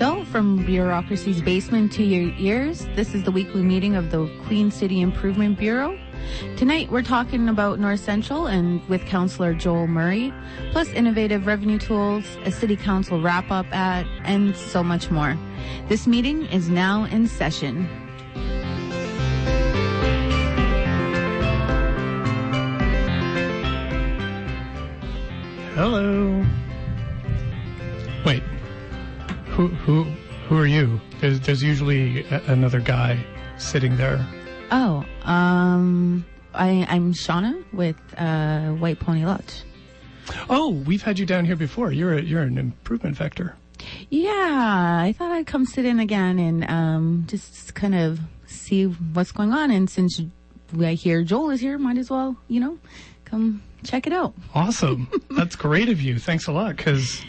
So, 0.00 0.24
from 0.24 0.64
bureaucracy's 0.64 1.42
basement 1.42 1.92
to 1.92 2.02
your 2.02 2.34
ears, 2.38 2.86
this 2.96 3.14
is 3.14 3.22
the 3.22 3.30
weekly 3.30 3.60
meeting 3.60 3.96
of 3.96 4.10
the 4.10 4.34
Queen 4.46 4.70
City 4.70 5.02
Improvement 5.02 5.58
Bureau. 5.58 5.98
Tonight, 6.56 6.90
we're 6.90 7.02
talking 7.02 7.50
about 7.50 7.78
North 7.78 8.00
Central 8.00 8.46
and 8.46 8.80
with 8.88 9.04
Councillor 9.04 9.52
Joel 9.52 9.88
Murray, 9.88 10.32
plus 10.72 10.88
innovative 10.94 11.46
revenue 11.46 11.78
tools, 11.78 12.24
a 12.46 12.50
city 12.50 12.76
council 12.76 13.20
wrap 13.20 13.50
up 13.50 13.66
at, 13.76 14.06
and 14.24 14.56
so 14.56 14.82
much 14.82 15.10
more. 15.10 15.36
This 15.88 16.06
meeting 16.06 16.46
is 16.46 16.70
now 16.70 17.04
in 17.04 17.26
session. 17.26 17.84
Hello. 25.74 26.42
Wait. 28.24 28.42
Who 29.60 29.68
who 29.68 30.04
who 30.48 30.56
are 30.56 30.66
you? 30.66 30.98
There's 31.20 31.38
there's 31.40 31.62
usually 31.62 32.24
a, 32.30 32.40
another 32.46 32.80
guy 32.80 33.22
sitting 33.58 33.94
there. 33.98 34.26
Oh, 34.70 35.04
um, 35.24 36.24
I, 36.54 36.86
I'm 36.88 37.12
Shauna 37.12 37.62
with 37.70 37.96
uh, 38.16 38.70
White 38.70 39.00
Pony 39.00 39.26
Lodge. 39.26 39.64
Oh, 40.48 40.70
we've 40.70 41.02
had 41.02 41.18
you 41.18 41.26
down 41.26 41.44
here 41.44 41.56
before. 41.56 41.92
You're 41.92 42.14
a, 42.14 42.22
you're 42.22 42.40
an 42.40 42.56
improvement 42.56 43.16
vector. 43.16 43.54
Yeah, 44.08 44.30
I 45.02 45.14
thought 45.18 45.30
I'd 45.30 45.46
come 45.46 45.66
sit 45.66 45.84
in 45.84 46.00
again 46.00 46.38
and 46.38 46.64
um, 46.70 47.24
just 47.28 47.74
kind 47.74 47.94
of 47.94 48.18
see 48.46 48.84
what's 48.84 49.30
going 49.30 49.52
on. 49.52 49.70
And 49.70 49.90
since 49.90 50.22
I 50.80 50.94
hear 50.94 51.22
Joel 51.22 51.50
is 51.50 51.60
here, 51.60 51.76
might 51.76 51.98
as 51.98 52.08
well, 52.08 52.34
you 52.48 52.60
know, 52.60 52.78
come 53.26 53.62
check 53.84 54.06
it 54.06 54.14
out. 54.14 54.32
Awesome. 54.54 55.06
That's 55.32 55.54
great 55.54 55.90
of 55.90 56.00
you. 56.00 56.18
Thanks 56.18 56.46
a 56.46 56.52
lot. 56.52 56.78
Because 56.78 57.22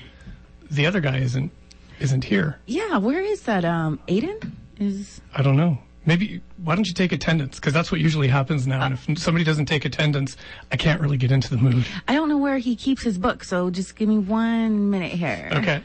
the 0.69 0.85
other 0.85 1.01
guy 1.01 1.17
isn't 1.17 1.51
isn't 2.01 2.23
here. 2.23 2.57
Yeah, 2.65 2.97
where 2.97 3.21
is 3.21 3.43
that? 3.43 3.63
Um, 3.65 3.99
Aiden 4.07 4.51
is. 4.79 5.21
I 5.33 5.41
don't 5.41 5.55
know. 5.57 5.77
Maybe 6.05 6.41
why 6.63 6.73
don't 6.75 6.87
you 6.87 6.93
take 6.95 7.11
attendance? 7.11 7.57
Because 7.57 7.73
that's 7.73 7.91
what 7.91 8.01
usually 8.01 8.27
happens 8.27 8.65
now. 8.65 8.83
and 8.83 8.97
if 9.07 9.19
somebody 9.19 9.43
doesn't 9.45 9.67
take 9.67 9.85
attendance, 9.85 10.35
I 10.71 10.77
can't 10.77 10.99
really 10.99 11.17
get 11.17 11.31
into 11.31 11.49
the 11.51 11.57
mood. 11.57 11.85
I 12.07 12.13
don't 12.15 12.27
know 12.27 12.39
where 12.39 12.57
he 12.57 12.75
keeps 12.75 13.03
his 13.03 13.19
book, 13.19 13.43
so 13.43 13.69
just 13.69 13.95
give 13.95 14.09
me 14.09 14.17
one 14.17 14.89
minute 14.89 15.11
here. 15.11 15.49
Okay. 15.53 15.81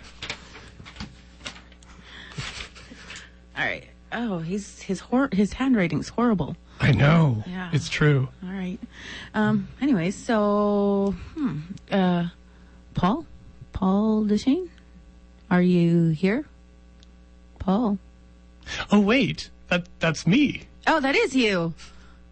All 3.58 3.64
right. 3.64 3.84
Oh, 4.12 4.38
he's 4.38 4.80
his 4.82 5.00
hor- 5.00 5.28
his 5.32 5.52
handwriting's 5.54 6.08
horrible. 6.08 6.56
I 6.80 6.92
know. 6.92 7.42
Yeah. 7.46 7.70
It's 7.72 7.88
true. 7.88 8.28
All 8.42 8.50
right. 8.50 8.78
Um. 9.34 9.68
Anyways, 9.80 10.14
so 10.14 11.14
hmm, 11.34 11.58
uh, 11.90 12.28
Paul, 12.94 13.26
Paul 13.72 14.24
Dechene, 14.24 14.68
are 15.50 15.62
you 15.62 16.08
here? 16.10 16.44
Paul. 17.58 17.98
Oh 18.90 19.00
wait, 19.00 19.50
that 19.68 19.86
that's 20.00 20.26
me. 20.26 20.62
Oh, 20.86 21.00
that 21.00 21.14
is 21.16 21.34
you. 21.34 21.74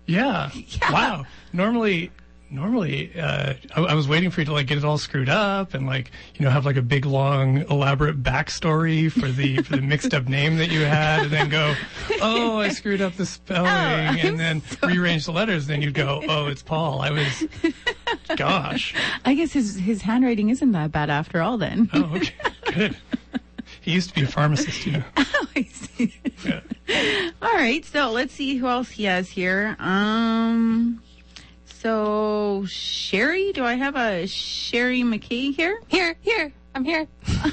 Yeah. 0.07 0.51
Yeah. 0.69 0.93
Wow. 0.93 1.27
Normally, 1.53 2.11
normally, 2.51 3.11
uh, 3.19 3.55
I, 3.75 3.81
I 3.81 3.95
was 3.95 4.07
waiting 4.09 4.31
for 4.31 4.41
you 4.41 4.45
to 4.47 4.53
like 4.53 4.67
get 4.67 4.79
it 4.79 4.85
all 4.85 4.99
screwed 4.99 5.29
up 5.29 5.73
and 5.75 5.87
like 5.87 6.11
you 6.37 6.45
know 6.45 6.51
have 6.51 6.67
like 6.67 6.77
a 6.77 6.83
big 6.83 7.07
long 7.07 7.59
elaborate 7.71 8.23
backstory 8.23 9.11
for 9.11 9.29
the 9.29 9.59
for 9.63 9.77
the 9.77 9.83
mixed 9.83 10.13
up 10.15 10.29
name 10.29 10.57
that 10.59 10.71
you 10.71 10.81
had, 10.85 11.23
and 11.23 11.31
then 11.31 11.49
go, 11.49 11.75
oh, 12.21 12.59
I 12.59 12.69
screwed 12.71 13.01
up 13.01 13.15
the 13.15 13.27
spelling, 13.27 13.69
I'm 13.69 14.19
and 14.19 14.39
then 14.39 14.63
rearrange 14.83 15.25
the 15.27 15.33
letters. 15.33 15.65
and 15.65 15.75
Then 15.75 15.83
you'd 15.83 15.95
go, 15.95 16.23
oh, 16.29 16.47
it's 16.47 16.63
Paul. 16.63 17.01
I 17.01 17.11
was, 17.11 17.45
gosh. 18.37 18.95
I 19.25 19.35
guess 19.35 19.53
his 19.53 19.77
his 19.77 20.03
handwriting 20.03 20.51
isn't 20.51 20.73
that 20.73 20.93
bad 20.93 21.11
after 21.11 21.41
all. 21.41 21.57
Then. 21.59 21.89
Oh, 21.93 22.03
okay, 22.17 22.35
good. 22.75 22.97
He 23.81 23.93
used 23.93 24.11
to 24.11 24.15
be 24.15 24.23
a 24.23 24.27
pharmacist, 24.27 24.87
you 24.87 24.93
know. 24.93 25.05
Oh, 25.17 25.47
I 25.57 25.63
see. 25.65 26.15
Yeah. 26.45 27.31
All 27.43 27.53
right, 27.53 27.85
so 27.85 28.11
let's 28.11 28.33
see 28.35 28.57
who 28.57 28.67
else 28.67 28.91
he 28.91 29.05
has 29.05 29.29
here. 29.29 29.77
Um, 29.79 31.03
so 31.65 32.65
Sherry, 32.67 33.53
do 33.53 33.65
I 33.65 33.75
have 33.75 33.95
a 33.95 34.27
Sherry 34.27 35.03
McKay 35.03 35.55
here? 35.55 35.81
Here, 35.89 36.17
here, 36.21 36.53
I'm 36.75 36.85
here. 36.85 37.07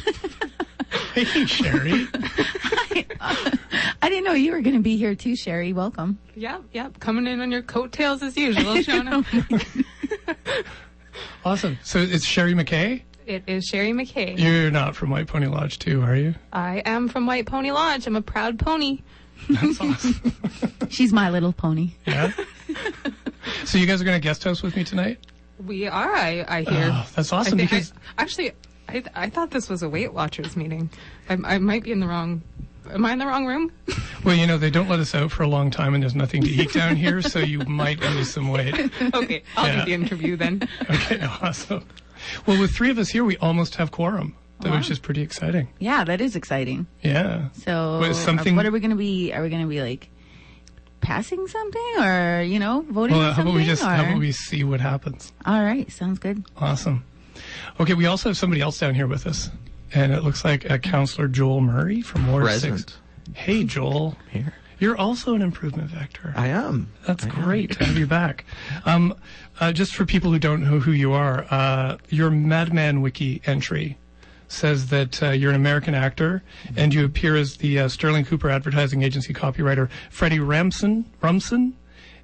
Hey, 1.14 1.46
Sherry. 1.46 2.08
I 3.22 4.10
didn't 4.10 4.26
know 4.26 4.34
you 4.34 4.52
were 4.52 4.62
going 4.62 4.76
to 4.76 4.82
be 4.82 4.98
here 4.98 5.16
too, 5.16 5.38
Sherry. 5.38 5.72
Welcome. 5.72 6.20
Yep, 6.36 6.64
yep, 6.74 7.00
coming 7.00 7.28
in 7.28 7.40
on 7.42 7.50
your 7.52 7.62
coattails 7.62 8.22
as 8.22 8.36
usual, 8.36 8.76
Shauna. 8.76 9.26
Awesome. 11.44 11.78
So 11.84 12.00
it's 12.00 12.26
Sherry 12.26 12.54
McKay. 12.54 13.04
It 13.32 13.44
is 13.48 13.66
Sherry 13.66 13.92
McKay. 13.92 14.38
You're 14.38 14.72
not 14.72 14.96
from 14.96 15.10
White 15.10 15.28
Pony 15.28 15.48
Lodge, 15.48 15.80
too, 15.80 16.02
are 16.02 16.16
you? 16.16 16.36
I 16.52 16.82
am 16.86 17.08
from 17.08 17.26
White 17.26 17.46
Pony 17.46 17.72
Lodge. 17.72 18.06
I'm 18.08 18.16
a 18.16 18.22
proud 18.22 18.60
pony. 18.60 19.00
That's 19.50 19.80
awesome. 19.80 20.34
She's 20.90 21.14
my 21.14 21.30
little 21.30 21.54
pony. 21.54 21.92
Yeah. 22.06 22.32
so 23.66 23.78
you 23.78 23.88
guys 23.88 24.02
are 24.02 24.06
going 24.06 24.20
to 24.20 24.24
guest 24.24 24.44
host 24.44 24.64
with 24.64 24.76
me 24.76 24.84
tonight? 24.84 25.20
We 25.66 25.88
are, 25.88 26.14
I, 26.14 26.46
I 26.48 26.62
hear. 26.64 26.90
Oh, 26.94 27.08
that's 27.16 27.32
I 27.32 27.38
awesome 27.38 27.58
think- 27.58 27.70
because 27.72 27.94
I, 28.18 28.22
actually, 28.24 28.52
I, 28.90 29.04
I 29.16 29.30
thought 29.30 29.52
this 29.52 29.70
was 29.70 29.82
a 29.84 29.90
Weight 29.90 30.14
Watchers 30.14 30.56
meeting. 30.58 30.90
I, 31.30 31.38
I 31.44 31.58
might 31.60 31.84
be 31.84 31.92
in 31.92 32.00
the 32.02 32.08
wrong. 32.08 32.42
Am 32.92 33.06
I 33.06 33.14
in 33.14 33.20
the 33.20 33.28
wrong 33.28 33.46
room? 33.46 33.72
well, 34.26 34.36
you 34.36 34.46
know 34.48 34.58
they 34.58 34.72
don't 34.72 34.90
let 34.90 35.00
us 35.00 35.16
out 35.16 35.32
for 35.32 35.44
a 35.44 35.48
long 35.48 35.72
time, 35.72 35.94
and 35.94 36.04
there's 36.04 36.16
nothing 36.16 36.42
to 36.44 36.50
eat 36.50 36.74
down 36.74 36.96
here, 36.98 37.22
so 37.22 37.40
you 37.40 37.60
might 37.60 38.00
lose 38.02 38.32
some 38.32 38.50
weight. 38.50 38.74
okay, 39.14 39.44
I'll 39.56 39.68
Yeah. 39.68 39.80
do 39.80 39.86
the 39.86 39.94
interview 39.94 40.36
then. 40.36 40.68
Okay, 40.90 41.22
awesome. 41.42 41.86
Well, 42.46 42.60
with 42.60 42.72
three 42.72 42.90
of 42.90 42.98
us 42.98 43.10
here, 43.10 43.24
we 43.24 43.38
almost 43.38 43.76
have 43.76 43.92
quorum, 43.92 44.36
which 44.62 44.90
is 44.92 45.00
pretty 45.00 45.22
exciting. 45.22 45.70
Yeah, 45.80 46.04
that 46.04 46.22
is 46.22 46.36
exciting. 46.36 46.88
Yeah. 47.02 47.50
So, 47.54 48.00
Wait, 48.02 48.12
uh, 48.12 48.14
something- 48.14 48.56
what 48.56 48.66
are 48.66 48.72
we 48.72 48.80
going 48.80 48.92
to 48.92 48.96
be? 48.98 49.34
Are 49.34 49.42
we 49.42 49.50
going 49.50 49.62
to 49.64 49.68
be 49.68 49.82
like 49.82 50.10
passing 51.02 51.48
something, 51.48 51.94
or 52.00 52.42
you 52.42 52.60
know, 52.60 52.86
voting? 52.90 53.18
Well, 53.18 53.30
on 53.30 53.34
how 53.34 53.42
about 53.42 53.54
we 53.56 53.62
something, 53.62 53.66
just 53.68 53.84
how 53.84 54.02
or- 54.04 54.08
about 54.08 54.20
we 54.20 54.32
see 54.32 54.64
what 54.64 54.80
happens? 54.82 55.32
All 55.46 55.64
right, 55.64 55.92
sounds 55.92 56.20
good. 56.20 56.44
Awesome. 56.58 57.04
Okay, 57.80 57.94
we 57.94 58.06
also 58.06 58.30
have 58.30 58.38
somebody 58.38 58.62
else 58.62 58.78
down 58.80 58.94
here 58.94 59.08
with 59.08 59.26
us, 59.26 59.50
and 59.94 60.12
it 60.14 60.24
looks 60.24 60.46
like 60.46 60.70
a 60.70 60.78
Counselor 60.78 61.28
Joel 61.28 61.62
Murray 61.62 62.02
from 62.02 62.28
Ward 62.28 62.44
Present. 62.44 62.80
Six. 62.82 62.98
Hey, 63.34 63.64
Joel. 63.64 64.16
Here. 64.30 64.54
You're 64.80 64.98
also 64.98 65.36
an 65.36 65.42
improvement 65.44 65.90
vector. 65.92 66.34
I 66.36 66.48
am. 66.48 66.92
That's 67.06 67.24
I 67.26 67.30
am. 67.30 67.36
great 67.44 67.72
to 67.74 67.86
have 67.86 67.98
you 67.98 68.08
back. 68.08 68.46
Um, 68.86 69.14
uh, 69.62 69.72
just 69.72 69.96
for 69.96 70.06
people 70.06 70.32
who 70.32 70.40
don't 70.40 70.62
know 70.64 70.80
who 70.80 70.92
you 70.92 71.14
are, 71.14 71.46
uh, 71.50 71.98
your 72.10 72.30
Mad 72.30 72.74
Men 72.74 73.02
Wiki 73.02 73.42
entry 73.46 73.98
says 74.48 74.88
that 74.88 75.24
uh, 75.24 75.30
you're 75.30 75.50
an 75.52 75.56
American 75.56 75.96
actor 75.96 76.44
and 76.76 76.94
you 76.94 77.06
appear 77.06 77.38
as 77.38 77.56
the 77.58 77.80
uh, 77.80 77.88
Sterling 77.88 78.26
Cooper 78.26 78.50
Advertising 78.50 79.02
Agency 79.02 79.34
copywriter 79.34 79.90
Freddie 80.10 80.40
Ramson. 80.40 81.06
Rumson. 81.22 81.78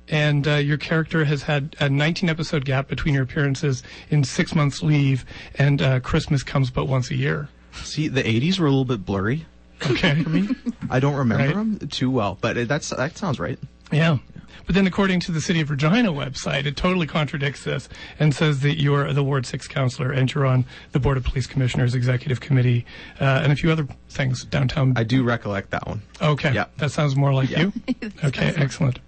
And 0.09 0.47
uh, 0.47 0.55
your 0.55 0.77
character 0.77 1.25
has 1.25 1.43
had 1.43 1.75
a 1.81 1.89
19 1.89 2.29
episode 2.29 2.63
gap 2.65 2.87
between 2.87 3.13
your 3.13 3.23
appearances 3.23 3.83
in 4.09 4.23
six 4.23 4.55
months 4.55 4.81
leave, 4.81 5.25
and 5.55 5.81
uh, 5.81 5.99
Christmas 5.99 6.43
comes 6.43 6.69
but 6.71 6.85
once 6.85 7.11
a 7.11 7.15
year. 7.15 7.49
See, 7.73 8.07
the 8.07 8.23
80s 8.23 8.57
were 8.57 8.67
a 8.67 8.69
little 8.69 8.85
bit 8.85 9.05
blurry 9.05 9.45
Okay. 9.85 10.23
for 10.23 10.29
me. 10.31 10.47
I 10.89 10.99
don't 11.01 11.15
remember 11.15 11.45
Right. 11.45 11.55
them 11.55 11.89
too 11.89 12.09
well, 12.09 12.37
but 12.39 12.55
it, 12.57 12.67
that's 12.69 12.89
that 12.89 13.17
sounds 13.17 13.37
right. 13.39 13.59
Yeah. 13.91 14.17
But 14.65 14.75
then, 14.75 14.85
according 14.85 15.21
to 15.21 15.31
the 15.31 15.39
City 15.39 15.61
of 15.61 15.69
Regina 15.69 16.11
website, 16.11 16.65
it 16.65 16.75
totally 16.75 17.07
contradicts 17.07 17.63
this 17.63 17.87
and 18.19 18.35
says 18.35 18.59
that 18.61 18.77
you 18.81 18.93
are 18.95 19.13
the 19.13 19.23
Ward 19.23 19.45
6 19.45 19.65
counselor 19.69 20.11
and 20.11 20.33
you're 20.33 20.45
on 20.45 20.65
the 20.91 20.99
Board 20.99 21.15
of 21.15 21.23
Police 21.23 21.47
Commissioners 21.47 21.95
Executive 21.95 22.41
Committee 22.41 22.85
uh, 23.21 23.39
and 23.43 23.53
a 23.53 23.55
few 23.55 23.71
other 23.71 23.87
things 24.09 24.43
downtown. 24.43 24.91
I 24.97 25.03
do 25.03 25.23
recollect 25.23 25.69
that 25.69 25.87
one. 25.87 26.01
okay. 26.21 26.53
Yeah. 26.53 26.65
That 26.79 26.91
sounds 26.91 27.15
more 27.15 27.33
like 27.33 27.49
Yeah. 27.49 27.71
you. 27.87 28.11
Okay, 28.25 28.53
excellent. 28.57 28.99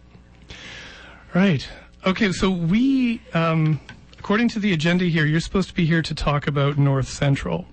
Right. 1.34 1.68
Okay, 2.06 2.31
so 2.31 2.50
we, 2.50 3.22
um, 3.34 3.81
according 4.18 4.47
to 4.50 4.59
the 4.59 4.72
agenda 4.72 5.06
here, 5.06 5.25
you're 5.25 5.41
supposed 5.41 5.68
to 5.69 5.75
be 5.75 5.85
here 5.85 6.01
to 6.01 6.16
talk 6.16 6.47
about 6.47 6.78
North 6.78 7.09
Central 7.09 7.66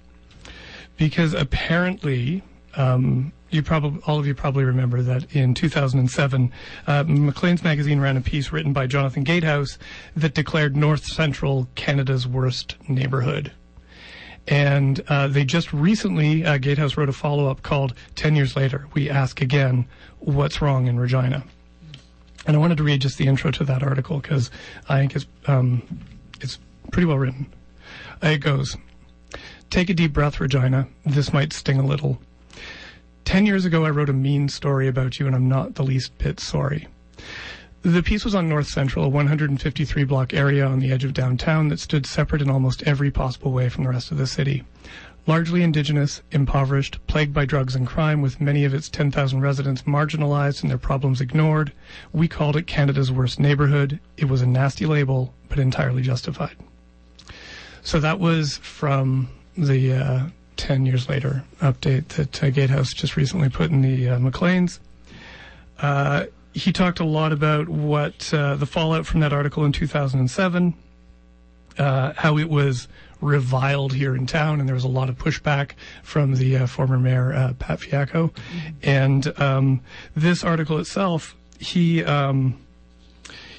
because 0.96 1.34
apparently, 1.34 2.42
um, 2.74 3.32
you 3.50 3.62
probably 3.62 4.00
all 4.06 4.18
of 4.18 4.26
you 4.26 4.34
probably 4.34 4.64
remember 4.64 5.02
that 5.02 5.34
in 5.34 5.54
2007, 5.54 6.52
uh, 6.86 7.04
Maclean's 7.06 7.62
magazine 7.62 8.00
ran 8.00 8.16
a 8.16 8.20
piece 8.20 8.52
written 8.52 8.72
by 8.72 8.86
Jonathan 8.86 9.24
Gatehouse 9.24 9.78
that 10.16 10.34
declared 10.34 10.76
North 10.76 11.04
Central 11.04 11.68
Canada's 11.74 12.26
worst 12.26 12.76
neighborhood. 12.88 13.52
And 14.48 15.02
uh, 15.08 15.26
they 15.26 15.44
just 15.44 15.72
recently, 15.72 16.44
uh, 16.44 16.58
Gatehouse 16.58 16.96
wrote 16.96 17.08
a 17.08 17.12
follow 17.12 17.48
up 17.48 17.62
called 17.62 17.94
10 18.14 18.36
Years 18.36 18.54
Later, 18.54 18.86
We 18.94 19.10
Ask 19.10 19.40
Again, 19.40 19.86
What's 20.20 20.62
Wrong 20.62 20.86
in 20.86 21.00
Regina? 21.00 21.44
And 22.46 22.56
I 22.56 22.60
wanted 22.60 22.76
to 22.76 22.84
read 22.84 23.00
just 23.00 23.18
the 23.18 23.26
intro 23.26 23.50
to 23.50 23.64
that 23.64 23.82
article 23.82 24.20
because 24.20 24.52
I 24.88 25.00
think 25.00 25.16
it's, 25.16 25.26
um, 25.48 25.82
it's 26.40 26.60
pretty 26.92 27.06
well 27.06 27.18
written. 27.18 27.52
It 28.22 28.38
goes 28.38 28.76
Take 29.70 29.90
a 29.90 29.94
deep 29.94 30.12
breath, 30.12 30.40
Regina. 30.40 30.86
This 31.04 31.32
might 31.32 31.52
sting 31.52 31.78
a 31.78 31.84
little. 31.84 32.20
Ten 33.26 33.44
years 33.44 33.64
ago, 33.64 33.84
I 33.84 33.90
wrote 33.90 34.08
a 34.08 34.12
mean 34.12 34.48
story 34.48 34.86
about 34.86 35.18
you, 35.18 35.26
and 35.26 35.34
I'm 35.34 35.48
not 35.48 35.74
the 35.74 35.82
least 35.82 36.16
bit 36.16 36.38
sorry. 36.38 36.86
The 37.82 38.02
piece 38.02 38.24
was 38.24 38.36
on 38.36 38.48
North 38.48 38.68
Central, 38.68 39.04
a 39.04 39.08
153 39.08 40.04
block 40.04 40.32
area 40.32 40.64
on 40.64 40.78
the 40.78 40.92
edge 40.92 41.02
of 41.02 41.12
downtown 41.12 41.66
that 41.68 41.80
stood 41.80 42.06
separate 42.06 42.40
in 42.40 42.48
almost 42.48 42.84
every 42.84 43.10
possible 43.10 43.50
way 43.50 43.68
from 43.68 43.82
the 43.82 43.90
rest 43.90 44.12
of 44.12 44.16
the 44.18 44.28
city. 44.28 44.62
Largely 45.26 45.64
indigenous, 45.64 46.22
impoverished, 46.30 47.04
plagued 47.08 47.34
by 47.34 47.44
drugs 47.44 47.74
and 47.74 47.84
crime, 47.84 48.22
with 48.22 48.40
many 48.40 48.64
of 48.64 48.72
its 48.72 48.88
10,000 48.88 49.40
residents 49.40 49.82
marginalized 49.82 50.62
and 50.62 50.70
their 50.70 50.78
problems 50.78 51.20
ignored, 51.20 51.72
we 52.12 52.28
called 52.28 52.54
it 52.54 52.68
Canada's 52.68 53.10
worst 53.10 53.40
neighborhood. 53.40 53.98
It 54.16 54.28
was 54.28 54.40
a 54.40 54.46
nasty 54.46 54.86
label, 54.86 55.34
but 55.48 55.58
entirely 55.58 56.02
justified. 56.02 56.56
So 57.82 57.98
that 57.98 58.20
was 58.20 58.58
from 58.58 59.30
the 59.58 59.94
uh, 59.94 60.26
10 60.66 60.84
years 60.84 61.08
later 61.08 61.44
update 61.60 62.08
that 62.08 62.42
uh, 62.42 62.50
Gatehouse 62.50 62.92
just 62.92 63.16
recently 63.16 63.48
put 63.48 63.70
in 63.70 63.82
the 63.82 64.08
uh, 64.08 64.18
Maclean's. 64.18 64.80
Uh, 65.78 66.24
he 66.54 66.72
talked 66.72 66.98
a 66.98 67.04
lot 67.04 67.30
about 67.30 67.68
what 67.68 68.34
uh, 68.34 68.56
the 68.56 68.66
fallout 68.66 69.06
from 69.06 69.20
that 69.20 69.32
article 69.32 69.64
in 69.64 69.70
2007, 69.70 70.74
uh, 71.78 72.14
how 72.16 72.36
it 72.36 72.48
was 72.48 72.88
reviled 73.20 73.92
here 73.92 74.16
in 74.16 74.26
town, 74.26 74.58
and 74.58 74.68
there 74.68 74.74
was 74.74 74.82
a 74.82 74.88
lot 74.88 75.08
of 75.08 75.16
pushback 75.16 75.72
from 76.02 76.34
the 76.34 76.56
uh, 76.56 76.66
former 76.66 76.98
mayor 76.98 77.32
uh, 77.32 77.52
Pat 77.60 77.78
Fiacco. 77.78 78.32
And 78.82 79.40
um, 79.40 79.82
this 80.16 80.42
article 80.42 80.78
itself, 80.78 81.36
he. 81.60 82.02
Um, 82.02 82.58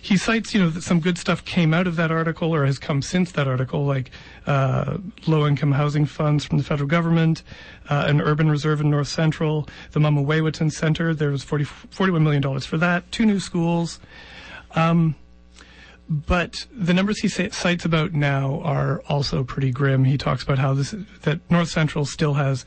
he 0.02 0.18
cites, 0.18 0.54
you 0.54 0.62
know, 0.62 0.70
that 0.70 0.84
some 0.84 1.00
good 1.00 1.18
stuff 1.18 1.44
came 1.46 1.74
out 1.74 1.88
of 1.88 1.96
that 1.96 2.12
article 2.12 2.54
or 2.54 2.66
has 2.66 2.80
come 2.80 3.02
since 3.02 3.32
that 3.34 3.48
article, 3.48 3.86
like 3.86 4.12
uh, 4.46 4.98
low-income 5.26 5.72
housing 5.72 6.06
funds 6.06 6.46
from 6.46 6.58
the 6.58 6.64
federal 6.64 6.88
government, 6.88 7.44
uh, 7.90 8.06
an 8.08 8.22
urban 8.22 8.50
reserve 8.50 8.82
in 8.82 8.90
North 8.90 9.08
Central, 9.08 9.68
the 9.92 10.00
mâmawêyatitân 10.00 10.72
Center. 10.72 11.14
There 11.14 11.32
was 11.32 11.44
40, 11.44 11.66
$41 11.66 12.22
million 12.22 12.60
for 12.62 12.78
that, 12.78 13.12
two 13.12 13.26
new 13.26 13.40
schools. 13.40 14.00
Um, 14.76 15.16
but 16.10 16.66
the 16.72 16.94
numbers 16.94 17.20
he 17.20 17.28
cites 17.28 17.84
about 17.84 18.14
now 18.14 18.62
are 18.62 19.02
also 19.10 19.44
pretty 19.44 19.72
grim. 19.72 20.06
He 20.06 20.18
talks 20.18 20.42
about 20.42 20.58
how 20.58 20.74
this 20.74 20.96
that 21.24 21.40
North 21.52 21.68
Central 21.68 22.06
still 22.06 22.36
has 22.36 22.66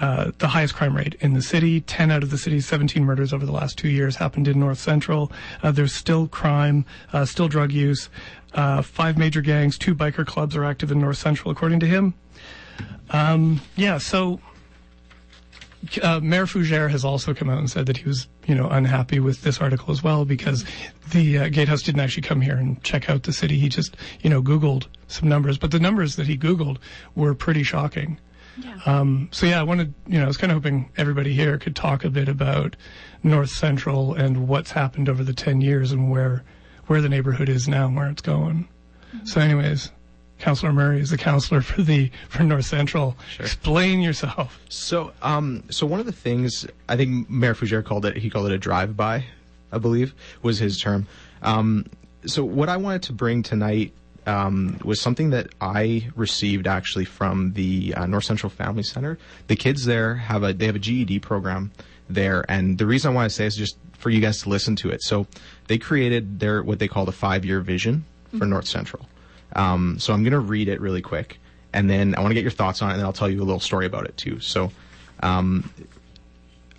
uh, 0.00 0.32
the 0.38 0.48
highest 0.48 0.74
crime 0.74 0.96
rate 0.96 1.14
in 1.20 1.34
the 1.34 1.42
city. 1.42 1.80
10 1.80 2.10
out 2.10 2.22
of 2.22 2.30
the 2.30 2.38
city's 2.38 2.66
17 2.66 3.04
murders 3.04 3.32
over 3.32 3.46
the 3.46 3.52
last 3.52 3.78
two 3.78 3.88
years 3.88 4.16
happened 4.16 4.48
in 4.48 4.58
North 4.58 4.78
Central. 4.78 5.30
Uh, 5.62 5.70
there's 5.70 5.94
still 5.94 6.28
crime, 6.28 6.84
uh, 7.12 7.24
still 7.24 7.48
drug 7.48 7.72
use. 7.72 8.08
Uh, 8.54 8.82
five 8.82 9.16
major 9.16 9.40
gangs, 9.40 9.78
two 9.78 9.94
biker 9.94 10.26
clubs 10.26 10.56
are 10.56 10.64
active 10.64 10.90
in 10.90 10.98
North 11.00 11.18
Central, 11.18 11.50
according 11.50 11.80
to 11.80 11.86
him. 11.86 12.14
Um, 13.10 13.60
yeah, 13.76 13.98
so 13.98 14.40
uh, 16.02 16.20
Mayor 16.20 16.46
Fougere 16.46 16.90
has 16.90 17.04
also 17.04 17.34
come 17.34 17.50
out 17.50 17.58
and 17.58 17.70
said 17.70 17.86
that 17.86 17.98
he 17.98 18.08
was, 18.08 18.28
you 18.46 18.54
know, 18.54 18.68
unhappy 18.68 19.20
with 19.20 19.42
this 19.42 19.60
article 19.60 19.90
as 19.90 20.02
well 20.02 20.24
because 20.24 20.64
the 21.10 21.38
uh, 21.38 21.48
Gatehouse 21.48 21.82
didn't 21.82 22.00
actually 22.00 22.22
come 22.22 22.40
here 22.40 22.56
and 22.56 22.82
check 22.82 23.10
out 23.10 23.24
the 23.24 23.32
city. 23.32 23.58
He 23.58 23.68
just, 23.68 23.96
you 24.20 24.30
know, 24.30 24.42
Googled 24.42 24.86
some 25.08 25.28
numbers, 25.28 25.58
but 25.58 25.70
the 25.70 25.80
numbers 25.80 26.16
that 26.16 26.26
he 26.26 26.38
Googled 26.38 26.78
were 27.14 27.34
pretty 27.34 27.62
shocking. 27.62 28.18
Yeah. 28.58 28.78
Um, 28.86 29.28
so 29.32 29.46
yeah, 29.46 29.60
I 29.60 29.62
wanted, 29.62 29.94
you 30.06 30.18
know, 30.18 30.24
I 30.24 30.26
was 30.26 30.36
kind 30.36 30.52
of 30.52 30.56
hoping 30.56 30.90
everybody 30.96 31.32
here 31.32 31.58
could 31.58 31.76
talk 31.76 32.04
a 32.04 32.10
bit 32.10 32.28
about 32.28 32.76
North 33.22 33.50
Central 33.50 34.14
and 34.14 34.48
what's 34.48 34.72
happened 34.72 35.08
over 35.08 35.24
the 35.24 35.32
10 35.32 35.60
years 35.60 35.92
and 35.92 36.10
where, 36.10 36.44
where 36.86 37.00
the 37.00 37.08
neighborhood 37.08 37.48
is 37.48 37.68
now 37.68 37.86
and 37.86 37.96
where 37.96 38.08
it's 38.08 38.22
going. 38.22 38.68
So 39.24 39.40
anyways, 39.40 39.90
Councillor 40.38 40.72
Murray 40.72 41.00
is 41.00 41.10
the 41.10 41.18
councillor 41.18 41.60
for 41.60 41.82
the, 41.82 42.10
for 42.28 42.42
North 42.42 42.64
Central. 42.64 43.16
Sure. 43.30 43.46
Explain 43.46 44.00
yourself. 44.00 44.60
So, 44.68 45.12
um, 45.22 45.64
so 45.70 45.86
one 45.86 46.00
of 46.00 46.06
the 46.06 46.12
things 46.12 46.66
I 46.88 46.96
think 46.96 47.30
Mayor 47.30 47.54
Fougere 47.54 47.84
called 47.84 48.06
it, 48.06 48.16
he 48.16 48.28
called 48.28 48.46
it 48.46 48.52
a 48.52 48.58
drive-by, 48.58 49.24
I 49.70 49.78
believe, 49.78 50.14
was 50.42 50.58
his 50.58 50.80
term. 50.80 51.06
Um, 51.42 51.86
so 52.26 52.44
what 52.44 52.68
I 52.68 52.76
wanted 52.76 53.02
to 53.04 53.12
bring 53.12 53.42
tonight 53.42 53.92
um, 54.26 54.78
was 54.84 55.00
something 55.00 55.30
that 55.30 55.48
I 55.60 56.08
received 56.14 56.66
actually 56.66 57.04
from 57.04 57.52
the 57.54 57.94
uh, 57.96 58.06
North 58.06 58.24
Central 58.24 58.50
Family 58.50 58.82
Center. 58.82 59.18
The 59.48 59.56
kids 59.56 59.84
there 59.84 60.14
have 60.14 60.42
a 60.42 60.52
they 60.52 60.66
have 60.66 60.76
a 60.76 60.80
GED 60.80 61.20
program 61.20 61.72
there, 62.08 62.44
and 62.48 62.78
the 62.78 62.86
reason 62.86 63.12
I 63.12 63.14
want 63.14 63.30
to 63.30 63.34
say 63.34 63.46
is 63.46 63.56
just 63.56 63.76
for 63.94 64.10
you 64.10 64.20
guys 64.20 64.42
to 64.42 64.48
listen 64.48 64.76
to 64.76 64.90
it. 64.90 65.02
So 65.02 65.26
they 65.68 65.78
created 65.78 66.40
their 66.40 66.62
what 66.62 66.78
they 66.78 66.88
call 66.88 67.04
the 67.04 67.12
five-year 67.12 67.60
vision 67.60 68.04
for 68.38 68.46
North 68.46 68.66
Central. 68.66 69.08
Um, 69.54 69.98
so 69.98 70.12
I'm 70.12 70.22
going 70.22 70.32
to 70.32 70.40
read 70.40 70.68
it 70.68 70.80
really 70.80 71.02
quick, 71.02 71.38
and 71.72 71.88
then 71.88 72.14
I 72.14 72.20
want 72.20 72.30
to 72.30 72.34
get 72.34 72.42
your 72.42 72.50
thoughts 72.50 72.80
on 72.82 72.90
it, 72.90 72.92
and 72.92 73.00
then 73.00 73.06
I'll 73.06 73.12
tell 73.12 73.28
you 73.28 73.42
a 73.42 73.44
little 73.44 73.60
story 73.60 73.86
about 73.86 74.06
it 74.06 74.16
too. 74.16 74.40
So, 74.40 74.72
um, 75.20 75.70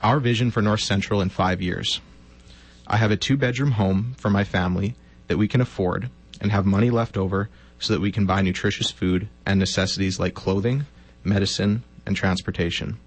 our 0.02 0.20
vision 0.20 0.52
for 0.52 0.62
North 0.62 0.82
Central 0.82 1.22
in 1.22 1.30
five 1.30 1.62
years. 1.62 2.02
I 2.86 2.98
have 2.98 3.12
a 3.12 3.18
two-bedroom 3.18 3.72
home 3.72 4.14
for 4.18 4.30
my 4.30 4.44
family 4.44 4.96
that 5.28 5.38
we 5.38 5.48
can 5.48 5.62
afford 5.62 6.10
and 6.44 6.52
have 6.52 6.66
money 6.66 6.92
left 6.92 7.18
over 7.18 7.50
so 7.80 7.94
that 7.94 8.02
we 8.02 8.12
can 8.12 8.26
buy 8.26 8.42
nutritious 8.42 8.92
food 8.92 9.28
and 9.46 9.60
necessities 9.60 10.20
like 10.20 10.36
clothing, 10.36 10.86
medicine, 11.24 11.84
and 12.06 12.16
transportation. 12.16 12.98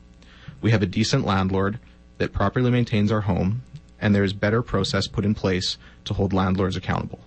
We 0.60 0.70
have 0.72 0.82
a 0.82 0.86
decent 0.86 1.24
landlord 1.24 1.78
that 2.18 2.32
properly 2.32 2.70
maintains 2.70 3.12
our 3.12 3.20
home, 3.20 3.62
and 4.00 4.14
there 4.14 4.24
is 4.24 4.32
better 4.32 4.62
process 4.62 5.06
put 5.06 5.24
in 5.24 5.34
place 5.34 5.76
to 6.06 6.14
hold 6.14 6.32
landlords 6.32 6.76
accountable. 6.76 7.20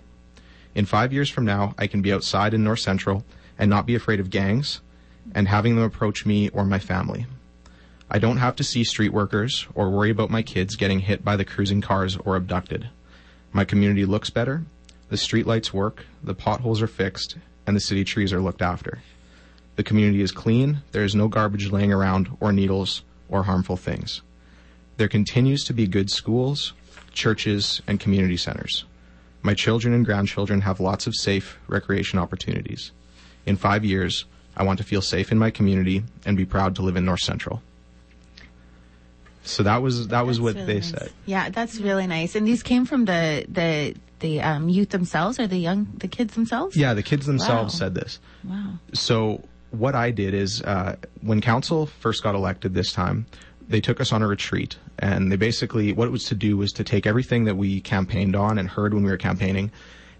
In 0.74 0.84
five 0.84 1.12
years 1.12 1.30
from 1.30 1.44
now, 1.44 1.74
I 1.78 1.86
can 1.86 2.02
be 2.02 2.12
outside 2.12 2.54
in 2.54 2.64
North 2.64 2.80
Central 2.80 3.24
and 3.58 3.70
not 3.70 3.86
be 3.86 3.94
afraid 3.94 4.20
of 4.20 4.30
gangs 4.30 4.80
and 5.34 5.48
having 5.48 5.76
them 5.76 5.84
approach 5.84 6.26
me 6.26 6.48
or 6.50 6.64
my 6.64 6.78
family. 6.78 7.26
I 8.10 8.18
don't 8.18 8.38
have 8.38 8.56
to 8.56 8.64
see 8.64 8.82
street 8.82 9.12
workers 9.12 9.68
or 9.74 9.90
worry 9.90 10.10
about 10.10 10.30
my 10.30 10.42
kids 10.42 10.74
getting 10.74 11.00
hit 11.00 11.24
by 11.24 11.36
the 11.36 11.44
cruising 11.44 11.80
cars 11.80 12.16
or 12.16 12.34
abducted. 12.34 12.88
My 13.52 13.64
community 13.64 14.04
looks 14.04 14.30
better, 14.30 14.62
the 15.10 15.16
streetlights 15.16 15.72
work, 15.72 16.06
the 16.22 16.34
potholes 16.34 16.80
are 16.80 16.86
fixed, 16.86 17.36
and 17.66 17.76
the 17.76 17.80
city 17.80 18.04
trees 18.04 18.32
are 18.32 18.40
looked 18.40 18.62
after. 18.62 19.00
The 19.76 19.82
community 19.82 20.22
is 20.22 20.32
clean, 20.32 20.82
there 20.92 21.04
is 21.04 21.14
no 21.14 21.28
garbage 21.28 21.70
laying 21.70 21.92
around 21.92 22.36
or 22.40 22.52
needles 22.52 23.02
or 23.28 23.42
harmful 23.42 23.76
things. 23.76 24.22
There 24.96 25.08
continues 25.08 25.64
to 25.64 25.72
be 25.72 25.86
good 25.86 26.10
schools, 26.10 26.72
churches, 27.12 27.82
and 27.86 27.98
community 27.98 28.36
centers. 28.36 28.84
My 29.42 29.54
children 29.54 29.94
and 29.94 30.04
grandchildren 30.04 30.60
have 30.62 30.80
lots 30.80 31.06
of 31.06 31.14
safe 31.16 31.58
recreation 31.66 32.18
opportunities. 32.18 32.92
In 33.46 33.56
five 33.56 33.84
years, 33.84 34.26
I 34.56 34.64
want 34.64 34.78
to 34.78 34.84
feel 34.84 35.00
safe 35.00 35.32
in 35.32 35.38
my 35.38 35.50
community 35.50 36.02
and 36.26 36.36
be 36.36 36.44
proud 36.44 36.76
to 36.76 36.82
live 36.82 36.96
in 36.96 37.04
North 37.06 37.20
Central. 37.20 37.62
So 39.42 39.62
that 39.62 39.80
was 39.80 40.08
that 40.08 40.26
was 40.26 40.36
That's 40.36 40.44
what 40.44 40.54
really 40.54 40.66
they 40.66 40.74
nice. 40.74 40.90
said. 40.90 41.12
Yeah, 41.24 41.48
that's 41.48 41.78
really 41.80 42.06
nice. 42.06 42.34
And 42.34 42.46
these 42.46 42.62
came 42.62 42.84
from 42.84 43.06
the 43.06 43.46
the 43.48 43.94
the 44.20 44.40
um, 44.40 44.68
youth 44.68 44.90
themselves 44.90 45.38
or 45.38 45.46
the 45.46 45.58
young 45.58 45.88
the 45.98 46.08
kids 46.08 46.34
themselves. 46.34 46.76
Yeah, 46.76 46.94
the 46.94 47.02
kids 47.02 47.26
themselves 47.26 47.74
Wow. 47.74 47.78
said 47.78 47.94
this. 47.94 48.18
Wow. 48.44 48.74
So 48.92 49.42
what 49.70 49.94
I 49.94 50.10
did 50.10 50.34
is 50.34 50.62
uh, 50.62 50.96
when 51.22 51.40
council 51.40 51.86
first 51.86 52.22
got 52.22 52.34
elected 52.34 52.74
this 52.74 52.92
time, 52.92 53.26
they 53.68 53.80
took 53.80 54.00
us 54.00 54.12
on 54.12 54.22
a 54.22 54.26
retreat, 54.26 54.76
and 54.98 55.30
they 55.30 55.36
basically 55.36 55.92
what 55.92 56.06
it 56.08 56.10
was 56.10 56.24
to 56.24 56.34
do 56.34 56.56
was 56.56 56.72
to 56.72 56.84
take 56.84 57.06
everything 57.06 57.44
that 57.44 57.56
we 57.56 57.80
campaigned 57.80 58.34
on 58.36 58.58
and 58.58 58.68
heard 58.68 58.94
when 58.94 59.02
we 59.04 59.10
were 59.10 59.16
campaigning, 59.16 59.70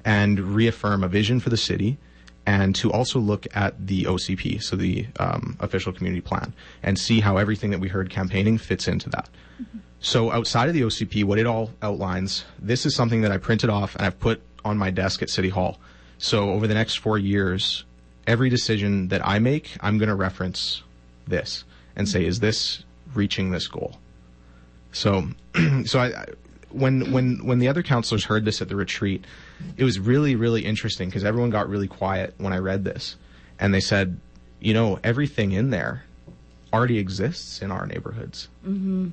and 0.04 0.38
reaffirm 0.38 1.02
a 1.04 1.08
vision 1.08 1.40
for 1.40 1.50
the 1.50 1.56
city, 1.56 1.98
and 2.46 2.74
to 2.76 2.92
also 2.92 3.18
look 3.18 3.46
at 3.54 3.86
the 3.86 4.04
OCP, 4.04 4.62
so 4.62 4.76
the 4.76 5.06
um, 5.18 5.56
official 5.60 5.92
community 5.92 6.20
plan, 6.20 6.54
and 6.82 6.98
see 6.98 7.20
how 7.20 7.36
everything 7.36 7.70
that 7.70 7.80
we 7.80 7.88
heard 7.88 8.08
campaigning 8.08 8.56
fits 8.56 8.86
into 8.88 9.10
that. 9.10 9.28
So 10.00 10.32
outside 10.32 10.68
of 10.68 10.74
the 10.74 10.82
OCP, 10.82 11.24
what 11.24 11.38
it 11.38 11.46
all 11.46 11.70
outlines, 11.82 12.44
this 12.58 12.86
is 12.86 12.94
something 12.94 13.20
that 13.20 13.32
I 13.32 13.36
printed 13.36 13.70
off 13.70 13.94
and 13.96 14.04
I've 14.04 14.18
put 14.18 14.42
on 14.64 14.78
my 14.78 14.90
desk 14.90 15.22
at 15.22 15.30
City 15.30 15.50
Hall. 15.50 15.78
So 16.18 16.50
over 16.50 16.66
the 16.66 16.74
next 16.74 16.96
four 16.96 17.18
years, 17.18 17.84
every 18.26 18.48
decision 18.48 19.08
that 19.08 19.26
I 19.26 19.38
make, 19.38 19.76
I'm 19.80 19.98
going 19.98 20.08
to 20.08 20.14
reference 20.14 20.82
this 21.26 21.64
and 21.96 22.08
say, 22.08 22.24
is 22.24 22.40
this 22.40 22.82
reaching 23.14 23.50
this 23.50 23.68
goal? 23.68 23.98
So, 24.92 25.28
so 25.84 26.00
I, 26.00 26.26
when 26.70 27.10
when 27.12 27.44
when 27.44 27.58
the 27.58 27.68
other 27.68 27.82
counselors 27.82 28.24
heard 28.24 28.44
this 28.44 28.62
at 28.62 28.68
the 28.68 28.76
retreat, 28.76 29.24
it 29.76 29.84
was 29.84 29.98
really 29.98 30.36
really 30.36 30.64
interesting 30.64 31.08
because 31.08 31.24
everyone 31.24 31.50
got 31.50 31.68
really 31.68 31.88
quiet 31.88 32.34
when 32.38 32.52
I 32.52 32.58
read 32.58 32.84
this, 32.84 33.16
and 33.58 33.74
they 33.74 33.80
said, 33.80 34.18
you 34.60 34.74
know, 34.74 34.98
everything 35.02 35.52
in 35.52 35.70
there 35.70 36.04
already 36.72 36.98
exists 36.98 37.62
in 37.62 37.70
our 37.70 37.86
neighborhoods 37.86 38.48
mm-hmm. 38.64 39.08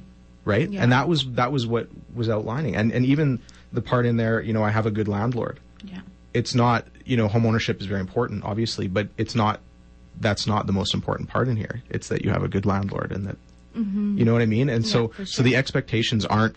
Right? 0.48 0.70
Yeah. 0.70 0.82
And 0.82 0.92
that 0.92 1.08
was 1.08 1.30
that 1.34 1.52
was 1.52 1.68
what 1.68 1.90
was 2.16 2.30
outlining, 2.30 2.76
and 2.76 2.92
and 2.92 3.06
even 3.06 3.40
the 3.74 3.82
part 3.82 4.06
in 4.06 4.18
there, 4.18 4.42
you 4.42 4.54
know, 4.54 4.64
I 4.64 4.72
have 4.72 4.86
a 4.86 4.92
good 4.92 5.08
landlord. 5.08 5.60
Yeah. 5.84 6.00
It's 6.34 6.56
not, 6.56 6.88
you 7.06 7.18
know, 7.18 7.28
home 7.28 7.46
ownership 7.46 7.82
is 7.82 7.88
very 7.88 8.00
important, 8.00 8.44
obviously, 8.44 8.88
but 8.88 9.10
it's 9.18 9.36
not. 9.36 9.60
That's 10.20 10.48
not 10.48 10.66
the 10.66 10.74
most 10.74 10.96
important 10.96 11.30
part 11.30 11.48
in 11.48 11.58
here. 11.58 11.84
It's 11.90 12.08
that 12.08 12.26
you 12.26 12.32
have 12.32 12.44
a 12.44 12.48
good 12.48 12.66
landlord, 12.66 13.12
and 13.12 13.28
that 13.28 13.38
mm-hmm. 13.76 14.18
you 14.18 14.26
know 14.26 14.34
what 14.34 14.42
I 14.42 14.48
mean. 14.48 14.68
And 14.68 14.88
so, 14.88 15.10
for 15.10 15.26
so 15.26 15.44
the 15.44 15.56
expectations 15.56 16.26
aren't 16.26 16.56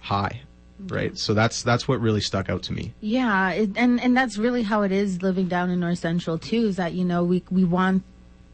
high, 0.00 0.40
mm-hmm. 0.80 0.94
right? 0.94 1.18
So 1.18 1.34
that's 1.34 1.62
that's 1.62 1.86
what 1.86 2.00
really 2.00 2.22
stuck 2.22 2.48
out 2.48 2.62
to 2.62 2.72
me. 2.72 2.94
Yeah, 3.02 3.50
it, 3.50 3.76
and 3.76 4.00
and 4.00 4.16
that's 4.16 4.38
really 4.38 4.62
how 4.62 4.82
it 4.82 4.92
is 4.92 5.20
living 5.20 5.48
down 5.48 5.68
in 5.68 5.80
North 5.80 5.98
Central 5.98 6.38
too. 6.38 6.68
Is 6.68 6.76
that 6.76 6.94
you 6.94 7.04
know 7.04 7.24
we 7.24 7.42
we 7.50 7.64
want 7.64 8.04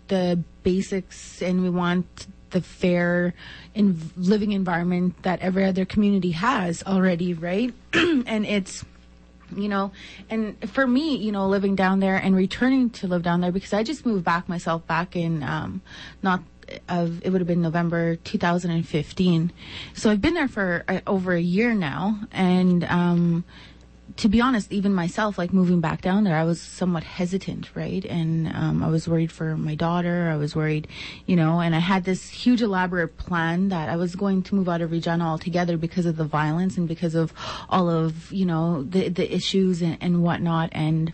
the 0.08 0.42
basics 0.64 1.40
and 1.40 1.62
we 1.62 1.70
want 1.70 2.26
the 2.50 2.61
fair 2.61 3.35
in 3.75 3.99
living 4.16 4.52
environment 4.52 5.23
that 5.23 5.40
every 5.40 5.64
other 5.64 5.85
community 5.85 6.33
has 6.33 6.83
already, 6.85 7.35
right? 7.35 7.73
and 7.92 8.47
it's 8.47 8.85
you 9.57 9.69
know 9.69 9.90
and 10.28 10.71
for 10.71 10.87
me 10.87 11.16
you 11.16 11.33
know 11.33 11.49
living 11.49 11.75
down 11.75 11.99
there 11.99 12.16
and 12.16 12.37
returning 12.37 12.88
to 12.88 13.09
live 13.09 13.23
down 13.23 13.40
there 13.40 13.50
because 13.50 13.73
i 13.73 13.83
just 13.83 14.07
moved 14.07 14.25
back 14.25 14.49
myself 14.49 14.87
back 14.87 15.16
in 15.16 15.42
um 15.42 15.83
not 16.23 16.40
of 16.88 17.21
it 17.25 17.30
would 17.30 17.40
have 17.40 17.49
been 17.49 17.61
november 17.61 18.14
2015 18.16 19.52
so 19.92 20.09
i've 20.09 20.21
been 20.21 20.35
there 20.35 20.47
for 20.47 20.85
uh, 20.87 21.00
over 21.07 21.33
a 21.33 21.40
year 21.40 21.75
now 21.75 22.21
and 22.30 22.85
um 22.85 23.45
to 24.17 24.29
be 24.29 24.40
honest, 24.40 24.73
even 24.73 24.95
myself, 24.95 25.38
like 25.38 25.52
moving 25.52 25.81
back 25.81 26.02
down 26.02 26.25
there, 26.25 26.37
I 26.37 26.45
was 26.45 26.61
somewhat 26.61 27.05
hesitant, 27.05 27.71
right? 27.75 28.05
And 28.05 28.49
um, 28.49 28.83
I 28.83 28.88
was 28.88 29.09
worried 29.09 29.33
for 29.33 29.57
my 29.57 29.75
daughter. 29.75 30.31
I 30.33 30.37
was 30.37 30.55
worried, 30.55 30.88
you 31.26 31.37
know, 31.37 31.61
and 31.61 31.75
I 31.75 31.79
had 31.79 32.05
this 32.05 32.29
huge 32.29 32.62
elaborate 32.62 33.17
plan 33.17 33.69
that 33.69 33.88
I 33.88 33.97
was 33.97 34.14
going 34.14 34.43
to 34.45 34.55
move 34.55 34.69
out 34.69 34.81
of 34.81 34.90
Regina 34.90 35.25
altogether 35.25 35.76
because 35.76 36.07
of 36.07 36.17
the 36.17 36.25
violence 36.25 36.76
and 36.76 36.88
because 36.88 37.14
of 37.14 37.33
all 37.69 37.90
of, 37.90 38.33
you 38.33 38.47
know, 38.47 38.83
the 38.83 39.09
the 39.09 39.33
issues 39.33 39.83
and, 39.83 39.99
and 40.00 40.23
whatnot. 40.23 40.71
And 40.73 41.12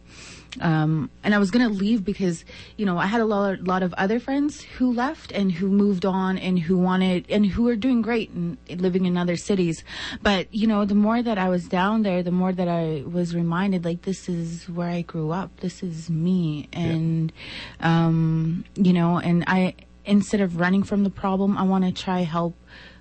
um, 0.60 1.10
and 1.22 1.34
I 1.34 1.38
was 1.38 1.50
gonna 1.50 1.68
leave 1.68 2.04
because 2.04 2.44
you 2.76 2.86
know 2.86 2.98
I 2.98 3.06
had 3.06 3.20
a 3.20 3.24
lot, 3.24 3.64
lot 3.64 3.82
of 3.82 3.92
other 3.94 4.18
friends 4.20 4.62
who 4.62 4.92
left 4.92 5.32
and 5.32 5.52
who 5.52 5.68
moved 5.68 6.04
on 6.04 6.38
and 6.38 6.58
who 6.58 6.76
wanted 6.76 7.26
and 7.30 7.46
who 7.46 7.68
are 7.68 7.76
doing 7.76 8.02
great 8.02 8.30
and 8.30 8.58
living 8.68 9.06
in 9.06 9.16
other 9.16 9.36
cities. 9.36 9.84
But 10.22 10.52
you 10.54 10.66
know, 10.66 10.84
the 10.84 10.94
more 10.94 11.22
that 11.22 11.38
I 11.38 11.48
was 11.48 11.68
down 11.68 12.02
there, 12.02 12.22
the 12.22 12.30
more 12.30 12.52
that 12.52 12.68
I 12.68 13.02
was 13.06 13.34
reminded 13.34 13.84
like 13.84 14.02
this 14.02 14.28
is 14.28 14.68
where 14.68 14.88
I 14.88 15.02
grew 15.02 15.30
up. 15.30 15.60
This 15.60 15.82
is 15.82 16.10
me, 16.10 16.68
and 16.72 17.32
um, 17.80 18.64
you 18.74 18.92
know, 18.92 19.18
and 19.18 19.44
I 19.46 19.74
instead 20.04 20.40
of 20.40 20.58
running 20.58 20.82
from 20.82 21.04
the 21.04 21.10
problem, 21.10 21.58
I 21.58 21.64
want 21.64 21.84
to 21.84 21.92
try 21.92 22.20
help 22.20 22.54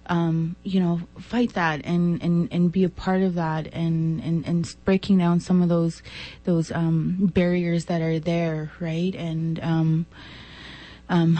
um, 0.08 0.56
you 0.64 0.80
know, 0.80 1.02
fight 1.20 1.54
that 1.54 1.86
and, 1.86 2.22
and, 2.22 2.52
and 2.52 2.72
be 2.72 2.84
a 2.84 2.90
part 2.90 3.22
of 3.22 3.36
that 3.36 3.74
and, 3.74 4.22
and, 4.22 4.46
and 4.46 4.76
breaking 4.86 5.18
down 5.18 5.40
some 5.40 5.62
of 5.62 5.70
those, 5.70 6.02
those, 6.44 6.72
um, 6.72 7.32
barriers 7.34 7.86
that 7.86 8.02
are 8.02 8.20
there, 8.20 8.72
right? 8.80 9.16
And, 9.16 9.60
um, 9.64 10.06
um, 11.10 11.40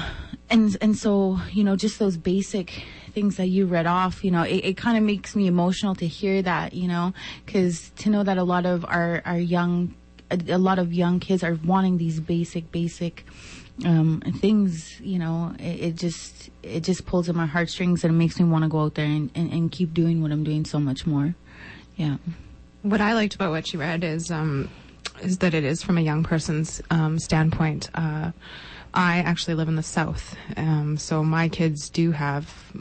and, 0.50 0.78
and 0.82 0.98
so, 0.98 1.40
you 1.52 1.64
know, 1.64 1.76
just 1.76 2.00
those 2.00 2.18
basic 2.18 2.84
things 3.14 3.38
that 3.38 3.48
you 3.48 3.66
read 3.66 3.88
off, 3.88 4.24
you 4.24 4.32
know, 4.32 4.44
it, 4.44 4.58
it 4.64 4.78
kind 4.78 4.98
of 4.98 5.04
makes 5.04 5.36
me 5.36 5.48
emotional 5.48 5.96
to 5.96 6.08
hear 6.08 6.42
that, 6.42 6.74
you 6.74 6.88
know, 6.88 7.14
cause 7.48 7.92
to 7.98 8.10
know 8.10 8.24
that 8.24 8.38
a 8.38 8.44
lot 8.44 8.66
of 8.66 8.86
our, 8.86 9.22
our 9.26 9.40
young, 9.40 9.96
a, 10.30 10.40
a 10.50 10.58
lot 10.58 10.80
of 10.80 10.94
young 10.94 11.20
kids 11.20 11.44
are 11.44 11.58
wanting 11.64 11.98
these 11.98 12.20
basic, 12.20 12.72
basic, 12.72 13.26
um, 13.84 14.22
things, 14.40 15.00
you 15.02 15.20
know, 15.20 15.54
it, 15.60 15.82
it, 15.82 15.96
just 15.96 16.50
it 16.64 16.82
just 16.82 17.06
pulls 17.06 17.28
at 17.28 17.36
my 17.36 17.46
heartstrings 17.46 18.04
and 18.04 18.14
it 18.14 18.18
makes 18.18 18.40
me 18.40 18.46
want 18.46 18.64
to 18.64 18.70
go 18.70 18.82
out 18.82 18.96
there 18.96 19.06
and, 19.06 19.30
and, 19.36 19.52
and, 19.52 19.72
keep 19.72 19.94
doing 19.94 20.22
what 20.22 20.32
I'm 20.32 20.44
doing 20.44 20.64
so 20.64 20.80
much 20.80 21.06
more. 21.06 21.36
Yeah. 21.98 22.18
What 22.84 23.02
I 23.02 23.14
liked 23.14 23.36
about 23.36 23.52
what 23.52 23.74
you 23.74 23.80
read 23.80 24.04
is 24.04 24.32
um, 24.32 24.70
is 25.22 25.40
that 25.40 25.54
it 25.54 25.64
is 25.64 25.84
from 25.84 25.98
a 25.98 26.02
young 26.02 26.24
person's 26.24 26.82
um, 26.90 27.20
standpoint. 27.20 27.90
Uh, 27.94 28.32
I 28.94 29.18
actually 29.18 29.56
live 29.56 29.68
in 29.68 29.76
the 29.76 29.84
south, 29.84 30.38
um, 30.56 30.98
so 30.98 31.22
my 31.24 31.50
kids 31.50 31.90
do 31.90 32.12
have 32.12 32.72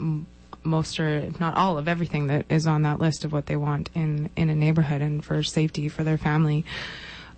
most 0.63 0.99
or 0.99 1.29
not 1.39 1.55
all 1.55 1.77
of 1.77 1.87
everything 1.87 2.27
that 2.27 2.45
is 2.49 2.65
on 2.65 2.83
that 2.83 2.99
list 2.99 3.25
of 3.25 3.33
what 3.33 3.47
they 3.47 3.55
want 3.55 3.89
in 3.93 4.29
in 4.35 4.49
a 4.49 4.55
neighborhood 4.55 5.01
and 5.01 5.23
for 5.23 5.43
safety 5.43 5.89
for 5.89 6.03
their 6.03 6.17
family 6.17 6.65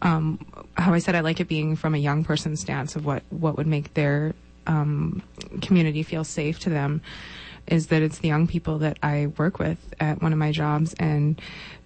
um, 0.01 0.39
how 0.77 0.93
I 0.93 0.99
said 0.99 1.15
I 1.15 1.21
like 1.21 1.39
it 1.39 1.47
being 1.47 1.75
from 1.75 1.95
a 1.95 1.97
young 1.97 2.23
person's 2.23 2.61
stance 2.61 2.95
of 2.95 3.05
what 3.05 3.23
what 3.29 3.57
would 3.57 3.67
make 3.67 3.93
their 3.93 4.33
um, 4.65 5.23
community 5.61 6.03
feel 6.03 6.23
safe 6.23 6.59
to 6.59 6.69
them 6.69 7.01
is 7.67 7.87
that 7.87 8.01
it's 8.01 8.19
the 8.19 8.27
young 8.27 8.47
people 8.47 8.77
that 8.79 8.97
I 9.03 9.27
work 9.37 9.59
with 9.59 9.77
at 9.99 10.21
one 10.21 10.31
of 10.31 10.39
my 10.39 10.51
jobs. 10.51 10.93
And 10.93 11.41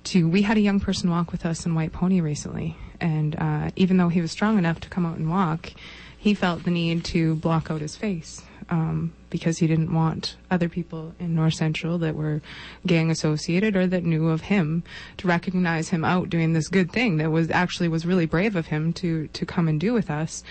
to 0.06 0.28
we 0.28 0.44
had 0.44 0.58
a 0.58 0.62
young 0.62 0.80
person 0.80 1.10
walk 1.10 1.32
with 1.32 1.46
us 1.46 1.66
in 1.66 1.74
White 1.74 1.92
Pony 1.92 2.22
recently. 2.22 2.78
And 3.00 3.36
uh, 3.36 3.72
even 3.76 3.98
though 3.98 4.10
he 4.10 4.22
was 4.22 4.32
strong 4.32 4.58
enough 4.58 4.80
to 4.82 4.90
come 4.90 5.06
out 5.06 5.18
and 5.18 5.30
walk 5.30 5.74
he 6.22 6.36
felt 6.36 6.64
the 6.64 6.72
need 6.72 7.04
to 7.04 7.34
block 7.36 7.72
out 7.72 7.82
his 7.82 7.96
face 7.96 8.44
um, 8.72 9.14
because 9.30 9.58
he 9.58 9.68
didn't 9.68 9.94
want 9.94 10.38
other 10.50 10.70
people 10.70 11.14
in 11.20 11.36
North 11.36 11.54
Central 11.54 11.98
that 12.00 12.16
were 12.16 12.42
gang 12.88 13.12
associated 13.12 13.76
or 13.76 13.86
that 13.86 14.04
knew 14.04 14.30
of 14.30 14.42
him 14.42 14.84
to 15.18 15.28
recognize 15.28 15.90
him 15.90 16.06
out 16.06 16.30
doing 16.30 16.54
this 16.54 16.70
good 16.70 16.92
thing 16.92 17.18
that 17.18 17.32
was 17.32 17.52
actually 17.52 17.90
was 17.90 18.06
really 18.06 18.26
brave 18.26 18.56
of 18.56 18.68
him 18.68 18.94
to 18.94 19.28
to 19.28 19.46
come 19.46 19.68
and 19.68 19.80
do 19.80 19.94
with 19.94 20.10
us. 20.10 20.44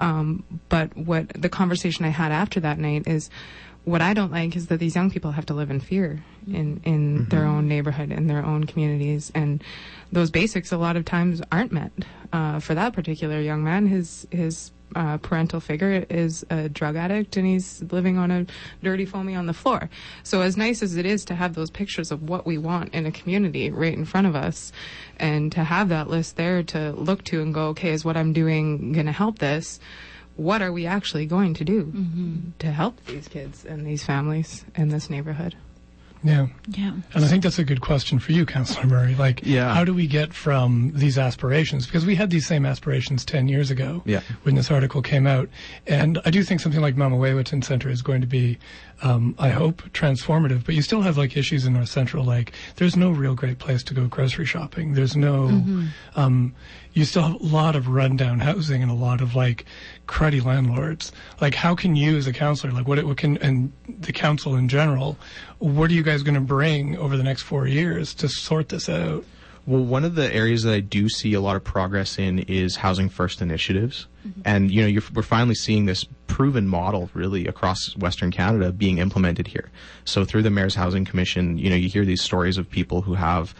Um, 0.00 0.44
but 0.68 0.94
what 0.96 1.28
the 1.28 1.48
conversation 1.48 2.04
I 2.04 2.08
had 2.08 2.32
after 2.32 2.58
that 2.60 2.78
night 2.78 3.06
is 3.06 3.30
what 3.84 4.02
I 4.02 4.14
don't 4.14 4.32
like 4.32 4.56
is 4.56 4.66
that 4.66 4.78
these 4.78 4.94
young 4.94 5.10
people 5.10 5.30
have 5.30 5.46
to 5.46 5.54
live 5.54 5.70
in 5.70 5.80
fear 5.80 6.22
in 6.46 6.80
in 6.84 7.18
mm-hmm. 7.18 7.28
their 7.28 7.46
own 7.46 7.68
neighborhood 7.68 8.10
in 8.10 8.26
their 8.26 8.44
own 8.44 8.64
communities 8.64 9.30
and 9.34 9.62
those 10.12 10.30
basics 10.30 10.72
a 10.72 10.76
lot 10.76 10.96
of 10.96 11.04
times 11.04 11.40
aren't 11.52 11.72
met 11.72 11.92
uh, 12.32 12.58
for 12.58 12.74
that 12.74 12.92
particular 12.92 13.40
young 13.40 13.62
man 13.62 13.86
his 13.86 14.26
his 14.30 14.72
uh, 14.94 15.18
parental 15.18 15.60
figure 15.60 16.04
is 16.08 16.44
a 16.50 16.68
drug 16.68 16.96
addict 16.96 17.36
and 17.36 17.46
he's 17.46 17.82
living 17.90 18.18
on 18.18 18.30
a 18.30 18.46
dirty 18.82 19.04
foamy 19.04 19.34
on 19.34 19.46
the 19.46 19.52
floor. 19.52 19.88
So 20.22 20.42
as 20.42 20.56
nice 20.56 20.82
as 20.82 20.96
it 20.96 21.06
is 21.06 21.24
to 21.26 21.34
have 21.34 21.54
those 21.54 21.70
pictures 21.70 22.10
of 22.10 22.28
what 22.28 22.46
we 22.46 22.58
want 22.58 22.94
in 22.94 23.06
a 23.06 23.12
community 23.12 23.70
right 23.70 23.94
in 23.94 24.04
front 24.04 24.26
of 24.26 24.34
us 24.34 24.72
and 25.18 25.52
to 25.52 25.64
have 25.64 25.88
that 25.90 26.08
list 26.08 26.36
there 26.36 26.62
to 26.64 26.92
look 26.92 27.24
to 27.24 27.42
and 27.42 27.54
go, 27.54 27.68
okay, 27.68 27.90
is 27.90 28.04
what 28.04 28.16
I'm 28.16 28.32
doing 28.32 28.92
going 28.92 29.06
to 29.06 29.12
help 29.12 29.38
this? 29.38 29.80
What 30.36 30.62
are 30.62 30.72
we 30.72 30.86
actually 30.86 31.26
going 31.26 31.54
to 31.54 31.64
do 31.64 31.84
mm-hmm. 31.84 32.36
to 32.60 32.70
help 32.70 33.04
these 33.04 33.28
kids 33.28 33.64
and 33.64 33.86
these 33.86 34.04
families 34.04 34.64
in 34.74 34.88
this 34.88 35.10
neighborhood? 35.10 35.54
Yeah. 36.22 36.48
Yeah. 36.68 36.92
And 37.14 37.24
I 37.24 37.28
think 37.28 37.42
that's 37.42 37.58
a 37.58 37.64
good 37.64 37.80
question 37.80 38.18
for 38.18 38.32
you, 38.32 38.44
Councillor 38.44 38.86
Murray. 38.86 39.14
Like, 39.14 39.40
yeah. 39.42 39.72
how 39.72 39.84
do 39.84 39.94
we 39.94 40.06
get 40.06 40.34
from 40.34 40.92
these 40.94 41.16
aspirations? 41.18 41.86
Because 41.86 42.04
we 42.04 42.14
had 42.14 42.30
these 42.30 42.46
same 42.46 42.66
aspirations 42.66 43.24
10 43.24 43.48
years 43.48 43.70
ago 43.70 44.02
yeah. 44.04 44.20
when 44.42 44.54
this 44.54 44.70
article 44.70 45.00
came 45.02 45.26
out. 45.26 45.48
And 45.86 46.20
I 46.24 46.30
do 46.30 46.42
think 46.42 46.60
something 46.60 46.80
like 46.80 46.96
mâmawêyatitân 46.96 47.64
Center 47.64 47.88
is 47.88 48.02
going 48.02 48.20
to 48.20 48.26
be, 48.26 48.58
um, 49.02 49.34
I 49.38 49.50
hope, 49.50 49.82
transformative. 49.92 50.64
But 50.64 50.74
you 50.74 50.82
still 50.82 51.02
have 51.02 51.16
like 51.16 51.36
issues 51.36 51.64
in 51.64 51.74
North 51.74 51.88
Central, 51.88 52.24
like 52.24 52.52
there's 52.76 52.96
no 52.96 53.10
real 53.10 53.34
great 53.34 53.58
place 53.58 53.82
to 53.84 53.94
go 53.94 54.06
grocery 54.06 54.46
shopping. 54.46 54.94
There's 54.94 55.16
no, 55.16 55.48
mm-hmm. 55.48 55.86
um, 56.16 56.54
you 56.92 57.04
still 57.04 57.22
have 57.22 57.40
a 57.40 57.44
lot 57.44 57.76
of 57.76 57.88
rundown 57.88 58.40
housing 58.40 58.82
and 58.82 58.90
a 58.90 58.94
lot 58.94 59.20
of 59.20 59.34
like 59.34 59.64
cruddy 60.06 60.44
landlords. 60.44 61.12
Like, 61.40 61.54
how 61.54 61.74
can 61.74 61.96
you 61.96 62.16
as 62.16 62.26
a 62.26 62.32
counselor, 62.32 62.72
like 62.72 62.86
what, 62.86 63.02
what 63.04 63.16
can, 63.16 63.38
and 63.38 63.72
the 63.86 64.12
council 64.12 64.56
in 64.56 64.68
general, 64.68 65.16
what 65.58 65.90
are 65.90 65.94
you 65.94 66.02
guys 66.02 66.22
going 66.22 66.34
to 66.34 66.40
bring 66.40 66.96
over 66.96 67.16
the 67.16 67.22
next 67.22 67.42
four 67.42 67.66
years 67.66 68.14
to 68.14 68.28
sort 68.28 68.68
this 68.68 68.88
out? 68.88 69.24
Well, 69.66 69.84
one 69.84 70.04
of 70.04 70.14
the 70.14 70.34
areas 70.34 70.62
that 70.62 70.72
I 70.72 70.80
do 70.80 71.08
see 71.08 71.34
a 71.34 71.40
lot 71.40 71.54
of 71.54 71.62
progress 71.62 72.18
in 72.18 72.40
is 72.40 72.76
housing 72.76 73.08
first 73.08 73.42
initiatives, 73.42 74.06
mm-hmm. 74.26 74.40
and 74.44 74.70
you 74.70 74.90
know 74.90 75.00
we're 75.14 75.22
finally 75.22 75.54
seeing 75.54 75.84
this 75.84 76.06
proven 76.30 76.68
model 76.68 77.10
really 77.12 77.46
across 77.46 77.96
Western 77.96 78.30
Canada 78.30 78.72
being 78.72 78.98
implemented 78.98 79.46
here. 79.46 79.70
So 80.04 80.24
through 80.24 80.42
the 80.42 80.50
Mayor's 80.50 80.74
Housing 80.74 81.04
Commission, 81.04 81.58
you 81.58 81.70
know 81.70 81.76
you 81.76 81.88
hear 81.88 82.04
these 82.04 82.22
stories 82.22 82.58
of 82.58 82.70
people 82.70 83.02
who 83.02 83.14
have, 83.14 83.54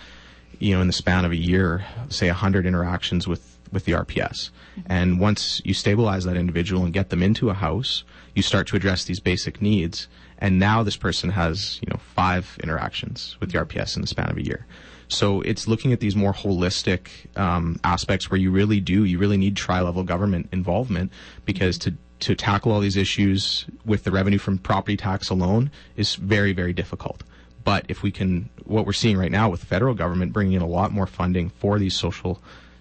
you 0.59 0.75
know, 0.75 0.81
in 0.81 0.87
the 0.87 0.93
span 0.93 1.25
of 1.25 1.33
a 1.33 1.37
year, 1.37 1.85
say 2.09 2.29
hundred 2.29 2.67
interactions 2.67 3.27
with 3.27 3.59
with 3.73 3.85
the 3.85 3.93
RPS, 3.93 4.51
mm-hmm. 4.51 4.81
and 4.87 5.21
once 5.21 5.63
you 5.65 5.75
stabilize 5.75 6.25
that 6.25 6.37
individual 6.37 6.85
and 6.85 6.93
get 6.93 7.11
them 7.11 7.23
into 7.23 7.51
a 7.51 7.55
house, 7.55 8.05
you 8.35 8.43
start 8.43 8.67
to 8.69 8.77
address 8.77 9.05
these 9.05 9.21
basic 9.21 9.63
needs 9.63 10.09
and 10.41 10.59
now 10.59 10.83
this 10.83 10.97
person 10.97 11.31
has 11.31 11.79
you 11.83 11.89
know 11.91 11.99
five 12.15 12.59
interactions 12.63 13.37
with 13.41 13.53
the 13.53 13.59
RPS 13.59 13.97
in 13.97 14.03
the 14.03 14.09
span 14.09 14.31
of 14.31 14.37
a 14.37 14.45
year. 14.45 14.67
So 15.09 15.41
it's 15.41 15.67
looking 15.67 15.93
at 15.93 15.99
these 15.99 16.15
more 16.15 16.33
holistic 16.33 17.09
um, 17.37 17.81
aspects 17.83 18.31
where 18.31 18.39
you 18.39 18.51
really 18.51 18.81
do 18.81 19.05
you 19.05 19.19
really 19.19 19.37
need 19.37 19.57
tri-level 19.57 20.05
government 20.05 20.49
involvement 20.53 21.13
because 21.45 21.79
to 21.79 21.95
to 22.21 22.35
tackle 22.35 22.73
all 22.73 22.81
these 22.81 22.97
issues 22.97 23.67
with 23.85 24.05
the 24.05 24.11
revenue 24.11 24.39
from 24.39 24.59
property 24.59 24.97
tax 24.97 25.31
alone 25.31 25.71
is 25.97 26.15
very 26.15 26.53
very 26.53 26.73
difficult. 26.73 27.23
But 27.63 27.85
if 27.89 28.03
we 28.03 28.11
can, 28.11 28.49
what 28.65 28.87
we're 28.87 28.93
seeing 28.95 29.19
right 29.19 29.31
now 29.31 29.51
with 29.51 29.61
the 29.61 29.67
federal 29.67 29.95
government 29.95 30.33
bringing 30.33 30.55
in 30.55 30.63
a 30.63 30.67
lot 30.67 30.93
more 30.93 31.07
funding 31.07 31.51
for 31.51 31.79
these 31.79 31.95
social 31.95 32.41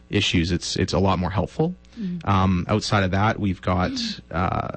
issues, 0.10 0.52
it's 0.52 0.76
it's 0.78 0.94
a 0.94 1.00
lot 1.00 1.20
more 1.20 1.32
helpful. 1.32 1.76
Mm-hmm. 2.00 2.28
Um, 2.30 2.66
outside 2.70 3.04
of 3.04 3.12
that, 3.12 3.40
we've 3.40 3.62
got 3.62 3.92
uh, 4.32 4.70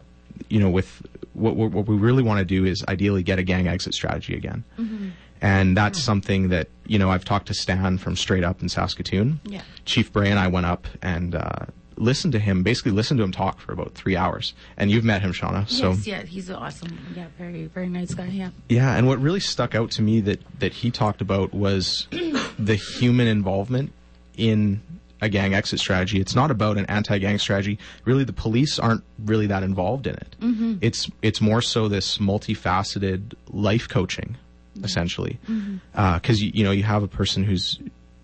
you 0.48 0.58
know 0.58 0.70
with 0.70 1.02
what, 1.34 1.56
what 1.56 1.86
we 1.86 1.96
really 1.96 2.22
want 2.22 2.38
to 2.38 2.44
do 2.44 2.64
is 2.64 2.84
ideally 2.88 3.22
get 3.22 3.38
a 3.38 3.42
gang 3.42 3.68
exit 3.68 3.94
strategy 3.94 4.34
again. 4.34 4.64
Mm-hmm. 4.78 5.08
And 5.40 5.76
that's 5.76 5.98
yeah. 5.98 6.04
something 6.04 6.48
that, 6.50 6.68
you 6.86 6.98
know, 6.98 7.10
I've 7.10 7.24
talked 7.24 7.46
to 7.48 7.54
Stan 7.54 7.98
from 7.98 8.14
STR8 8.14 8.44
UP 8.44 8.62
in 8.62 8.68
Saskatoon. 8.68 9.40
Yeah. 9.44 9.62
Chief 9.84 10.12
Bray 10.12 10.30
and 10.30 10.38
I 10.38 10.46
went 10.48 10.66
up 10.66 10.86
and 11.00 11.34
uh, 11.34 11.66
listened 11.96 12.32
to 12.32 12.38
him, 12.38 12.62
basically 12.62 12.92
listen 12.92 13.16
to 13.16 13.22
him 13.22 13.32
talk 13.32 13.60
for 13.60 13.72
about 13.72 13.94
three 13.94 14.16
hours. 14.16 14.54
And 14.76 14.90
you've 14.90 15.04
met 15.04 15.22
him, 15.22 15.32
Shauna. 15.32 15.68
So 15.68 15.90
yes, 15.90 16.06
yeah, 16.06 16.22
he's 16.22 16.50
awesome. 16.50 16.98
Yeah, 17.16 17.26
very, 17.38 17.66
very 17.66 17.88
nice 17.88 18.14
guy. 18.14 18.26
Yeah. 18.26 18.50
Yeah, 18.68 18.96
and 18.96 19.06
what 19.06 19.20
really 19.20 19.40
stuck 19.40 19.74
out 19.74 19.90
to 19.92 20.02
me 20.02 20.20
that 20.20 20.40
that 20.60 20.72
he 20.72 20.90
talked 20.90 21.20
about 21.20 21.52
was 21.52 22.06
the 22.58 22.74
human 22.74 23.26
involvement 23.26 23.92
in 24.36 24.80
a 25.20 25.28
gang 25.28 25.54
exit 25.54 25.78
strategy. 25.78 26.20
It's 26.20 26.34
not 26.34 26.50
about 26.50 26.76
an 26.78 26.86
anti-gang 26.86 27.38
strategy. 27.38 27.78
Really, 28.04 28.24
the 28.24 28.32
police 28.32 28.78
aren't 28.78 29.04
really 29.24 29.46
that 29.46 29.62
involved 29.62 30.06
in 30.06 30.14
it. 30.14 30.36
Mm-hmm. 30.40 30.74
It's 30.80 31.08
it's 31.22 31.40
more 31.40 31.62
so 31.62 31.88
this 31.88 32.18
multifaceted 32.18 33.34
life 33.48 33.88
coaching, 33.88 34.36
mm-hmm. 34.74 34.84
essentially, 34.84 35.38
because 35.42 35.58
mm-hmm. 35.58 35.98
uh, 35.98 36.20
you, 36.32 36.50
you 36.54 36.64
know 36.64 36.72
you 36.72 36.82
have 36.82 37.02
a 37.02 37.08
person 37.08 37.44
who's 37.44 37.78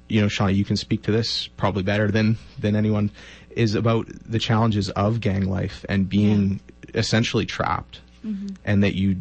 you 0.09 0.21
know, 0.21 0.27
Shauna, 0.27 0.55
you 0.55 0.65
can 0.65 0.77
speak 0.77 1.03
to 1.03 1.13
this 1.13 1.49
probably 1.49 1.83
better 1.83 2.11
than 2.11 2.39
than 2.59 2.75
anyone, 2.75 3.11
is 3.59 3.75
about 3.75 4.07
the 4.25 4.39
challenges 4.39 4.89
of 4.91 5.21
gang 5.21 5.51
life 5.51 5.85
and 5.89 6.09
being 6.09 6.61
essentially 6.95 7.45
trapped, 7.45 8.01
mm-hmm. 8.25 8.55
and 8.65 8.85
that 8.85 8.95
you, 8.95 9.21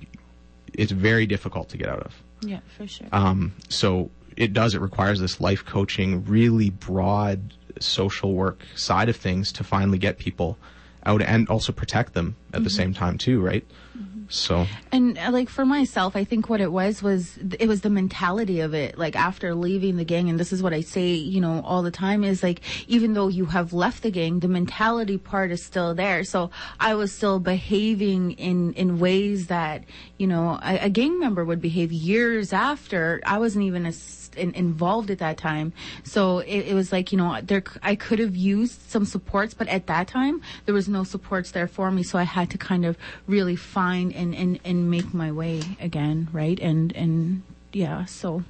it's 0.74 0.92
very 0.92 1.26
difficult 1.26 1.70
to 1.70 1.78
get 1.78 1.90
out 1.90 2.02
of. 2.02 2.22
Yeah, 2.42 2.60
for 2.78 2.88
sure. 2.88 3.08
Um, 3.12 3.54
so 3.68 4.12
it 4.36 4.54
does. 4.54 4.76
It 4.76 4.82
requires 4.82 5.20
this 5.20 5.42
life 5.42 5.66
coaching, 5.66 6.24
really 6.26 6.70
broad 6.70 7.56
social 7.80 8.34
work 8.34 8.64
side 8.76 9.10
of 9.10 9.16
things 9.16 9.52
to 9.54 9.64
finally 9.64 9.98
get 9.98 10.20
people 10.20 10.58
out 11.04 11.24
and 11.24 11.50
also 11.50 11.72
protect 11.72 12.14
them 12.14 12.36
at 12.54 12.64
the 12.64 12.70
mm-hmm. 12.70 12.78
same 12.78 12.94
time 12.94 13.18
too, 13.18 13.42
right? 13.42 13.66
Mm-hmm. 13.98 14.17
So 14.30 14.68
And 14.92 15.18
uh, 15.18 15.32
like 15.32 15.50
for 15.50 15.66
myself, 15.66 16.16
I 16.16 16.24
think 16.24 16.50
what 16.50 16.62
it 16.62 16.72
was 16.72 17.02
was 17.02 17.38
it 17.60 17.68
was 17.68 17.82
the 17.82 17.90
mentality 17.90 18.60
of 18.60 18.74
it. 18.74 18.98
Like 18.98 19.16
after 19.16 19.56
leaving 19.56 19.98
the 19.98 20.04
gang, 20.04 20.30
and 20.30 20.40
this 20.40 20.52
is 20.52 20.62
what 20.62 20.74
I 20.74 20.82
say, 20.82 21.14
you 21.14 21.42
know, 21.42 21.62
all 21.64 21.82
the 21.82 21.92
time 21.92 22.24
is 22.24 22.44
like 22.44 22.62
even 22.88 23.14
though 23.14 23.28
you 23.28 23.46
have 23.46 23.74
left 23.74 24.04
the 24.04 24.12
gang, 24.12 24.40
the 24.40 24.48
mentality 24.48 25.18
part 25.18 25.52
is 25.52 25.64
still 25.64 25.96
there. 25.96 26.24
So 26.24 26.52
I 26.80 26.96
was 26.96 27.12
still 27.12 27.40
behaving 27.40 28.32
in 28.34 28.74
in 28.74 29.00
ways 29.00 29.48
that 29.48 29.84
you 30.18 30.28
know 30.28 30.60
a, 30.64 30.86
a 30.86 30.90
gang 30.90 31.20
member 31.20 31.46
would 31.46 31.62
behave 31.62 31.92
years 31.92 32.54
after. 32.54 33.22
I 33.26 33.40
wasn't 33.40 33.66
even 33.66 33.86
as 33.86 34.27
in, 34.38 34.54
involved 34.54 35.10
at 35.12 35.20
that 35.20 35.38
time. 35.38 35.74
So 36.04 36.40
it, 36.40 36.68
it 36.68 36.74
was 36.74 36.92
like, 36.92 37.12
you 37.12 37.18
know, 37.18 37.40
there, 37.42 37.64
I 37.82 37.96
could 37.96 38.20
have 38.20 38.36
used 38.36 38.90
some 38.90 39.06
supports, 39.06 39.54
but 39.54 39.68
at 39.68 39.88
that 39.88 40.08
time 40.08 40.42
there 40.66 40.74
was 40.74 40.88
no 40.88 41.04
supports 41.04 41.52
there 41.52 41.68
for 41.68 41.92
me. 41.92 42.04
So 42.04 42.18
I 42.18 42.24
had 42.24 42.50
to 42.52 42.58
kind 42.58 42.86
of 42.86 42.98
really 43.28 43.56
find 43.56 44.14
and, 44.14 44.34
and, 44.36 44.60
and 44.64 44.90
make 44.90 45.14
my 45.14 45.32
way 45.32 45.62
again. 45.80 46.30
Right. 46.32 46.60
And, 46.60 46.96
and 46.96 47.44
yeah, 47.74 48.06
so. 48.06 48.44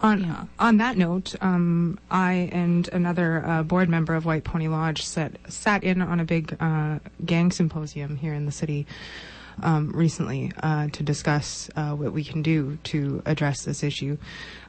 On 0.00 0.20
Yeah. 0.20 0.44
on 0.58 0.76
that 0.78 0.98
note, 0.98 1.34
um, 1.40 1.98
I 2.10 2.50
and 2.52 2.86
another 2.92 3.42
uh, 3.46 3.62
board 3.62 3.88
member 3.88 4.14
of 4.14 4.26
White 4.26 4.44
Pony 4.44 4.68
Lodge 4.68 5.02
sat 5.02 5.32
sat 5.48 5.82
in 5.82 6.02
on 6.02 6.20
a 6.20 6.24
big 6.24 6.54
uh, 6.60 6.98
gang 7.24 7.50
symposium 7.50 8.16
here 8.16 8.34
in 8.34 8.44
the 8.44 8.52
city 8.52 8.86
um, 9.62 9.90
recently 9.94 10.52
uh, 10.62 10.88
to 10.88 11.02
discuss 11.02 11.70
uh, 11.76 11.92
what 11.92 12.12
we 12.12 12.24
can 12.24 12.42
do 12.42 12.78
to 12.84 13.22
address 13.26 13.64
this 13.64 13.82
issue. 13.82 14.16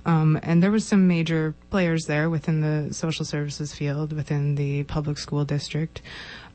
Um, 0.06 0.40
and 0.44 0.62
there 0.62 0.72
was 0.72 0.86
some 0.86 1.08
major 1.08 1.56
players 1.70 2.06
there 2.06 2.30
within 2.30 2.62
the 2.62 2.94
social 2.94 3.26
services 3.26 3.74
field, 3.74 4.14
within 4.14 4.56
the 4.56 4.84
public 4.84 5.18
school 5.18 5.46
district. 5.46 6.02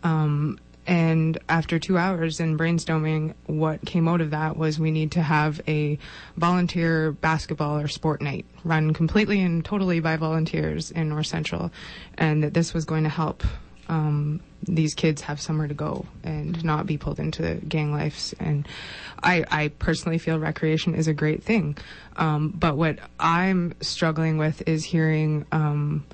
Um, 0.02 0.58
and 0.86 1.38
after 1.48 1.78
two 1.78 1.98
hours 1.98 2.40
in 2.40 2.56
brainstorming, 2.56 3.34
what 3.46 3.84
came 3.84 4.08
out 4.08 4.20
of 4.20 4.30
that 4.30 4.56
was 4.56 4.80
we 4.80 4.90
need 4.90 5.12
to 5.12 5.22
have 5.22 5.60
a 5.68 5.98
volunteer 6.36 7.12
basketball 7.12 7.78
or 7.78 7.86
sport 7.86 8.22
night 8.22 8.46
run 8.64 8.92
completely 8.92 9.40
and 9.40 9.64
totally 9.64 10.00
by 10.00 10.16
volunteers 10.16 10.90
in 10.90 11.10
North 11.10 11.26
Central, 11.26 11.70
and 12.18 12.42
that 12.42 12.54
this 12.54 12.72
was 12.72 12.84
going 12.84 13.04
to 13.04 13.10
help 13.10 13.44
um, 13.90 14.40
these 14.62 14.94
kids 14.94 15.20
have 15.22 15.40
somewhere 15.40 15.66
to 15.66 15.74
go 15.74 16.06
and 16.22 16.64
not 16.64 16.86
be 16.86 16.96
pulled 16.96 17.18
into 17.18 17.56
gang 17.68 17.92
lives. 17.92 18.34
And 18.38 18.68
I, 19.22 19.44
I 19.50 19.68
personally 19.68 20.18
feel 20.18 20.38
recreation 20.38 20.94
is 20.94 21.08
a 21.08 21.12
great 21.12 21.42
thing, 21.42 21.76
um, 22.16 22.50
but 22.50 22.76
what 22.76 23.00
I'm 23.18 23.74
struggling 23.82 24.38
with 24.38 24.66
is 24.66 24.84
hearing. 24.84 25.44
Um, 25.52 26.06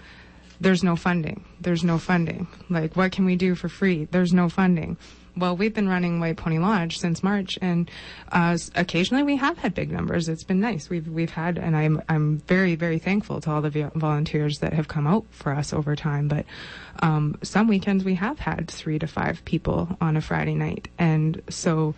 there's 0.58 0.82
no 0.82 0.96
funding. 0.96 1.44
There's 1.60 1.84
no 1.84 1.98
funding. 1.98 2.46
Like, 2.70 2.96
what 2.96 3.12
can 3.12 3.26
we 3.26 3.36
do 3.36 3.54
for 3.54 3.68
free? 3.68 4.06
There's 4.06 4.32
no 4.32 4.48
funding. 4.48 4.96
Well, 5.38 5.54
we've 5.54 5.74
been 5.74 5.88
running 5.88 6.18
White 6.18 6.38
Pony 6.38 6.58
Lodge 6.58 6.98
since 6.98 7.22
March, 7.22 7.58
and 7.60 7.90
uh, 8.32 8.56
occasionally 8.74 9.22
we 9.22 9.36
have 9.36 9.58
had 9.58 9.74
big 9.74 9.92
numbers. 9.92 10.30
It's 10.30 10.44
been 10.44 10.60
nice. 10.60 10.88
We've 10.88 11.06
we've 11.06 11.30
had, 11.30 11.58
and 11.58 11.76
I'm 11.76 12.00
I'm 12.08 12.38
very 12.38 12.74
very 12.74 12.98
thankful 12.98 13.42
to 13.42 13.50
all 13.50 13.60
the 13.60 13.90
volunteers 13.94 14.60
that 14.60 14.72
have 14.72 14.88
come 14.88 15.06
out 15.06 15.26
for 15.30 15.52
us 15.52 15.74
over 15.74 15.94
time. 15.94 16.28
But 16.28 16.46
um, 17.02 17.36
some 17.42 17.68
weekends 17.68 18.02
we 18.02 18.14
have 18.14 18.38
had 18.38 18.70
three 18.70 18.98
to 18.98 19.06
five 19.06 19.44
people 19.44 19.96
on 20.00 20.16
a 20.16 20.22
Friday 20.22 20.54
night, 20.54 20.88
and 20.98 21.42
so 21.50 21.94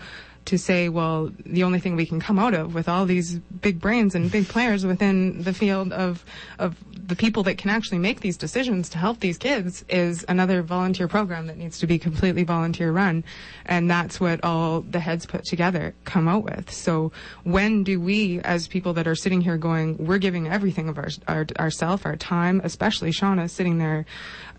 to 0.49 0.59
say, 0.59 0.88
well, 0.88 1.31
the 1.45 1.62
only 1.62 1.78
thing 1.78 1.95
we 1.95 2.07
can 2.07 2.21
come 2.21 2.38
out 2.38 2.55
of 2.55 2.75
with 2.75 2.88
all 2.88 3.05
these 3.05 3.35
big 3.38 3.78
brains 3.78 4.14
and 4.14 4.31
big 4.31 4.49
players 4.49 4.87
within 4.87 5.43
the 5.43 5.52
field 5.52 5.93
of 5.93 6.25
of 6.58 6.75
the 7.08 7.17
people 7.17 7.43
that 7.43 7.56
can 7.56 7.71
actually 7.71 7.99
make 7.99 8.21
these 8.21 8.37
decisions 8.37 8.89
to 8.91 8.99
help 8.99 9.21
these 9.21 9.39
kids 9.39 9.84
is 9.89 10.25
another 10.28 10.63
volunteer 10.63 11.08
program 11.08 11.47
that 11.47 11.56
needs 11.56 11.78
to 11.78 11.87
be 11.87 11.99
completely 11.99 12.45
volunteer 12.45 12.93
run, 12.93 13.25
and 13.67 13.91
that's 13.91 14.21
what 14.21 14.43
all 14.43 14.80
the 14.82 15.00
heads 15.00 15.26
put 15.26 15.45
together 15.45 15.95
come 16.04 16.28
out 16.28 16.45
with. 16.45 16.71
So 16.71 17.13
when 17.45 17.84
do 17.84 18.00
we, 18.00 18.41
as 18.41 18.69
people 18.69 18.93
that 18.95 19.06
are 19.06 19.15
sitting 19.15 19.41
here 19.41 19.58
going, 19.58 19.97
we're 19.99 20.19
giving 20.19 20.49
everything 20.49 20.89
of 20.89 20.99
our, 20.99 21.08
our 21.26 21.47
ourself, 21.58 22.06
our 22.06 22.17
time, 22.17 22.61
especially 22.65 23.11
Shauna 23.11 23.50
sitting 23.50 23.78
there 23.78 24.06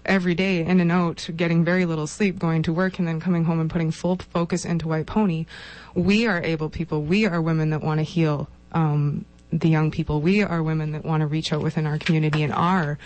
every 0.05 0.35
day 0.35 0.63
in 0.63 0.79
and 0.79 0.91
out, 0.91 1.29
getting 1.35 1.63
very 1.63 1.85
little 1.85 2.07
sleep, 2.07 2.39
going 2.39 2.63
to 2.63 2.73
work, 2.73 2.99
and 2.99 3.07
then 3.07 3.19
coming 3.19 3.45
home 3.45 3.59
and 3.59 3.69
putting 3.69 3.91
full 3.91 4.17
focus 4.17 4.65
into 4.65 4.87
White 4.87 5.05
Pony. 5.05 5.45
We 5.93 6.27
are 6.27 6.41
able 6.41 6.69
people. 6.69 7.01
We 7.03 7.25
are 7.25 7.41
women 7.41 7.69
that 7.71 7.81
want 7.81 7.99
to 7.99 8.03
heal 8.03 8.49
um, 8.71 9.25
the 9.51 9.69
young 9.69 9.91
people. 9.91 10.21
We 10.21 10.43
are 10.43 10.63
women 10.63 10.91
that 10.93 11.05
want 11.05 11.21
to 11.21 11.27
reach 11.27 11.51
out 11.53 11.61
within 11.61 11.85
our 11.85 11.97
community 11.97 12.43
and 12.43 12.53
are. 12.53 12.97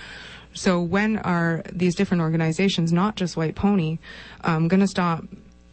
So 0.53 0.79
when 0.82 1.17
are 1.19 1.63
these 1.71 1.95
different 1.95 2.21
organizations, 2.21 2.93
not 2.93 3.15
just 3.15 3.36
White 3.36 3.56
Pony, 3.56 3.97
um, 4.41 4.67
going 4.67 4.82
to 4.82 4.88
stop 4.88 5.23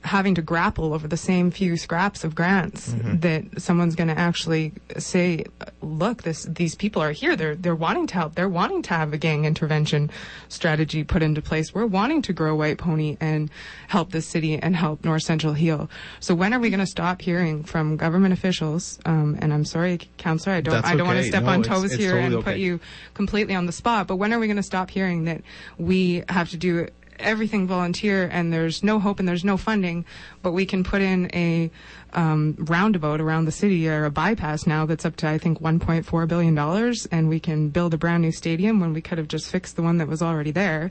having 0.03 0.35
to 0.35 0.43
grapple 0.43 0.95
over 0.95 1.07
the 1.07 1.17
same 1.17 1.51
few 1.51 1.77
scraps 1.77 2.25
of 2.25 2.35
grants 2.35 2.95
that 3.05 3.45
someone's 3.61 3.95
going 3.95 4.09
to 4.09 4.19
actually 4.19 4.73
say, 4.97 5.45
look, 5.83 6.23
this 6.23 6.45
these 6.45 6.75
people 6.75 7.03
are 7.03 7.13
here. 7.13 7.37
They're 7.37 7.55
they're 7.55 7.75
wanting 7.75 8.07
to 8.09 8.15
help. 8.15 8.35
They're 8.35 8.49
wanting 8.49 8.83
to 8.83 8.95
have 8.95 9.13
a 9.13 9.19
gang 9.19 9.45
intervention 9.45 10.11
strategy 10.49 11.05
put 11.05 11.23
into 11.23 11.43
place. 11.43 11.75
We're 11.75 11.87
wanting 11.87 12.23
to 12.23 12.33
grow 12.33 12.55
White 12.55 12.79
Pony 12.79 13.19
and 13.21 13.51
help 13.89 14.13
the 14.13 14.23
city 14.23 14.59
and 14.59 14.75
help 14.75 15.05
North 15.05 15.23
Central 15.23 15.53
heal. 15.53 15.91
So 16.19 16.35
when 16.35 16.55
are 16.55 16.59
we 16.59 16.71
going 16.71 16.81
to 16.81 16.87
stop 16.87 17.21
hearing 17.21 17.63
from 17.63 17.97
government 17.97 18.33
officials? 18.33 18.99
Um, 19.05 19.37
and 19.41 19.53
I'm 19.53 19.65
sorry, 19.65 20.01
Councillor, 20.17 20.57
I 20.57 20.61
don't 20.63 20.75
That's 20.75 20.87
I 20.87 20.97
don't 20.97 21.07
want 21.07 21.19
to 21.19 21.25
step 21.25 21.43
No, 21.43 21.51
on 21.51 21.63
toes 21.63 21.85
it's 21.85 21.95
here 21.95 22.13
totally 22.13 22.37
and 22.37 22.45
put 22.45 22.57
you 22.57 22.81
completely 23.15 23.55
on 23.55 23.67
the 23.67 23.73
spot. 23.73 24.07
But 24.07 24.17
when 24.17 24.33
are 24.33 24.39
we 24.39 24.47
going 24.47 24.57
to 24.57 24.63
stop 24.63 24.91
hearing 24.91 25.25
that 25.25 25.43
we 25.79 26.25
have 26.29 26.49
to 26.51 26.57
do 26.57 26.89
everything 27.21 27.67
volunteer 27.67 28.29
and 28.33 28.53
there's 28.53 28.83
no 28.83 28.99
hope 28.99 29.19
and 29.19 29.29
there's 29.29 29.45
no 29.45 29.57
funding, 29.57 30.05
but 30.43 30.53
we 30.53 30.67
can 30.67 30.85
put 30.85 31.03
in 31.03 31.31
a 31.35 31.71
um, 32.13 32.57
roundabout 32.59 33.21
around 33.21 33.45
the 33.45 33.53
city 33.53 33.89
or 33.89 34.05
a 34.05 34.11
bypass 34.11 34.67
now 34.67 34.87
that's 34.87 35.05
up 35.05 35.17
to 35.17 35.29
I 35.29 35.39
think 35.39 35.61
1.4 35.61 36.29
billion 36.29 36.55
dollars, 36.55 37.07
and 37.07 37.29
we 37.29 37.41
can 37.41 37.69
build 37.69 37.95
a 37.95 37.99
brand 37.99 38.23
new 38.23 38.33
stadium 38.33 38.81
when 38.81 38.93
we 38.93 39.01
could 39.01 39.19
have 39.19 39.29
just 39.29 39.51
fixed 39.51 39.77
the 39.77 39.83
one 39.83 39.99
that 39.99 40.09
was 40.09 40.23
already 40.23 40.51
there. 40.51 40.91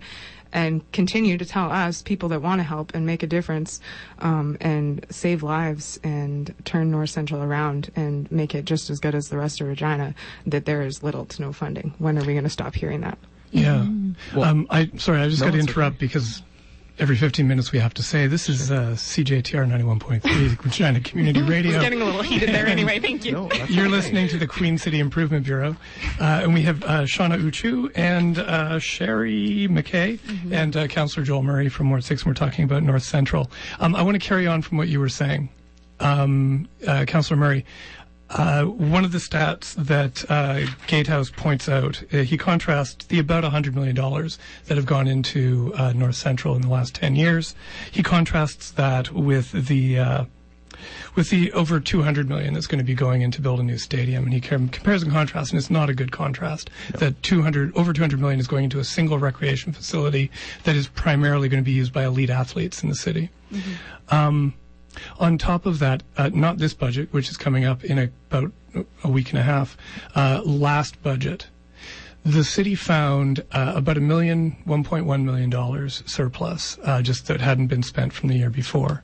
And 0.51 0.89
continue 0.91 1.37
to 1.37 1.45
tell 1.45 1.71
us, 1.71 2.01
people 2.01 2.29
that 2.29 2.41
want 2.41 2.59
to 2.59 2.63
help 2.63 2.95
and 2.95 3.05
make 3.05 3.21
a 3.21 3.27
difference, 3.27 3.79
um, 4.17 4.57
and 4.59 5.05
save 5.11 5.43
lives 5.43 5.99
and 6.03 6.53
turn 6.65 6.89
North 6.89 7.11
Central 7.11 7.43
around 7.43 7.91
and 7.95 8.31
make 8.31 8.55
it 8.55 8.65
just 8.65 8.89
as 8.89 8.99
good 8.99 9.13
as 9.13 9.29
the 9.29 9.37
rest 9.37 9.61
of 9.61 9.67
Regina, 9.67 10.15
that 10.47 10.65
there 10.65 10.81
is 10.81 11.03
little 11.03 11.25
to 11.25 11.41
no 11.41 11.53
funding. 11.53 11.93
When 11.99 12.17
are 12.17 12.25
we 12.25 12.33
going 12.33 12.43
to 12.45 12.49
stop 12.49 12.73
hearing 12.73 13.01
that? 13.01 13.19
Yeah. 13.51 13.87
Well- 14.35 14.43
um, 14.45 14.67
I 14.69 14.89
sorry, 14.97 15.21
I 15.21 15.29
just 15.29 15.41
No, 15.41 15.47
got 15.47 15.53
to 15.53 15.59
it's 15.59 15.67
interrupt 15.67 15.99
because 15.99 16.41
every 16.99 17.15
15 17.15 17.47
minutes 17.47 17.71
we 17.71 17.79
have 17.79 17.93
to 17.93 18.03
say 18.03 18.27
this 18.27 18.49
is 18.49 18.69
uh, 18.71 18.89
CJTR 18.91 19.65
91.3 19.65 20.63
Regina 20.65 20.99
Community 20.99 21.41
Radio. 21.41 21.79
Getting 21.79 22.01
a 22.01 22.05
little 22.05 22.21
heated 22.21 22.49
there 22.49 22.67
anyway. 22.67 22.99
Thank 22.99 23.23
you. 23.23 23.31
no, 23.31 23.49
You're 23.69 23.85
okay. 23.85 23.87
listening 23.87 24.27
to 24.27 24.37
the 24.37 24.45
Queen 24.47 24.77
City 24.77 24.99
Improvement 24.99 25.45
Bureau, 25.45 25.77
uh, 26.19 26.41
and 26.43 26.53
we 26.53 26.61
have 26.63 26.83
uh, 26.83 27.03
Shauna 27.03 27.41
Oochoo 27.41 27.89
and 27.95 28.37
uh, 28.39 28.79
Sherry 28.79 29.67
McKay 29.69 30.19
and 30.51 30.75
uh, 30.75 30.87
Councillor 30.87 31.25
Joel 31.25 31.43
Murray 31.43 31.69
from 31.69 31.89
Ward 31.89 32.03
Six. 32.03 32.23
And 32.23 32.27
we're 32.31 32.33
talking 32.33 32.65
about 32.65 32.83
North 32.83 33.03
Central. 33.03 33.49
Um, 33.79 33.95
I 33.95 34.01
want 34.01 34.15
to 34.21 34.27
carry 34.27 34.45
on 34.45 34.61
from 34.61 34.77
what 34.77 34.89
you 34.89 34.99
were 34.99 35.07
saying, 35.09 35.47
um, 36.01 36.67
uh, 36.85 37.05
Councillor 37.05 37.37
Murray. 37.39 37.65
Uh, 38.29 38.65
one 38.65 39.03
of 39.03 39.11
the 39.11 39.17
stats 39.17 39.73
that 39.73 40.29
uh, 40.29 40.65
Gatehouse 40.87 41.31
points 41.31 41.67
out, 41.67 42.03
uh, 42.13 42.17
he 42.17 42.37
contrasts 42.37 43.05
the 43.05 43.17
about 43.19 43.43
$100 43.43 43.73
million 43.73 43.95
that 43.95 44.77
have 44.77 44.85
gone 44.85 45.07
into 45.07 45.73
uh, 45.75 45.93
North 45.93 46.15
Central 46.15 46.55
in 46.55 46.61
the 46.61 46.69
last 46.69 46.93
10 46.95 47.15
years. 47.15 47.55
He 47.91 48.03
contrasts 48.03 48.71
that 48.71 49.11
with 49.11 49.51
the 49.67 49.97
uh, 49.97 50.25
with 51.15 51.29
the 51.29 51.51
over 51.53 51.79
200 51.79 52.29
million 52.29 52.53
that's 52.53 52.67
going 52.67 52.79
to 52.79 52.85
be 52.85 52.93
going 52.93 53.21
in 53.21 53.31
to 53.31 53.41
build 53.41 53.59
a 53.59 53.63
new 53.63 53.77
stadium, 53.77 54.23
and 54.23 54.33
he 54.33 54.39
com- 54.39 54.69
compares 54.69 55.03
and 55.03 55.11
contrasts, 55.11 55.51
and 55.51 55.57
it's 55.57 55.69
not 55.69 55.89
a 55.89 55.93
good 55.93 56.11
contrast. 56.11 56.69
That 56.95 57.21
200 57.23 57.75
over 57.75 57.91
200 57.93 58.19
million 58.19 58.39
is 58.39 58.47
going 58.47 58.65
into 58.65 58.79
a 58.79 58.83
single 58.83 59.19
recreation 59.19 59.73
facility 59.73 60.31
that 60.63 60.75
is 60.75 60.87
primarily 60.87 61.49
going 61.49 61.61
to 61.61 61.65
be 61.65 61.73
used 61.73 61.91
by 61.91 62.05
elite 62.05 62.29
athletes 62.29 62.83
in 62.83 62.89
the 62.89 62.95
city. 62.95 63.29
Um, 64.09 64.53
on 65.19 65.37
top 65.37 65.65
of 65.65 65.79
that, 65.79 66.03
uh, 66.17 66.29
not 66.33 66.57
this 66.57 66.73
budget, 66.73 67.09
which 67.11 67.29
is 67.29 67.37
coming 67.37 67.65
up 67.65 67.83
in 67.83 68.11
about 68.29 68.51
a 69.03 69.09
week 69.09 69.29
and 69.31 69.39
a 69.39 69.43
half, 69.43 69.77
uh, 70.15 70.41
last 70.43 71.01
budget, 71.01 71.47
the 72.25 72.43
city 72.43 72.75
found 72.75 73.43
uh, 73.51 73.73
about 73.75 73.97
a 73.97 74.01
million, 74.01 74.55
1.1 74.67 75.23
million 75.23 75.49
dollars 75.49 76.03
surplus, 76.05 76.77
uh, 76.83 77.01
just 77.01 77.27
that 77.27 77.41
hadn't 77.41 77.67
been 77.67 77.83
spent 77.83 78.13
from 78.13 78.29
the 78.29 78.35
year 78.35 78.49
before. 78.49 79.03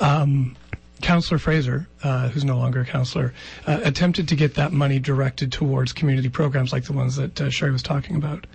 Um, 0.00 0.56
Councillor 1.02 1.38
Fraser, 1.38 1.86
uh, 2.02 2.28
who's 2.30 2.44
no 2.44 2.56
longer 2.56 2.80
a 2.80 2.86
councillor, 2.86 3.34
uh, 3.66 3.80
attempted 3.84 4.26
to 4.28 4.36
get 4.36 4.54
that 4.54 4.72
money 4.72 4.98
directed 4.98 5.52
towards 5.52 5.92
community 5.92 6.30
programs 6.30 6.72
like 6.72 6.84
the 6.84 6.94
ones 6.94 7.16
that 7.16 7.38
uh, 7.40 7.50
Sherry 7.50 7.72
was 7.72 7.82
talking 7.82 8.16
about. 8.16 8.46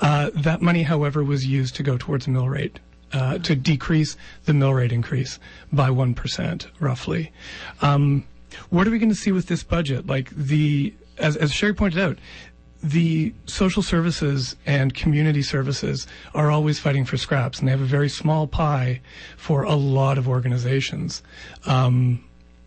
Uh, 0.00 0.30
that 0.34 0.62
money, 0.62 0.84
however, 0.84 1.24
was 1.24 1.46
used 1.46 1.74
to 1.76 1.82
go 1.82 1.96
towards 1.98 2.26
a 2.28 2.30
mill 2.30 2.48
rate. 2.48 2.78
Uh, 3.12 3.38
to 3.38 3.54
decrease 3.54 4.16
the 4.46 4.52
mill 4.52 4.74
rate 4.74 4.90
increase 4.90 5.38
by 5.72 5.88
1%, 5.88 6.66
roughly. 6.80 7.32
Um, 7.80 8.26
what 8.70 8.86
are 8.86 8.90
we 8.90 8.98
going 8.98 9.10
to 9.10 9.14
see 9.14 9.30
with 9.30 9.46
this 9.46 9.62
budget? 9.62 10.08
Like 10.08 10.30
the, 10.30 10.92
as, 11.16 11.36
as 11.36 11.52
Sherry 11.52 11.72
pointed 11.72 12.00
out, 12.00 12.18
the 12.82 13.34
social 13.46 13.82
services 13.82 14.56
and 14.66 14.94
community 14.94 15.42
services 15.42 16.06
are 16.34 16.50
always 16.50 16.78
fighting 16.78 17.04
for 17.04 17.16
scraps, 17.16 17.58
and 17.58 17.68
they 17.68 17.70
have 17.72 17.80
a 17.80 17.84
very 17.84 18.08
small 18.08 18.46
pie 18.46 19.00
for 19.36 19.62
a 19.62 19.74
lot 19.74 20.18
of 20.18 20.28
organizations. 20.28 21.22
Um, 21.64 22.24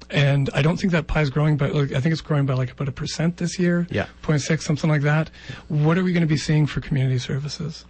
and 0.09 0.49
I 0.53 0.61
don't 0.61 0.77
think 0.77 0.91
that 0.91 1.07
pie 1.07 1.21
is 1.21 1.29
growing 1.29 1.55
by. 1.57 1.67
Like, 1.67 1.93
I 1.93 2.01
think 2.01 2.11
it's 2.11 2.21
growing 2.21 2.45
by 2.45 2.55
like 2.55 2.71
about 2.71 2.87
a 2.87 2.91
percent 2.91 3.37
this 3.37 3.59
year. 3.59 3.87
Yeah. 3.91 4.07
0.6, 4.23 4.61
something 4.61 4.89
like 4.89 5.03
that. 5.03 5.29
What 5.67 5.97
are 5.97 6.03
we 6.03 6.13
going 6.13 6.21
to 6.21 6.27
be 6.27 6.37
seeing 6.37 6.65
for 6.65 6.81
community 6.81 7.19
services? 7.19 7.85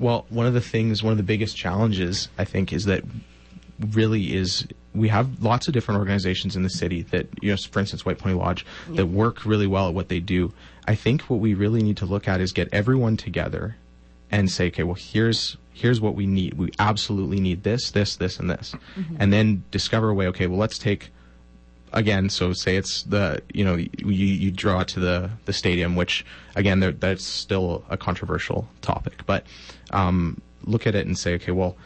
Well, 0.00 0.24
one 0.30 0.46
of 0.46 0.54
the 0.54 0.60
things, 0.60 1.02
one 1.02 1.12
of 1.12 1.18
the 1.18 1.22
biggest 1.22 1.56
challenges, 1.56 2.28
I 2.38 2.44
think, 2.44 2.72
is 2.72 2.86
that 2.86 3.04
really 3.92 4.34
is 4.34 4.66
we 4.94 5.08
have 5.08 5.42
lots 5.42 5.68
of 5.68 5.74
different 5.74 5.98
organizations 5.98 6.56
in 6.56 6.62
the 6.62 6.70
city 6.70 7.02
that, 7.02 7.28
you 7.40 7.50
know, 7.50 7.56
for 7.56 7.80
instance, 7.80 8.04
White 8.04 8.18
Pony 8.18 8.34
Lodge, 8.34 8.66
that 8.88 9.06
work 9.06 9.44
really 9.44 9.66
well 9.66 9.88
at 9.88 9.94
what 9.94 10.08
they 10.08 10.18
do. 10.18 10.52
I 10.88 10.94
think 10.94 11.22
what 11.22 11.38
we 11.38 11.54
really 11.54 11.82
need 11.82 11.98
to 11.98 12.06
look 12.06 12.26
at 12.26 12.40
is 12.40 12.52
get 12.52 12.68
everyone 12.72 13.16
together 13.16 13.76
and 14.30 14.50
say, 14.50 14.68
okay, 14.68 14.82
well, 14.82 14.96
here's 14.98 15.56
here's 15.72 16.00
what 16.00 16.14
we 16.14 16.26
need. 16.26 16.54
We 16.54 16.72
absolutely 16.78 17.40
need 17.40 17.62
this, 17.62 17.90
this, 17.90 18.16
this, 18.16 18.38
and 18.38 18.50
this, 18.50 18.74
mm-hmm. 18.96 19.16
and 19.18 19.32
then 19.32 19.64
discover 19.70 20.08
a 20.08 20.14
way. 20.14 20.26
Okay, 20.28 20.46
well, 20.46 20.58
let's 20.58 20.78
take 20.78 21.10
again. 21.92 22.28
So 22.28 22.52
say 22.52 22.76
it's 22.76 23.02
the 23.04 23.42
you 23.52 23.64
know 23.64 23.76
you, 23.76 23.90
you 24.04 24.50
draw 24.50 24.84
to 24.84 25.00
the 25.00 25.30
the 25.44 25.52
stadium, 25.52 25.96
which 25.96 26.24
again 26.54 26.80
that's 27.00 27.24
still 27.24 27.84
a 27.88 27.96
controversial 27.96 28.68
topic, 28.82 29.22
but 29.26 29.44
um, 29.90 30.40
look 30.64 30.86
at 30.86 30.94
it 30.94 31.06
and 31.06 31.18
say, 31.18 31.34
okay, 31.34 31.52
well, 31.52 31.76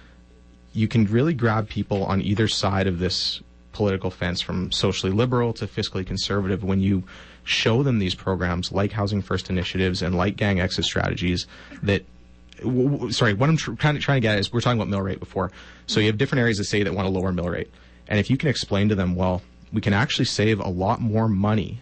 you 0.72 0.88
can 0.88 1.04
really 1.06 1.34
grab 1.34 1.68
people 1.68 2.04
on 2.04 2.20
either 2.20 2.48
side 2.48 2.86
of 2.86 2.98
this 2.98 3.40
political 3.72 4.10
fence 4.10 4.40
from 4.40 4.70
socially 4.70 5.12
liberal 5.12 5.52
to 5.52 5.66
fiscally 5.66 6.06
conservative 6.06 6.62
when 6.62 6.80
you 6.80 7.02
show 7.42 7.82
them 7.82 7.98
these 7.98 8.14
programs 8.14 8.72
like 8.72 8.92
housing 8.92 9.20
first 9.20 9.50
initiatives 9.50 10.00
and 10.00 10.14
like 10.14 10.36
gang 10.36 10.60
exit 10.60 10.84
strategies 10.84 11.46
that 11.82 12.04
sorry 13.10 13.34
what 13.34 13.50
i'm 13.50 13.56
tr- 13.56 13.72
kind 13.74 13.96
of 13.96 14.02
trying 14.02 14.16
to 14.16 14.20
get 14.20 14.38
is 14.38 14.52
we're 14.52 14.60
talking 14.60 14.78
about 14.78 14.88
mill 14.88 15.02
rate 15.02 15.18
before 15.18 15.50
so 15.86 15.98
you 15.98 16.06
have 16.06 16.16
different 16.16 16.40
areas 16.40 16.60
of 16.60 16.66
city 16.66 16.84
that 16.84 16.94
want 16.94 17.06
a 17.06 17.10
lower 17.10 17.32
mill 17.32 17.48
rate 17.48 17.68
and 18.06 18.18
if 18.20 18.30
you 18.30 18.36
can 18.36 18.48
explain 18.48 18.88
to 18.88 18.94
them 18.94 19.16
well 19.16 19.42
we 19.74 19.80
can 19.80 19.92
actually 19.92 20.24
save 20.24 20.60
a 20.60 20.68
lot 20.68 21.00
more 21.00 21.28
money 21.28 21.80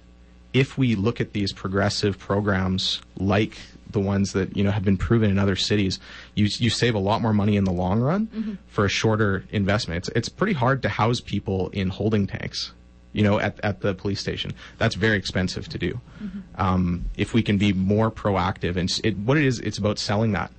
if 0.53 0.77
we 0.77 0.95
look 0.95 1.21
at 1.21 1.33
these 1.33 1.53
progressive 1.53 2.19
programs 2.19 3.01
like 3.17 3.57
the 3.91 4.01
ones 4.01 4.33
that 4.33 4.57
you 4.57 4.65
know 4.65 4.71
have 4.71 4.85
been 4.85 4.97
proven 4.97 5.31
in 5.31 5.39
other 5.39 5.57
cities, 5.57 6.01
you 6.35 6.49
you 6.59 6.71
save 6.71 6.95
a 6.95 6.99
lot 6.99 7.21
more 7.21 7.33
money 7.33 7.57
in 7.57 7.65
the 7.65 7.73
long 7.73 8.01
run 8.01 8.27
mm-hmm. 8.27 8.55
for 8.67 8.85
a 8.85 8.89
shorter 8.89 9.45
investment. 9.51 9.99
It's 9.99 10.09
it's 10.17 10.29
pretty 10.29 10.55
hard 10.55 10.83
to 10.83 10.89
house 10.89 11.21
people 11.21 11.69
in 11.71 11.89
holding 11.89 12.27
tanks, 12.27 12.73
you 13.13 13.23
know, 13.23 13.39
at 13.39 13.61
at 13.63 13.81
the 13.81 13.95
police 13.95 14.21
station. 14.21 14.53
That's 14.79 14.95
very 14.95 15.17
expensive 15.17 15.69
to 15.69 15.79
do. 15.79 16.01
Mm-hmm. 16.23 16.41
Um, 16.57 17.05
if 17.17 17.35
we 17.35 17.43
can 17.43 17.59
be 17.59 17.73
more 17.73 18.11
proactive 18.11 18.77
and 18.77 18.91
it, 19.05 19.17
what 19.19 19.37
it 19.37 19.45
is, 19.45 19.59
it's 19.61 19.79
about 19.79 19.99
selling 19.99 20.33
that 20.33 20.51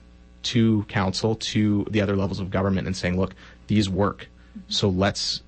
to 0.44 0.84
council, 0.84 1.36
to 1.36 1.86
the 1.90 2.02
other 2.02 2.16
levels 2.16 2.40
of 2.40 2.52
government, 2.52 2.86
and 2.86 2.96
saying, 2.96 3.18
look, 3.18 3.34
these 3.68 3.90
work. 3.90 4.28
Mm-hmm. 4.58 4.72
So 4.72 4.90
let's 4.90 5.42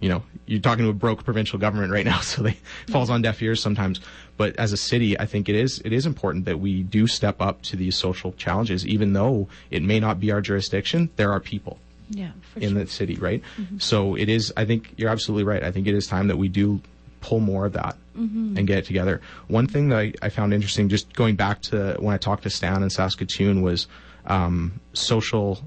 you 0.00 0.08
know, 0.08 0.22
you're 0.46 0.60
talking 0.60 0.84
to 0.84 0.90
a 0.90 0.94
broke 0.94 1.24
provincial 1.24 1.58
government 1.58 1.92
right 1.92 2.04
now, 2.06 2.20
so 2.22 2.42
they 2.42 2.56
falls 2.88 3.10
on 3.10 3.22
deaf 3.22 3.40
ears 3.42 3.60
sometimes. 3.62 4.00
But 4.36 4.56
as 4.56 4.72
a 4.72 4.76
city, 4.76 5.18
I 5.18 5.26
think 5.26 5.48
it 5.48 5.54
is 5.54 5.80
it 5.84 5.92
is 5.92 6.06
important 6.06 6.46
that 6.46 6.58
we 6.58 6.82
do 6.82 7.06
step 7.06 7.40
up 7.40 7.62
to 7.62 7.76
these 7.76 7.96
social 7.96 8.32
challenges, 8.32 8.86
even 8.86 9.12
though 9.12 9.48
it 9.70 9.82
may 9.82 10.00
not 10.00 10.18
be 10.18 10.32
our 10.32 10.40
jurisdiction. 10.40 11.10
There 11.16 11.30
are 11.30 11.40
people 11.40 11.78
Yeah, 12.08 12.30
in 12.56 12.70
sure. 12.70 12.78
the 12.84 12.86
city, 12.90 13.16
right? 13.16 13.42
So 13.78 14.14
it 14.16 14.28
is. 14.30 14.52
I 14.56 14.64
think 14.64 14.94
you're 14.96 15.10
absolutely 15.10 15.44
right. 15.44 15.62
I 15.62 15.70
think 15.70 15.86
it 15.86 15.94
is 15.94 16.06
time 16.06 16.28
that 16.28 16.38
we 16.38 16.48
do 16.48 16.80
pull 17.20 17.40
more 17.40 17.66
of 17.66 17.74
that 17.74 17.96
and 18.14 18.66
get 18.66 18.78
it 18.78 18.84
together. 18.86 19.20
One 19.48 19.66
thing 19.66 19.90
that 19.90 19.98
I, 19.98 20.12
I 20.22 20.28
found 20.30 20.52
interesting, 20.54 20.88
just 20.88 21.12
going 21.14 21.36
back 21.36 21.60
to 21.62 21.96
when 22.00 22.14
I 22.14 22.18
talked 22.18 22.42
to 22.44 22.50
Stan 22.50 22.82
in 22.82 22.90
Saskatoon, 22.90 23.60
was 23.62 23.86
um, 24.26 24.80
social 24.94 25.60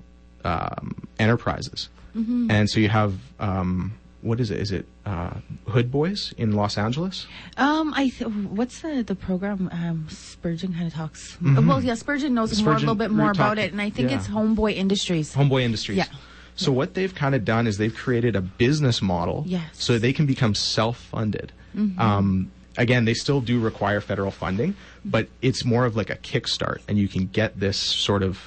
um, 0.43 1.07
enterprises, 1.19 1.89
and 2.15 2.67
so 2.69 2.79
you 2.79 2.89
have. 2.89 3.13
Um, 3.39 3.93
what 4.23 4.39
is 4.39 4.49
it? 4.49 4.59
Is 4.59 4.71
it 4.71 4.85
uh, 5.05 5.35
Hood 5.67 5.91
Boys 5.91 6.33
in 6.37 6.53
Los 6.53 6.77
Angeles? 6.77 7.27
Um, 7.57 7.93
I 7.95 8.09
th- 8.09 8.29
what's 8.29 8.81
the 8.81 9.03
the 9.03 9.15
program? 9.15 9.69
Um, 9.71 10.07
Spurgeon 10.09 10.73
kind 10.73 10.87
of 10.87 10.93
talks. 10.93 11.37
Well, 11.41 11.83
yeah, 11.83 11.93
Spurgeon 11.95 12.33
knows 12.33 12.59
more 12.63 12.73
a 12.73 12.79
little 12.79 12.95
bit 12.95 13.11
more 13.11 13.31
about 13.31 13.59
it, 13.59 13.71
and 13.71 13.81
I 13.81 13.89
think 13.89 14.09
yeah. 14.09 14.17
it's 14.17 14.27
Homeboy 14.27 14.75
Industries. 14.75 15.35
Homeboy 15.35 15.63
Industries. 15.63 15.97
Yeah. 15.97 16.05
So 16.55 16.71
what 16.71 16.93
they've 16.93 17.13
kind 17.13 17.35
of 17.35 17.43
done 17.45 17.67
is 17.67 17.77
they've 17.77 17.93
created 17.93 18.35
a 18.35 18.41
business 18.41 19.01
model 19.01 19.43
Yes. 19.47 19.63
so 19.73 19.97
they 19.97 20.13
can 20.13 20.27
become 20.27 20.53
self-funded. 20.53 21.51
Um, 21.97 22.51
again, 22.77 23.05
they 23.05 23.15
still 23.15 23.41
do 23.41 23.59
require 23.59 23.99
federal 23.99 24.29
funding, 24.29 24.75
but 25.03 25.27
it's 25.41 25.65
more 25.65 25.85
of 25.85 25.95
like 25.95 26.11
a 26.11 26.15
kickstart, 26.17 26.81
and 26.87 26.99
you 26.99 27.07
can 27.07 27.25
get 27.25 27.59
this 27.59 27.77
sort 27.77 28.21
of 28.21 28.39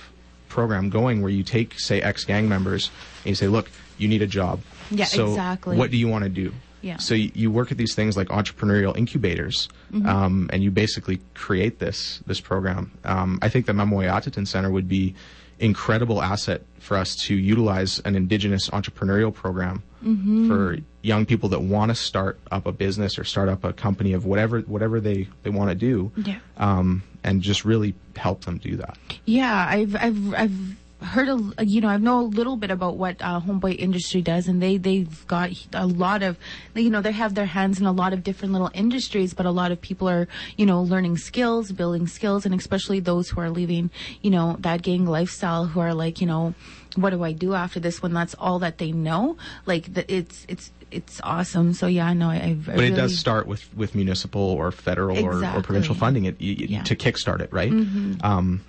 program 0.48 0.88
going 0.88 1.20
where 1.20 1.30
you 1.32 1.42
take, 1.42 1.78
say, 1.80 2.00
ex-gang 2.00 2.48
members 2.48 2.90
and 3.24 3.30
you 3.30 3.34
say, 3.34 3.48
"Look, 3.48 3.68
you 3.98 4.06
need 4.06 4.22
a 4.22 4.26
job. 4.26 4.60
Yeah, 4.90 5.04
so 5.06 5.28
exactly. 5.28 5.76
What 5.76 5.90
do 5.90 5.96
you 5.96 6.08
want 6.08 6.24
to 6.24 6.30
do?" 6.30 6.52
Yeah. 6.82 6.98
So 6.98 7.14
you, 7.14 7.32
you 7.34 7.50
work 7.50 7.72
at 7.72 7.78
these 7.78 7.94
things 7.94 8.16
like 8.16 8.28
entrepreneurial 8.28 8.96
incubators, 8.96 9.68
Mm-hmm. 9.92 10.06
um, 10.08 10.50
and 10.52 10.62
you 10.62 10.70
basically 10.70 11.20
create 11.34 11.78
this 11.78 12.20
this 12.26 12.40
program. 12.40 12.90
Um, 13.04 13.38
I 13.42 13.48
think 13.48 13.66
the 13.66 13.72
Mamoy 13.72 14.06
Center 14.46 14.70
would 14.70 14.88
be 14.88 15.14
incredible 15.58 16.22
asset 16.22 16.62
for 16.80 16.96
us 16.98 17.16
to 17.16 17.34
utilize 17.34 17.98
an 18.00 18.14
indigenous 18.14 18.68
entrepreneurial 18.70 19.32
program 19.32 19.82
Mm-hmm. 20.04 20.46
for 20.48 20.76
young 21.02 21.26
people 21.26 21.48
that 21.48 21.60
want 21.62 21.88
to 21.88 21.94
start 21.96 22.38
up 22.52 22.66
a 22.66 22.70
business 22.72 23.18
or 23.18 23.24
start 23.24 23.48
up 23.48 23.64
a 23.64 23.72
company 23.72 24.12
of 24.12 24.24
whatever 24.24 24.60
whatever 24.60 25.00
they, 25.00 25.26
they 25.42 25.50
want 25.50 25.70
to 25.70 25.74
do, 25.74 26.12
Yeah. 26.16 26.38
um, 26.58 27.02
and 27.24 27.42
just 27.42 27.64
really 27.64 27.94
help 28.14 28.44
them 28.44 28.58
do 28.58 28.76
that. 28.76 28.96
Yeah, 29.24 29.66
I've 29.68 29.96
I've 29.96 30.34
I've 30.34 30.76
heard 31.02 31.28
a 31.28 31.64
you 31.64 31.80
know 31.80 31.88
I 31.88 31.96
know 31.98 32.20
a 32.20 32.22
little 32.22 32.56
bit 32.56 32.70
about 32.70 32.96
what 32.96 33.16
uh, 33.20 33.40
Homeboy 33.40 33.78
Industry 33.78 34.22
does, 34.22 34.48
and 34.48 34.62
they 34.62 34.76
they've 34.78 35.26
got 35.26 35.50
a 35.72 35.86
lot 35.86 36.22
of 36.22 36.38
you 36.74 36.88
know 36.90 37.00
they 37.02 37.12
have 37.12 37.34
their 37.34 37.46
hands 37.46 37.78
in 37.78 37.86
a 37.86 37.92
lot 37.92 38.12
of 38.12 38.22
different 38.22 38.52
little 38.52 38.70
industries, 38.74 39.34
but 39.34 39.44
a 39.46 39.50
lot 39.50 39.72
of 39.72 39.80
people 39.80 40.08
are 40.08 40.26
you 40.56 40.64
know 40.66 40.80
learning 40.82 41.18
skills, 41.18 41.70
building 41.72 42.06
skills, 42.06 42.46
and 42.46 42.54
especially 42.54 43.00
those 43.00 43.28
who 43.30 43.40
are 43.40 43.50
leaving 43.50 43.90
you 44.22 44.30
know 44.30 44.56
that 44.60 44.82
gang 44.82 45.04
lifestyle, 45.06 45.66
who 45.66 45.80
are 45.80 45.92
like 45.94 46.20
you 46.20 46.26
know 46.26 46.54
what 46.96 47.10
do 47.10 47.22
I 47.22 47.32
do 47.32 47.52
after 47.52 47.78
this 47.78 48.00
when 48.02 48.14
that's 48.14 48.34
all 48.38 48.58
that 48.60 48.78
they 48.78 48.90
know? 48.90 49.36
Like 49.66 49.92
the, 49.92 50.10
it's 50.12 50.46
it's 50.48 50.72
it's 50.90 51.20
awesome. 51.22 51.74
So 51.74 51.88
yeah, 51.88 52.12
no, 52.14 52.30
I, 52.30 52.36
I've. 52.36 52.66
But 52.66 52.80
it 52.84 52.94
does 52.94 53.18
start 53.18 53.46
with, 53.46 53.68
with 53.76 53.94
municipal 53.94 54.40
or 54.40 54.70
federal 54.70 55.18
or, 55.22 55.44
or 55.44 55.60
provincial 55.60 55.94
funding 55.94 56.24
it, 56.24 56.36
y- 56.40 56.56
Yeah. 56.58 56.82
to 56.84 56.96
kickstart 56.96 57.40
it, 57.40 57.52
right? 57.52 57.72
Um, 58.22 58.62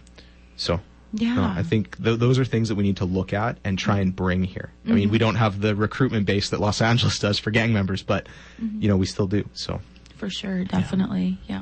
so 0.57 0.81
Yeah. 1.13 1.35
no, 1.35 1.43
I 1.43 1.63
think 1.63 2.01
th- 2.03 2.19
those 2.19 2.37
are 2.37 2.45
things 2.45 2.67
that 2.69 2.75
we 2.75 2.83
need 2.83 2.97
to 2.97 3.05
look 3.05 3.31
at 3.33 3.57
and 3.63 3.79
try 3.79 3.99
and 3.99 4.15
bring 4.15 4.43
here. 4.43 4.71
I 4.85 4.89
mean, 4.89 5.03
Mm-hmm. 5.05 5.11
we 5.13 5.17
don't 5.17 5.35
have 5.35 5.61
the 5.61 5.73
recruitment 5.75 6.25
base 6.25 6.49
that 6.49 6.59
Los 6.59 6.81
Angeles 6.81 7.17
does 7.19 7.39
for 7.39 7.49
gang 7.51 7.71
members, 7.73 8.03
but 8.03 8.27
Mm-hmm. 8.61 8.81
you 8.81 8.87
know 8.89 8.97
we 8.97 9.05
still 9.05 9.27
do. 9.27 9.47
So 9.53 9.79
for 10.17 10.29
sure, 10.29 10.63
definitely, 10.65 11.37
yeah. 11.47 11.61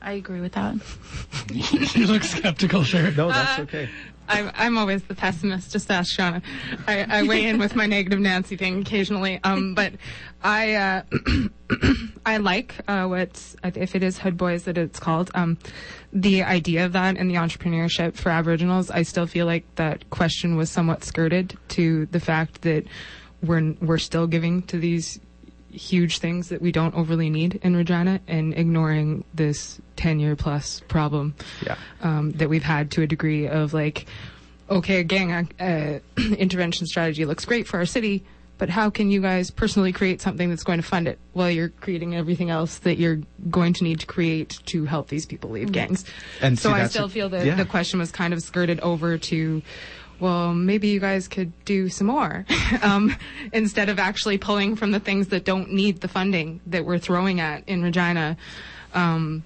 I 0.00 0.12
agree 0.12 0.40
with 0.40 0.52
that. 0.52 0.74
you 1.94 2.06
look 2.06 2.24
skeptical, 2.24 2.82
Sherry. 2.82 3.14
no, 3.14 3.28
that's 3.28 3.60
okay. 3.60 3.88
I'm, 4.32 4.50
I'm 4.54 4.78
always 4.78 5.02
the 5.02 5.14
pessimist. 5.14 5.70
Just 5.72 5.90
ask 5.90 6.16
Shauna. 6.16 6.42
I, 6.86 7.02
I 7.08 7.22
weigh 7.24 7.44
in 7.44 7.58
with 7.58 7.76
my 7.76 7.86
negative 7.86 8.18
Nancy 8.18 8.56
thing 8.56 8.80
occasionally. 8.80 9.40
Um, 9.44 9.74
but 9.74 9.92
I 10.42 10.74
uh, 10.74 11.02
I 12.26 12.38
like 12.38 12.76
uh, 12.88 13.06
what's 13.06 13.56
if 13.62 13.94
it 13.94 14.02
is 14.02 14.18
Hood 14.18 14.36
Boys 14.36 14.64
that 14.64 14.78
it's 14.78 14.98
called. 14.98 15.30
Um, 15.34 15.58
the 16.12 16.42
idea 16.42 16.84
of 16.86 16.92
that 16.92 17.16
and 17.16 17.30
the 17.30 17.34
entrepreneurship 17.34 18.14
for 18.14 18.30
Aboriginals. 18.30 18.90
I 18.90 19.02
still 19.02 19.26
feel 19.26 19.46
like 19.46 19.64
that 19.76 20.08
question 20.10 20.56
was 20.56 20.70
somewhat 20.70 21.04
skirted 21.04 21.58
to 21.70 22.06
the 22.06 22.20
fact 22.20 22.62
that 22.62 22.84
we're 23.42 23.74
we're 23.80 23.98
still 23.98 24.26
giving 24.26 24.62
to 24.62 24.78
these 24.78 25.20
huge 25.72 26.18
things 26.18 26.48
that 26.50 26.60
we 26.62 26.70
don't 26.72 26.94
overly 26.94 27.30
need 27.30 27.58
in 27.62 27.74
Regina 27.74 28.20
and 28.28 28.54
ignoring 28.54 29.24
this 29.34 29.80
10 29.96 30.20
year 30.20 30.36
plus 30.36 30.80
problem 30.88 31.34
Yeah. 31.64 31.76
um, 32.02 32.30
that 32.32 32.48
we've 32.48 32.62
had 32.62 32.90
to 32.92 33.02
a 33.02 33.06
degree 33.06 33.46
of 33.48 33.72
like, 33.74 34.06
okay, 34.70 35.02
gang 35.02 35.32
uh, 35.58 35.98
intervention 36.36 36.86
strategy 36.86 37.24
looks 37.24 37.44
great 37.44 37.66
for 37.66 37.78
our 37.78 37.86
city, 37.86 38.24
but 38.58 38.68
how 38.68 38.90
can 38.90 39.10
you 39.10 39.20
guys 39.20 39.50
personally 39.50 39.92
create 39.92 40.20
something 40.20 40.48
that's 40.48 40.62
going 40.62 40.78
to 40.80 40.86
fund 40.86 41.08
it 41.08 41.18
while 41.32 41.50
you're 41.50 41.70
creating 41.70 42.14
everything 42.14 42.48
else 42.50 42.78
that 42.78 42.96
you're 42.96 43.20
going 43.50 43.72
to 43.72 43.82
need 43.84 43.98
to 44.00 44.06
create 44.06 44.60
to 44.66 44.84
help 44.84 45.08
these 45.08 45.26
people 45.26 45.50
leave 45.50 45.72
gangs? 45.72 46.04
And 46.40 46.58
so 46.58 46.68
see, 46.68 46.74
I 46.76 46.86
still 46.86 47.06
a- 47.06 47.08
feel 47.08 47.28
that 47.30 47.44
yeah. 47.44 47.54
the 47.56 47.64
question 47.64 47.98
was 47.98 48.12
kind 48.12 48.32
of 48.32 48.40
skirted 48.42 48.78
over 48.80 49.18
to 49.18 49.62
well, 50.22 50.54
maybe 50.54 50.86
you 50.86 51.00
guys 51.00 51.26
could 51.26 51.52
do 51.64 51.88
some 51.88 52.06
more 52.06 52.46
um, 52.82 53.14
instead 53.52 53.88
of 53.88 53.98
actually 53.98 54.38
pulling 54.38 54.76
from 54.76 54.92
the 54.92 55.00
things 55.00 55.28
that 55.28 55.44
don't 55.44 55.72
need 55.72 56.00
the 56.00 56.06
funding 56.06 56.60
that 56.66 56.84
we're 56.84 56.98
throwing 56.98 57.40
at 57.40 57.68
in 57.68 57.82
Regina 57.82 58.36
um, 58.94 59.42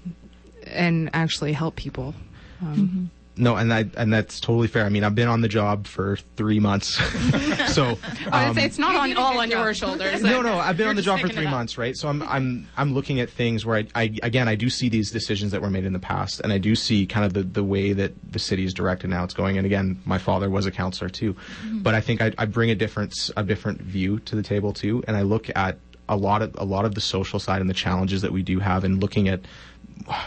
and 0.67 1.09
actually 1.13 1.53
help 1.53 1.75
people. 1.75 2.13
Um, 2.61 3.09
No, 3.37 3.55
and 3.55 3.73
I 3.73 3.85
and 3.95 4.11
that's 4.11 4.39
totally 4.39 4.67
fair. 4.67 4.83
I 4.85 4.89
mean, 4.89 5.03
I've 5.03 5.15
been 5.15 5.27
on 5.27 5.41
the 5.41 5.47
job 5.47 5.85
for 5.87 6.17
three 6.35 6.59
months, 6.59 6.95
so 7.73 7.97
um, 8.31 8.57
it's 8.57 8.77
not 8.77 8.95
on 8.95 9.15
all 9.15 9.37
on 9.39 9.49
job. 9.49 9.65
your 9.65 9.73
shoulders. 9.73 10.21
no, 10.23 10.41
no, 10.41 10.57
I've 10.57 10.77
been 10.77 10.87
on 10.87 10.95
the 10.95 11.01
job 11.01 11.19
for 11.19 11.29
three 11.29 11.47
months, 11.47 11.77
right? 11.77 11.95
So 11.95 12.07
I'm 12.07 12.23
I'm 12.23 12.67
I'm 12.77 12.93
looking 12.93 13.19
at 13.19 13.29
things 13.29 13.65
where 13.65 13.77
I, 13.77 13.87
I 13.95 14.03
again 14.23 14.47
I 14.47 14.55
do 14.55 14.69
see 14.69 14.89
these 14.89 15.11
decisions 15.11 15.51
that 15.51 15.61
were 15.61 15.69
made 15.69 15.85
in 15.85 15.93
the 15.93 15.99
past, 15.99 16.39
and 16.41 16.51
I 16.51 16.57
do 16.57 16.75
see 16.75 17.05
kind 17.05 17.25
of 17.25 17.33
the 17.33 17.43
the 17.43 17.63
way 17.63 17.93
that 17.93 18.13
the 18.31 18.39
city 18.39 18.63
is 18.63 18.73
directed 18.73 19.09
now. 19.09 19.23
It's 19.23 19.33
going, 19.33 19.57
and 19.57 19.65
again, 19.65 20.01
my 20.05 20.17
father 20.17 20.49
was 20.49 20.65
a 20.65 20.71
counselor 20.71 21.09
too, 21.09 21.35
but 21.71 21.93
I 21.93 22.01
think 22.01 22.21
I, 22.21 22.33
I 22.37 22.45
bring 22.45 22.71
a 22.71 22.75
different 22.75 23.11
s- 23.11 23.31
a 23.37 23.43
different 23.43 23.81
view 23.81 24.19
to 24.19 24.35
the 24.35 24.43
table 24.43 24.73
too, 24.73 25.03
and 25.07 25.15
I 25.15 25.21
look 25.21 25.49
at 25.55 25.77
a 26.09 26.15
lot 26.15 26.41
of 26.41 26.55
a 26.57 26.65
lot 26.65 26.85
of 26.85 26.95
the 26.95 27.01
social 27.01 27.39
side 27.39 27.61
and 27.61 27.69
the 27.69 27.73
challenges 27.75 28.21
that 28.21 28.31
we 28.31 28.41
do 28.41 28.59
have, 28.59 28.83
and 28.83 28.99
looking 29.01 29.27
at 29.27 29.41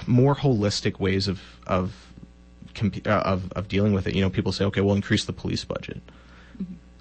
more 0.07 0.35
holistic 0.35 1.01
ways 1.01 1.27
of 1.29 1.41
of 1.67 2.10
comp- 2.75 3.07
uh, 3.07 3.11
of 3.25 3.51
of 3.53 3.69
dealing 3.69 3.93
with 3.93 4.07
it. 4.07 4.15
You 4.15 4.23
know, 4.23 4.31
people 4.31 4.53
say, 4.53 4.65
okay, 4.67 4.81
we'll 4.81 4.95
increase 4.97 5.25
the 5.25 5.33
police 5.33 5.65
budget. 5.65 6.01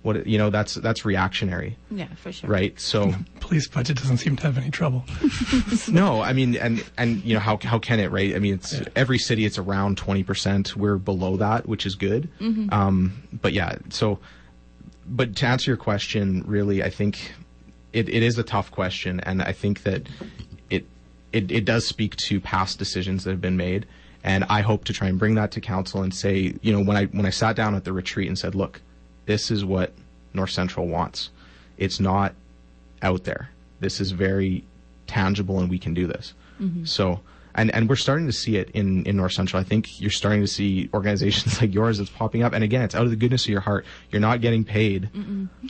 What 0.01 0.25
you 0.25 0.37
know, 0.37 0.49
that's 0.49 0.75
that's 0.75 1.03
reactionary, 1.03 1.75
Yeah, 1.91 2.07
for 2.15 2.31
sure. 2.31 2.49
right? 2.49 2.79
So. 2.79 3.13
Police 3.41 3.67
budget 3.67 3.97
doesn't 3.97 4.17
seem 4.17 4.35
to 4.37 4.43
have 4.43 4.57
any 4.57 4.69
trouble. 4.71 5.03
No, 5.89 6.21
I 6.21 6.31
mean, 6.33 6.55
and 6.55 6.83
and 6.97 7.21
you 7.23 7.33
know 7.33 7.39
how 7.41 7.57
how 7.61 7.79
can 7.79 7.99
it, 7.99 8.09
right? 8.11 8.33
I 8.35 8.39
mean, 8.39 8.53
it's 8.53 8.79
every 8.95 9.17
city 9.17 9.43
it's 9.45 9.57
around 9.57 9.97
twenty 9.97 10.23
percent. 10.23 10.75
We're 10.77 10.97
below 10.97 11.35
that, 11.37 11.67
which 11.67 11.85
is 11.85 11.95
good. 11.95 12.29
Um, 12.71 13.23
but 13.41 13.51
yeah, 13.53 13.77
so, 13.89 14.19
but 15.05 15.35
to 15.37 15.47
answer 15.47 15.71
your 15.71 15.77
question, 15.77 16.43
really, 16.47 16.81
I 16.83 16.89
think 16.89 17.33
it, 17.91 18.07
it 18.07 18.23
is 18.23 18.37
a 18.37 18.43
tough 18.43 18.71
question, 18.71 19.19
and 19.21 19.41
I 19.41 19.51
think 19.51 19.83
that 19.83 20.07
it 20.69 20.85
it 21.33 21.51
it 21.51 21.65
does 21.65 21.85
speak 21.87 22.15
to 22.27 22.39
past 22.39 22.77
decisions 22.79 23.23
that 23.25 23.31
have 23.31 23.41
been 23.41 23.57
made, 23.57 23.85
and 24.23 24.45
I 24.49 24.61
hope 24.61 24.85
to 24.85 24.93
try 24.93 25.07
and 25.07 25.17
bring 25.17 25.35
that 25.35 25.51
to 25.51 25.61
council 25.61 26.01
and 26.01 26.13
say, 26.13 26.53
you 26.61 26.73
know, 26.73 26.81
when 26.81 26.97
I 26.97 27.05
when 27.05 27.25
I 27.25 27.29
sat 27.29 27.55
down 27.55 27.75
at 27.75 27.85
the 27.85 27.93
retreat 27.93 28.27
and 28.27 28.37
said, 28.37 28.55
look, 28.55 28.81
this 29.25 29.51
is 29.51 29.63
what 29.63 29.93
North 30.33 30.51
Central 30.51 30.87
wants. 30.87 31.29
It's 31.77 31.99
not 31.99 32.33
out 33.01 33.23
there. 33.23 33.49
This 33.79 34.01
is 34.01 34.11
very 34.11 34.65
tangible 35.07 35.59
and 35.59 35.69
we 35.69 35.79
can 35.79 35.93
do 35.93 36.07
this. 36.07 36.33
Mm-hmm. 36.59 36.85
So, 36.85 37.21
and, 37.55 37.73
and 37.73 37.89
we're 37.89 37.95
starting 37.95 38.27
to 38.27 38.33
see 38.33 38.57
it 38.57 38.69
in, 38.71 39.05
in 39.05 39.17
North 39.17 39.31
Central. 39.31 39.59
I 39.59 39.63
think 39.63 39.99
you're 40.01 40.11
starting 40.11 40.41
to 40.41 40.47
see 40.47 40.89
organizations 40.93 41.61
like 41.61 41.73
yours 41.73 41.97
that's 41.97 42.09
popping 42.09 42.43
up. 42.43 42.53
And 42.53 42.63
again, 42.63 42.81
it's 42.81 42.95
out 42.95 43.03
of 43.03 43.09
the 43.09 43.15
goodness 43.15 43.45
of 43.45 43.49
your 43.49 43.61
heart. 43.61 43.85
You're 44.11 44.21
not 44.21 44.41
getting 44.41 44.63
paid 44.63 45.09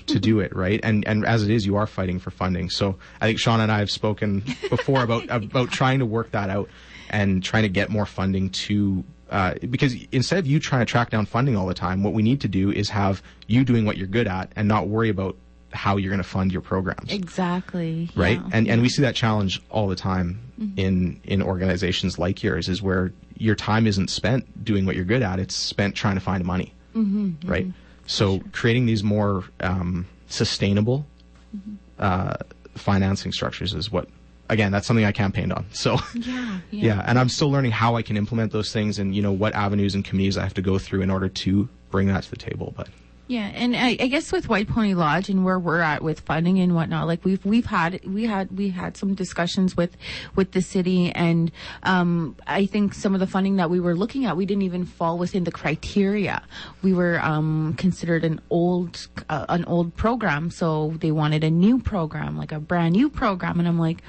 to 0.07 0.19
do 0.19 0.39
it, 0.41 0.55
right? 0.55 0.79
And, 0.83 1.07
and 1.07 1.25
as 1.25 1.43
it 1.43 1.51
is, 1.51 1.65
you 1.65 1.77
are 1.77 1.87
fighting 1.87 2.19
for 2.19 2.31
funding. 2.31 2.69
So 2.69 2.95
I 3.21 3.27
think 3.27 3.39
Sean 3.39 3.59
and 3.59 3.71
I 3.71 3.79
have 3.79 3.91
spoken 3.91 4.43
before 4.69 5.03
about, 5.03 5.25
about 5.29 5.71
trying 5.71 5.99
to 5.99 6.05
work 6.05 6.31
that 6.31 6.49
out 6.49 6.69
and 7.09 7.43
trying 7.43 7.63
to 7.63 7.69
get 7.69 7.89
more 7.89 8.05
funding 8.05 8.49
to 8.51 9.03
uh, 9.29 9.53
because 9.69 9.95
instead 10.11 10.39
of 10.39 10.47
you 10.47 10.59
trying 10.59 10.81
to 10.81 10.85
track 10.85 11.11
down 11.11 11.25
funding 11.25 11.55
all 11.55 11.67
the 11.67 11.73
time, 11.73 12.03
what 12.03 12.13
we 12.13 12.23
need 12.23 12.41
to 12.41 12.47
do 12.47 12.71
is 12.71 12.89
have 12.89 13.21
you 13.47 13.63
doing 13.63 13.85
what 13.85 13.95
you're 13.97 14.07
good 14.07 14.27
at 14.27 14.51
and 14.55 14.67
not 14.67 14.87
worry 14.87 15.09
about 15.09 15.35
how 15.71 15.97
you're 15.97 16.09
going 16.09 16.21
to 16.21 16.27
fund 16.27 16.51
your 16.51 16.63
programs. 16.63 17.13
Exactly. 17.13 18.09
right? 18.15 18.39
Yeah. 18.39 18.49
and 18.53 18.67
and 18.67 18.81
we 18.81 18.89
see 18.89 19.03
that 19.03 19.15
challenge 19.15 19.61
all 19.69 19.87
the 19.87 19.95
time 19.95 20.39
in 20.77 21.21
in 21.23 21.43
organizations 21.43 22.17
like 22.17 22.41
yours 22.41 22.67
is 22.69 22.81
where 22.81 23.13
your 23.37 23.55
time 23.55 23.85
isn't 23.87 24.09
spent 24.09 24.65
doing 24.65 24.85
what 24.85 24.95
you're 24.95 25.05
good 25.05 25.21
at 25.21 25.39
it's 25.39 25.55
spent 25.55 25.95
trying 25.95 26.15
to 26.15 26.21
find 26.21 26.43
money. 26.43 26.73
Right? 27.45 27.67
So 28.07 28.39
creating 28.51 28.87
these 28.87 29.03
more 29.03 29.43
um, 29.59 30.07
sustainable 30.27 31.05
uh, 31.99 32.35
financing 32.75 33.31
structures 33.31 33.75
is 33.75 33.91
what 33.91 34.09
again 34.49 34.71
that's 34.71 34.87
something 34.87 35.05
i 35.05 35.11
campaigned 35.11 35.53
on 35.53 35.65
so 35.71 35.97
yeah, 36.13 36.59
yeah. 36.71 36.85
yeah 36.85 37.03
and 37.05 37.17
i'm 37.17 37.29
still 37.29 37.51
learning 37.51 37.71
how 37.71 37.95
i 37.95 38.01
can 38.01 38.17
implement 38.17 38.51
those 38.51 38.71
things 38.71 38.99
and 38.99 39.15
you 39.15 39.21
know 39.21 39.31
what 39.31 39.53
avenues 39.55 39.95
and 39.95 40.03
committees 40.05 40.37
i 40.37 40.43
have 40.43 40.53
to 40.53 40.61
go 40.61 40.77
through 40.77 41.01
in 41.01 41.09
order 41.09 41.29
to 41.29 41.67
bring 41.89 42.07
that 42.07 42.23
to 42.23 42.29
the 42.29 42.37
table 42.37 42.73
but 42.75 42.89
Yeah, 43.29 43.51
and 43.53 43.75
I, 43.75 43.89
I 43.89 44.07
guess 44.07 44.31
with 44.31 44.49
White 44.49 44.67
Pony 44.67 44.95
Lodge 44.95 45.29
and 45.29 45.45
where 45.45 45.59
we're 45.59 45.81
at 45.81 46.01
with 46.01 46.21
funding 46.21 46.59
and 46.59 46.73
whatnot, 46.73 47.05
like 47.05 47.23
we've 47.23 47.45
we've 47.45 47.67
had 47.67 48.03
we 48.03 48.25
had 48.25 48.49
we 48.57 48.69
had 48.69 48.97
some 48.97 49.13
discussions 49.13 49.77
with 49.77 49.95
with 50.35 50.53
the 50.53 50.63
city, 50.63 51.11
and 51.11 51.51
um, 51.83 52.35
I 52.47 52.65
think 52.65 52.95
some 52.95 53.13
of 53.13 53.19
the 53.19 53.27
funding 53.27 53.57
that 53.57 53.69
we 53.69 53.79
were 53.79 53.95
looking 53.95 54.25
at, 54.25 54.35
we 54.35 54.47
didn't 54.47 54.63
even 54.63 54.83
fall 54.83 55.19
within 55.19 55.43
the 55.43 55.51
criteria. 55.51 56.41
We 56.81 56.91
were 56.91 57.19
um, 57.21 57.75
considered 57.77 58.25
an 58.25 58.41
old 58.49 59.07
uh, 59.29 59.45
an 59.47 59.63
old 59.65 59.95
program, 59.95 60.49
so 60.49 60.95
they 60.99 61.11
wanted 61.11 61.43
a 61.43 61.51
new 61.51 61.77
program, 61.77 62.35
like 62.35 62.51
a 62.51 62.59
brand 62.59 62.93
new 62.93 63.11
program, 63.11 63.59
and 63.59 63.67
I'm 63.67 63.77
like. 63.77 64.01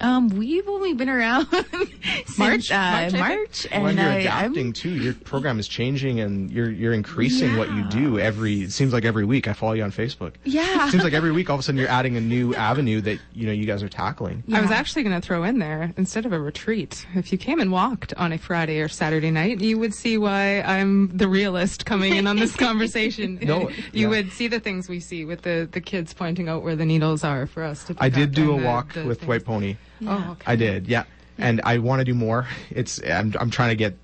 Um, 0.00 0.28
we've 0.30 0.68
only 0.68 0.92
been 0.94 1.08
around 1.08 1.46
since 1.70 2.38
March? 2.38 2.70
uh, 2.72 2.74
March, 2.74 3.12
March, 3.12 3.66
and 3.70 3.82
when 3.84 3.96
you're 3.96 4.06
I, 4.06 4.14
adapting 4.18 4.66
I'm, 4.68 4.72
too, 4.72 4.90
your 4.90 5.14
program 5.14 5.58
is 5.60 5.68
changing 5.68 6.18
and 6.20 6.50
you're 6.50 6.70
you're 6.70 6.92
increasing 6.92 7.56
what 7.56 7.70
you 7.70 7.84
do 7.84 8.18
every. 8.18 8.62
It 8.62 8.72
seems 8.72 8.92
like 8.92 9.04
every 9.04 9.24
week. 9.24 9.46
I 9.46 9.52
follow 9.52 9.74
you 9.74 9.84
on 9.84 9.92
Facebook. 9.92 10.34
yeah, 10.44 10.88
It 10.88 10.90
seems 10.90 11.04
like 11.04 11.12
every 11.12 11.30
week, 11.30 11.48
all 11.48 11.54
of 11.54 11.60
a 11.60 11.62
sudden, 11.62 11.78
you're 11.78 11.88
adding 11.88 12.16
a 12.16 12.20
new 12.20 12.54
avenue 12.56 13.00
that 13.02 13.18
you 13.34 13.46
know 13.46 13.52
you 13.52 13.66
guys 13.66 13.82
are 13.82 13.88
tackling. 13.88 14.42
I 14.52 14.60
was 14.60 14.70
actually 14.72 15.04
going 15.04 15.20
to 15.20 15.24
throw 15.24 15.44
in 15.44 15.58
there 15.60 15.92
instead 15.96 16.26
of 16.26 16.32
a 16.32 16.40
retreat. 16.40 17.06
If 17.14 17.30
you 17.30 17.38
came 17.38 17.60
and 17.60 17.70
walked 17.70 18.12
on 18.14 18.32
a 18.32 18.38
Friday 18.38 18.80
or 18.80 18.88
Saturday 18.88 19.30
night, 19.30 19.60
you 19.60 19.78
would 19.78 19.94
see 19.94 20.18
why 20.18 20.60
I'm 20.62 21.16
the 21.16 21.28
realist 21.28 21.86
coming 21.86 22.16
in 22.16 22.26
on 22.26 22.36
this 22.36 22.56
conversation. 22.66 23.38
No, 23.42 23.68
you 23.92 24.02
yeah. 24.02 24.08
would 24.08 24.32
see 24.32 24.48
the 24.48 24.58
things 24.60 24.88
we 24.88 24.98
see 24.98 25.24
with 25.24 25.42
the, 25.42 25.68
the 25.70 25.80
kids 25.80 26.12
pointing 26.12 26.48
out 26.48 26.62
where 26.64 26.74
the 26.74 26.84
needles 26.84 27.22
are 27.22 27.46
for 27.46 27.62
us 27.62 27.84
to. 27.84 27.94
Pick 27.94 28.02
I 28.02 28.08
did 28.08 28.30
up 28.30 28.34
do 28.34 28.54
a 28.56 28.60
the- 28.60 28.66
walk 28.66 28.92
the 28.94 29.04
with 29.04 29.20
things. 29.20 29.28
White 29.28 29.44
Pony. 29.44 29.76
Oh, 30.06 30.32
okay. 30.32 30.52
I 30.52 30.56
did, 30.56 30.86
yeah, 30.86 31.04
and 31.38 31.60
I 31.64 31.78
want 31.78 32.00
to 32.00 32.04
do 32.04 32.14
more. 32.14 32.46
It's 32.70 33.00
I'm 33.04 33.34
I'm 33.38 33.50
trying 33.50 33.70
to 33.70 33.76
get 33.76 33.96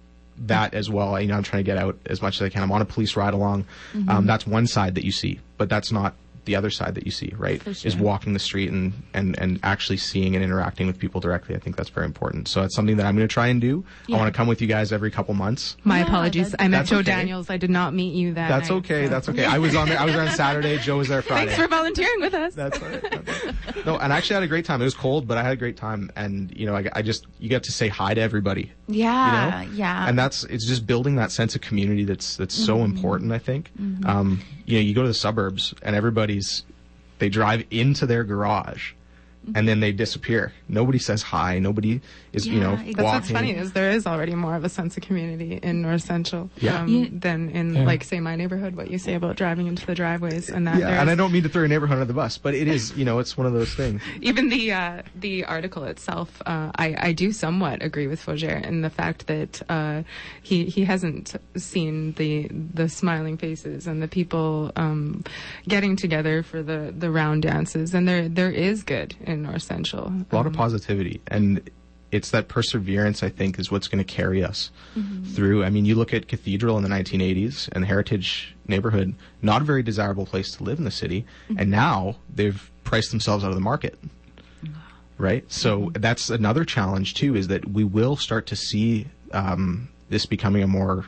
that 0.46 0.74
as 0.74 0.88
well. 0.88 1.20
You 1.20 1.28
know, 1.28 1.36
I'm 1.36 1.42
trying 1.42 1.64
to 1.64 1.66
get 1.66 1.76
out 1.76 1.98
as 2.06 2.22
much 2.22 2.36
as 2.36 2.42
I 2.42 2.48
can. 2.48 2.62
I'm 2.62 2.72
on 2.72 2.82
a 2.82 2.86
police 2.86 3.16
ride 3.16 3.34
along. 3.34 3.64
Mm-hmm. 3.92 4.08
Um, 4.08 4.26
that's 4.26 4.46
one 4.46 4.66
side 4.66 4.94
that 4.94 5.04
you 5.04 5.12
see, 5.12 5.40
but 5.58 5.68
that's 5.68 5.92
not 5.92 6.14
the 6.44 6.56
other 6.56 6.70
side 6.70 6.94
that 6.94 7.04
you 7.04 7.10
see. 7.12 7.32
Right? 7.36 7.62
For 7.62 7.70
Is 7.70 7.96
walking 7.96 8.32
the 8.32 8.38
street 8.38 8.70
and 8.70 8.92
and 9.14 9.38
and 9.38 9.60
actually 9.62 9.96
seeing 9.98 10.34
and 10.34 10.44
interacting 10.44 10.86
with 10.86 10.98
people 10.98 11.20
directly. 11.20 11.54
I 11.54 11.58
think 11.58 11.76
that's 11.76 11.90
very 11.90 12.06
important. 12.06 12.48
So 12.48 12.62
it's 12.62 12.74
something 12.74 12.96
that 12.96 13.06
I'm 13.06 13.16
going 13.16 13.26
to 13.28 13.32
try 13.32 13.48
and 13.48 13.60
do. 13.60 13.84
I 14.08 14.16
want 14.16 14.32
to 14.32 14.36
come 14.36 14.48
with 14.48 14.60
you 14.60 14.66
guys 14.68 14.92
every 14.92 15.10
couple 15.10 15.34
months. 15.34 15.76
My 15.84 15.98
Yeah, 15.98 16.06
apologies. 16.06 16.54
I 16.58 16.68
met 16.68 16.86
Joe 16.86 16.96
okay. 16.96 17.04
Daniels. 17.12 17.50
I 17.50 17.56
did 17.56 17.70
not 17.70 17.94
meet 17.94 18.14
you 18.14 18.34
that 18.34 18.48
That's 18.48 18.70
night, 18.70 18.76
okay. 18.78 19.04
so- 19.04 19.10
That's 19.10 19.28
okay. 19.28 19.44
I 19.44 19.58
was 19.58 19.74
on 19.74 19.88
there. 19.88 19.98
I 19.98 20.04
was 20.04 20.16
on 20.16 20.28
Saturday. 20.30 20.78
Joe 20.78 20.98
was 20.98 21.08
there 21.08 21.22
Friday. 21.22 21.46
Thanks 21.52 21.62
for 21.62 21.68
volunteering 21.68 22.20
with 22.20 22.34
us. 22.34 22.54
That's 22.54 22.80
all 22.82 22.88
right. 22.88 23.02
That's 23.02 23.44
all 23.44 23.52
right. 23.74 23.86
No, 23.86 23.96
and 23.98 24.12
I 24.12 24.16
actually 24.18 24.34
had 24.34 24.42
a 24.42 24.48
great 24.48 24.64
time. 24.64 24.80
It 24.80 24.84
was 24.84 24.94
cold, 24.94 25.26
but 25.26 25.38
I 25.38 25.42
had 25.42 25.52
a 25.52 25.56
great 25.56 25.76
time. 25.76 26.10
And 26.16 26.50
you 26.56 26.66
know, 26.66 26.76
I, 26.76 26.84
I 26.94 27.02
just 27.02 27.26
you 27.38 27.48
get 27.48 27.62
to 27.64 27.72
say 27.72 27.88
hi 27.88 28.14
to 28.14 28.20
everybody. 28.20 28.72
yeah, 28.88 29.62
you 29.62 29.68
know? 29.70 29.74
yeah. 29.76 30.08
And 30.08 30.18
that's 30.18 30.44
it's 30.44 30.66
just 30.66 30.86
building 30.86 31.16
that 31.16 31.30
sense 31.32 31.54
of 31.54 31.60
community 31.60 32.04
that's 32.04 32.36
that's 32.36 32.54
so 32.54 32.84
important. 32.84 33.32
I 33.32 33.38
think. 33.38 33.70
Um, 34.04 34.40
you 34.66 34.76
know, 34.76 34.82
you 34.82 34.94
go 34.94 35.02
to 35.02 35.08
the 35.08 35.14
suburbs 35.14 35.74
and 35.82 35.96
everybody's 36.40 36.64
they 37.18 37.28
drive 37.28 37.64
into 37.70 38.06
their 38.06 38.24
garage. 38.24 38.92
And 39.54 39.66
then 39.66 39.80
they 39.80 39.90
disappear. 39.90 40.52
Nobody 40.68 40.98
says 40.98 41.22
hi. 41.22 41.58
Nobody 41.58 42.02
is, 42.32 42.46
you 42.46 42.60
know, 42.60 42.72
exactly. 42.74 42.92
That's 42.94 43.06
what's 43.12 43.30
funny 43.30 43.52
is 43.52 43.72
there 43.72 43.90
is 43.90 44.06
already 44.06 44.34
more 44.34 44.54
of 44.54 44.64
a 44.64 44.68
sense 44.68 44.96
of 44.98 45.02
community 45.02 45.58
in 45.62 45.80
North 45.82 46.02
Central 46.02 46.50
Yeah. 46.60 46.82
um, 46.82 46.88
Yeah. 46.88 47.06
than 47.10 47.48
in 47.48 47.74
Yeah. 47.74 47.84
like 47.84 48.04
say 48.04 48.20
my 48.20 48.36
neighborhood. 48.36 48.76
What 48.76 48.90
you 48.90 48.98
say 48.98 49.14
about 49.14 49.36
driving 49.36 49.66
into 49.66 49.84
the 49.86 49.94
driveways 49.94 50.50
and 50.50 50.66
that. 50.66 50.78
Yeah, 50.78 51.00
and 51.00 51.08
I 51.08 51.14
don't 51.14 51.32
mean 51.32 51.42
to 51.44 51.48
throw 51.48 51.62
your 51.62 51.68
neighborhood 51.68 51.94
under 51.94 52.04
the 52.04 52.12
bus, 52.12 52.36
but 52.38 52.54
it 52.54 52.68
is, 52.68 52.94
you 52.96 53.04
know, 53.04 53.18
it's 53.18 53.36
one 53.36 53.46
of 53.46 53.52
those 53.54 53.72
things. 53.74 54.02
even 54.20 54.50
the 54.50 54.72
uh, 54.72 55.02
the 55.14 55.44
article 55.46 55.84
itself, 55.84 56.42
uh, 56.46 56.70
I 56.76 56.94
I 57.08 57.12
do 57.12 57.32
somewhat 57.32 57.82
agree 57.82 58.06
with 58.06 58.24
Fougere 58.24 58.62
in 58.64 58.82
the 58.82 58.90
fact 58.90 59.26
that 59.26 59.62
uh, 59.70 60.02
he 60.42 60.66
he 60.66 60.84
hasn't 60.84 61.34
seen 61.56 62.12
the 62.12 62.46
the 62.52 62.88
smiling 62.90 63.38
faces 63.38 63.86
and 63.86 64.02
the 64.02 64.08
people 64.08 64.70
um, 64.76 65.24
getting 65.66 65.96
together 65.96 66.42
for 66.42 66.62
the 66.62 66.94
the 66.96 67.10
round 67.10 67.42
dances, 67.42 67.94
and 67.94 68.06
there 68.06 68.28
there 68.28 68.50
is 68.50 68.82
good 68.82 69.16
in 69.30 69.42
North 69.42 69.62
Central. 69.62 70.12
a 70.30 70.34
lot 70.34 70.46
of 70.46 70.52
positivity. 70.52 71.20
And 71.28 71.68
it's 72.12 72.30
that 72.30 72.48
perseverance 72.48 73.22
i 73.22 73.28
think 73.28 73.56
is 73.56 73.70
what's 73.70 73.86
going 73.86 74.04
to 74.04 74.14
carry 74.14 74.42
us 74.42 74.70
through. 75.32 75.64
I 75.64 75.70
mean 75.70 75.84
you 75.84 75.94
look 75.94 76.12
at 76.12 76.26
cathedral 76.28 76.76
in 76.76 76.82
the 76.82 76.88
1980s 76.88 77.68
and 77.72 77.84
the 77.84 77.86
heritage 77.86 78.56
neighborhood 78.66 79.14
not 79.42 79.62
a 79.62 79.64
very 79.64 79.82
desirable 79.82 80.26
place 80.26 80.50
to 80.56 80.64
live 80.64 80.78
in 80.78 80.84
the 80.84 80.90
city. 80.90 81.24
And 81.56 81.70
now 81.70 82.16
they've 82.34 82.70
priced 82.84 83.10
themselves 83.10 83.44
out 83.44 83.50
of 83.50 83.56
the 83.56 83.60
market. 83.62 83.98
Right? 85.18 85.44
So 85.52 85.90
that's 85.92 86.30
another 86.30 86.64
challenge 86.64 87.12
too 87.12 87.36
is 87.36 87.48
that 87.48 87.68
we 87.68 87.84
will 87.84 88.16
start 88.16 88.46
to 88.46 88.56
see 88.56 89.06
um, 89.32 89.90
this 90.08 90.24
becoming 90.24 90.62
a 90.62 90.66
more 90.66 91.04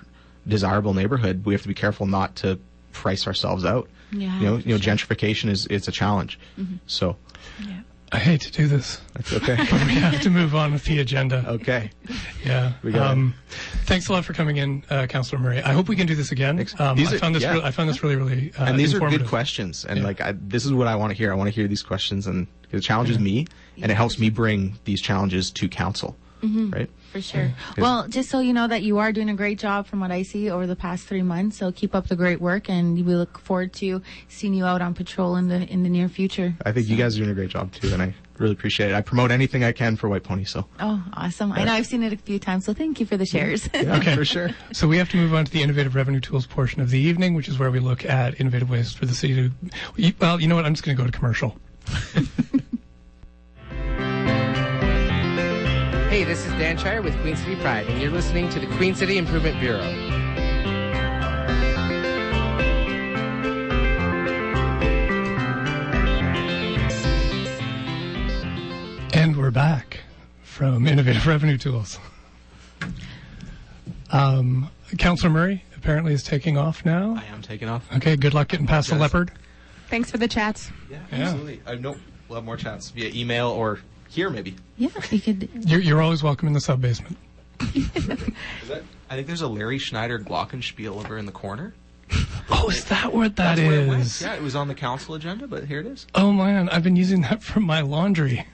desirable 0.46 0.92
neighborhood. 0.92 1.46
We 1.46 1.54
have 1.54 1.62
to 1.62 1.68
be 1.68 1.72
careful 1.74 2.06
not 2.06 2.36
to 2.36 2.58
price 2.92 3.26
ourselves 3.26 3.64
out. 3.64 3.88
Yeah, 4.12 4.38
you 4.38 4.46
know 4.46 4.56
you 4.58 4.74
know 4.74 4.78
gentrification 4.78 5.48
is 5.48 5.66
it's 5.70 5.88
a 5.88 5.92
challenge. 5.92 6.38
So 6.86 7.16
I 8.14 8.18
hate 8.18 8.42
to 8.42 8.52
do 8.52 8.66
this, 8.66 9.00
That's 9.14 9.32
okay. 9.32 9.56
but 9.70 9.86
we 9.86 9.94
have 9.94 10.20
to 10.20 10.28
move 10.28 10.54
on 10.54 10.72
with 10.72 10.84
the 10.84 11.00
agenda. 11.00 11.44
okay. 11.48 11.90
Yeah. 12.44 12.72
We 12.82 12.92
got 12.92 13.10
um, 13.12 13.34
thanks 13.86 14.08
a 14.08 14.12
lot 14.12 14.24
for 14.26 14.34
coming 14.34 14.58
in, 14.58 14.84
uh, 14.90 15.06
Councillor 15.06 15.40
Murray. 15.40 15.62
I 15.62 15.72
hope 15.72 15.88
we 15.88 15.96
can 15.96 16.06
do 16.06 16.14
this 16.14 16.30
again. 16.30 16.66
Um, 16.78 16.96
These 16.96 17.12
I 17.12 17.16
are- 17.16 17.18
found 17.18 17.34
this. 17.34 17.42
yeah. 17.42 17.52
Really, 17.52 17.64
I 17.64 17.70
found 17.70 17.88
this 17.88 18.02
really, 18.02 18.16
really. 18.16 18.52
Uh, 18.58 18.64
and 18.66 18.78
these 18.78 18.94
are 18.94 19.00
good 19.08 19.26
questions 19.26 19.86
and 19.86 20.00
Yeah. 20.00 20.04
like 20.04 20.20
I, 20.20 20.32
this 20.32 20.66
is 20.66 20.72
what 20.74 20.86
i 20.88 20.94
want 20.94 21.10
to 21.10 21.16
hear 21.16 21.32
i 21.32 21.34
want 21.34 21.48
to 21.48 21.54
hear 21.54 21.66
these 21.66 21.82
questions 21.82 22.26
and 22.26 22.46
it 22.70 22.80
challenges 22.80 23.18
me 23.18 23.46
and 23.80 23.90
it 23.90 23.94
helps 23.94 24.18
me 24.18 24.28
bring 24.30 24.78
these 24.84 25.00
challenges 25.00 25.50
to 25.52 25.68
council 25.68 26.16
Mm-hmm. 26.42 26.70
right 26.70 26.90
For 27.12 27.20
sure. 27.20 27.52
Well, 27.78 28.08
just 28.08 28.28
so 28.30 28.40
you 28.40 28.52
know 28.52 28.66
that 28.66 28.82
you 28.82 28.98
are 28.98 29.12
doing 29.12 29.28
a 29.30 29.34
great 29.34 29.58
job 29.60 29.86
from 29.86 30.00
what 30.00 30.10
I 30.10 30.22
see 30.22 30.50
over 30.50 30.66
the 30.66 30.74
past 30.74 31.06
three 31.06 31.22
months. 31.22 31.56
So 31.58 31.70
keep 31.70 31.94
up 31.94 32.08
the 32.08 32.16
great 32.16 32.40
work, 32.40 32.68
and 32.68 32.94
we 33.06 33.14
look 33.14 33.38
forward 33.38 33.72
to 33.74 34.02
seeing 34.28 34.52
you 34.54 34.64
out 34.64 34.82
on 34.82 34.92
patrol 34.94 35.36
in 35.36 35.48
the 35.48 35.60
in 35.68 35.82
the 35.84 35.88
near 35.88 36.08
future. 36.08 36.54
i 36.66 36.72
think 36.72 36.88
you 36.88 36.96
guys 36.96 37.14
are 37.16 37.18
doing 37.20 37.30
a 37.30 37.34
great 37.34 37.50
job 37.50 37.70
too 37.72 37.92
and 37.92 38.02
i 38.02 38.12
really 38.38 38.52
appreciate 38.54 38.90
it 38.90 38.94
i 38.94 39.00
promote 39.00 39.30
anything 39.30 39.62
i 39.62 39.70
can 39.70 39.94
for 39.94 40.08
white 40.08 40.24
pony 40.24 40.42
so 40.42 40.66
Oh, 40.80 41.00
awesome! 41.14 41.52
I 41.52 41.62
know 41.64 41.72
I've 41.74 41.86
seen 41.86 42.02
it 42.02 42.12
a 42.12 42.16
few 42.16 42.38
times, 42.40 42.64
so 42.64 42.72
thank 42.74 42.98
you 42.98 43.06
for 43.06 43.16
the 43.16 43.26
shares. 43.26 43.68
yeah 43.74 43.96
Okay. 43.98 44.14
for 44.20 44.24
sure 44.24 44.50
So 44.72 44.88
we 44.88 44.96
have 44.98 45.08
to 45.10 45.16
move 45.16 45.32
on 45.34 45.44
to 45.44 45.52
the 45.52 45.62
innovative 45.62 45.94
revenue 45.94 46.18
tools 46.20 46.46
portion 46.46 46.80
of 46.82 46.90
the 46.90 46.98
evening, 46.98 47.34
which 47.34 47.48
is 47.48 47.58
where 47.58 47.70
we 47.70 47.78
look 47.78 48.04
at 48.04 48.40
innovative 48.40 48.68
ways 48.68 48.92
for 48.92 49.06
the 49.06 49.14
city 49.14 49.34
to. 49.34 50.12
Well, 50.18 50.40
you 50.40 50.48
know 50.48 50.56
what? 50.56 50.64
I'm 50.66 50.74
just 50.74 50.82
going 50.84 50.96
to 50.96 51.00
go 51.02 51.08
to 51.08 51.16
commercial. 51.16 51.56
Hey, 56.22 56.28
this 56.28 56.46
is 56.46 56.52
Dan 56.52 56.78
Shire 56.78 57.02
with 57.02 57.20
Queen 57.20 57.34
City 57.34 57.56
Pride, 57.56 57.84
and 57.88 58.00
you're 58.00 58.12
listening 58.12 58.48
to 58.50 58.60
the 58.60 58.68
Queen 58.76 58.94
City 58.94 59.18
Improvement 59.18 59.58
Bureau. 59.58 59.80
And 69.12 69.36
we're 69.36 69.50
back 69.50 69.98
from 70.44 70.86
Innovative 70.86 71.26
Revenue 71.26 71.58
Tools. 71.58 71.98
Um, 74.12 74.70
Councillor 74.98 75.30
Murray 75.30 75.64
apparently 75.76 76.12
is 76.12 76.22
taking 76.22 76.56
off 76.56 76.84
now. 76.84 77.16
i 77.18 77.24
am 77.34 77.42
taking 77.42 77.68
off 77.68 77.92
Okay, 77.96 78.14
good 78.14 78.32
luck 78.32 78.46
getting 78.46 78.68
past 78.68 78.90
the 78.90 78.94
leopard. 78.94 79.32
Thanks 79.88 80.12
for 80.12 80.18
the 80.18 80.28
chats. 80.28 80.70
yeah, 80.88 81.00
Yeah. 81.10 81.18
absolutely 81.18 81.60
i 81.66 81.74
know 81.74 81.96
we'll 82.28 82.36
have 82.36 82.44
more 82.44 82.56
chats 82.56 82.90
via 82.90 83.10
email 83.12 83.48
or 83.48 83.80
here 84.12 84.28
maybe 84.30 84.54
yeah, 84.76 84.88
you 85.10 85.20
could. 85.20 85.48
You're, 85.66 85.80
you're 85.80 86.02
always 86.02 86.22
welcome 86.22 86.46
in 86.48 86.54
the 86.54 86.60
sub 86.60 86.80
basement. 86.82 87.16
is 87.74 88.06
that 88.06 88.82
i 89.08 89.14
think 89.14 89.26
there's 89.26 89.40
a 89.42 89.48
larry 89.48 89.78
schneider 89.78 90.18
glockenspiel 90.18 90.96
over 91.02 91.16
in 91.18 91.26
the 91.26 91.32
corner 91.32 91.74
Oh, 92.50 92.68
is 92.68 92.84
that 92.86 93.14
what 93.14 93.36
that 93.36 93.56
That's 93.56 93.60
where 93.66 93.80
it 93.82 93.88
went. 93.88 94.20
yeah 94.20 94.34
it 94.34 94.42
was 94.42 94.54
on 94.54 94.68
the 94.68 94.74
council 94.74 95.14
agenda 95.14 95.46
but 95.46 95.64
here 95.64 95.80
it 95.80 95.86
is 95.86 96.06
Oh 96.14 96.30
man, 96.32 96.68
I've 96.68 96.82
been 96.82 96.96
using 96.96 97.22
that 97.22 97.42
for 97.42 97.60
my 97.60 97.80
laundry. 97.80 98.46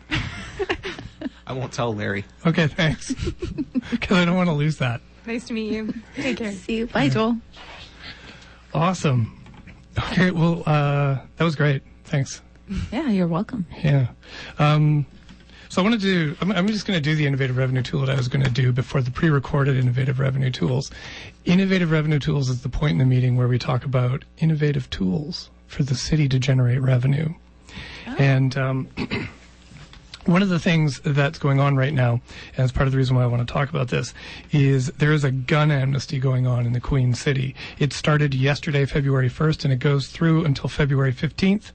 i 1.46 1.52
won't 1.52 1.72
tell 1.72 1.92
larry 1.92 2.24
Okay, 2.46 2.68
thanks. 2.68 3.12
Because 3.90 4.18
I 4.18 4.24
don't 4.26 4.36
want 4.36 4.48
to 4.48 4.54
lose 4.54 4.76
that. 4.78 5.00
Nice 5.26 5.46
to 5.46 5.54
meet 5.54 5.72
you. 5.72 5.92
Take 6.14 6.36
care. 6.36 6.52
See 6.52 6.76
you. 6.76 6.86
Bye, 6.88 7.08
Joel. 7.08 7.38
Awesome. 8.74 9.42
Okay, 10.12 10.30
well, 10.30 10.62
uh, 10.66 11.18
that 11.36 11.44
was 11.44 11.56
great. 11.56 11.82
Thanks. 12.04 12.42
Yeah, 12.92 13.08
you're 13.08 13.26
welcome. 13.26 13.66
Yeah. 13.82 14.08
Um, 14.58 15.06
so 15.68 15.83
I 15.83 15.85
want 15.85 16.00
to 16.00 16.00
do, 16.00 16.37
I'm, 16.40 16.50
I'm 16.52 16.66
just 16.68 16.87
going 16.87 16.96
to 16.96 17.02
do 17.02 17.14
the 17.14 17.26
innovative 17.26 17.57
revenue 17.57 17.83
tool 17.83 18.00
that 18.00 18.11
I 18.11 18.16
was 18.16 18.28
going 18.28 18.44
to 18.44 18.50
do 18.50 18.72
before 18.72 19.02
the 19.02 19.11
pre-recorded 19.11 19.76
innovative 19.76 20.18
revenue 20.18 20.50
tools. 20.50 20.90
Innovative 21.44 21.90
revenue 21.90 22.18
tools 22.18 22.48
is 22.48 22.62
the 22.62 22.68
point 22.68 22.92
in 22.92 22.98
the 22.98 23.04
meeting 23.04 23.37
where 23.37 23.48
we 23.48 23.59
talk 23.59 23.85
about 23.85 24.24
innovative 24.38 24.88
tools 24.90 25.50
for 25.66 25.83
the 25.83 25.94
city 25.94 26.28
to 26.28 26.38
generate 26.38 26.81
revenue. 26.81 27.35
And, 28.18 28.57
um, 28.57 28.88
one 30.28 30.42
of 30.42 30.50
the 30.50 30.59
things 30.59 31.00
that's 31.04 31.38
going 31.38 31.59
on 31.59 31.76
right 31.76 31.94
now, 31.94 32.20
and 32.57 32.64
it's 32.64 32.72
part 32.72 32.87
of 32.87 32.92
the 32.92 32.98
reason 32.98 33.16
why 33.16 33.22
I 33.22 33.26
want 33.26 33.46
to 33.46 33.50
talk 33.52 33.70
about 33.70 33.88
this, 33.88 34.12
is 34.52 34.88
there 34.98 35.12
is 35.12 35.24
a 35.24 35.31
gun 35.31 35.70
amnesty 35.70 36.18
going 36.18 36.46
on 36.46 36.66
in 36.66 36.74
the 36.74 36.81
Queen 36.81 37.14
City. 37.14 37.54
It 37.78 37.94
started 37.94 38.35
yesterday, 38.35 38.85
February 38.85 39.31
1st, 39.31 39.64
and 39.64 39.72
it 39.72 39.78
goes 39.78 40.09
through 40.09 40.44
until 40.44 40.68
February 40.68 41.14
15th. 41.14 41.72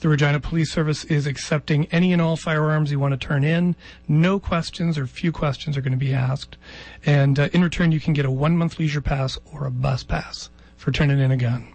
The 0.00 0.08
Regina 0.08 0.40
Police 0.40 0.72
Service 0.72 1.04
is 1.04 1.26
accepting 1.26 1.86
any 1.86 2.12
and 2.12 2.22
all 2.22 2.36
firearms 2.36 2.90
you 2.90 2.98
want 2.98 3.12
to 3.12 3.26
turn 3.26 3.44
in. 3.44 3.76
No 4.08 4.38
questions 4.38 4.96
or 4.96 5.06
few 5.06 5.32
questions 5.32 5.76
are 5.76 5.80
going 5.80 5.92
to 5.92 5.98
be 5.98 6.14
asked. 6.14 6.56
And 7.04 7.38
uh, 7.38 7.48
in 7.52 7.62
return, 7.62 7.92
you 7.92 8.00
can 8.00 8.12
get 8.12 8.24
a 8.24 8.30
one 8.30 8.56
month 8.56 8.78
leisure 8.78 9.00
pass 9.00 9.38
or 9.52 9.66
a 9.66 9.70
bus 9.70 10.02
pass 10.02 10.50
for 10.76 10.90
turning 10.90 11.18
in 11.18 11.30
a 11.30 11.36
gun. 11.36 11.74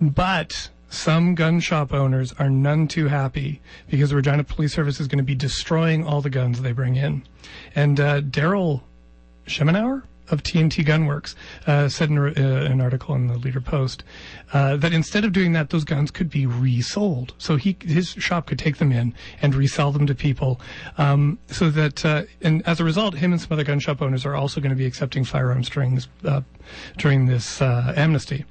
But 0.00 0.70
some 0.88 1.34
gun 1.34 1.60
shop 1.60 1.92
owners 1.92 2.32
are 2.38 2.50
none 2.50 2.86
too 2.86 3.08
happy 3.08 3.60
because 3.88 4.10
the 4.10 4.16
Regina 4.16 4.44
Police 4.44 4.74
Service 4.74 5.00
is 5.00 5.08
going 5.08 5.18
to 5.18 5.24
be 5.24 5.34
destroying 5.34 6.06
all 6.06 6.20
the 6.20 6.30
guns 6.30 6.60
they 6.60 6.72
bring 6.72 6.96
in. 6.96 7.22
And 7.74 7.98
uh, 7.98 8.20
Daryl 8.20 8.82
Schemenauer 9.46 10.02
of 10.32 10.42
TNT 10.42 10.84
Gunworks 10.84 11.34
uh, 11.66 11.88
said 11.88 12.10
in 12.10 12.18
uh, 12.18 12.32
an 12.70 12.80
article 12.80 13.14
in 13.14 13.28
the 13.28 13.38
Leader 13.38 13.60
Post 13.60 14.02
uh, 14.52 14.76
that 14.76 14.92
instead 14.92 15.24
of 15.24 15.32
doing 15.32 15.52
that, 15.52 15.70
those 15.70 15.84
guns 15.84 16.10
could 16.10 16.30
be 16.30 16.46
resold. 16.46 17.34
So 17.38 17.56
he 17.56 17.76
his 17.82 18.08
shop 18.08 18.46
could 18.46 18.58
take 18.58 18.78
them 18.78 18.90
in 18.90 19.14
and 19.40 19.54
resell 19.54 19.92
them 19.92 20.06
to 20.06 20.14
people. 20.14 20.60
Um, 20.98 21.38
so 21.48 21.70
that 21.70 22.04
uh, 22.04 22.22
and 22.40 22.66
as 22.66 22.80
a 22.80 22.84
result, 22.84 23.14
him 23.14 23.32
and 23.32 23.40
some 23.40 23.52
other 23.52 23.64
gun 23.64 23.78
shop 23.78 24.02
owners 24.02 24.26
are 24.26 24.34
also 24.34 24.60
going 24.60 24.70
to 24.70 24.76
be 24.76 24.86
accepting 24.86 25.24
firearms 25.24 25.68
during 25.68 25.94
this 25.94 26.08
uh, 26.24 26.40
during 26.96 27.26
this 27.26 27.60
uh, 27.60 27.92
amnesty. 27.96 28.44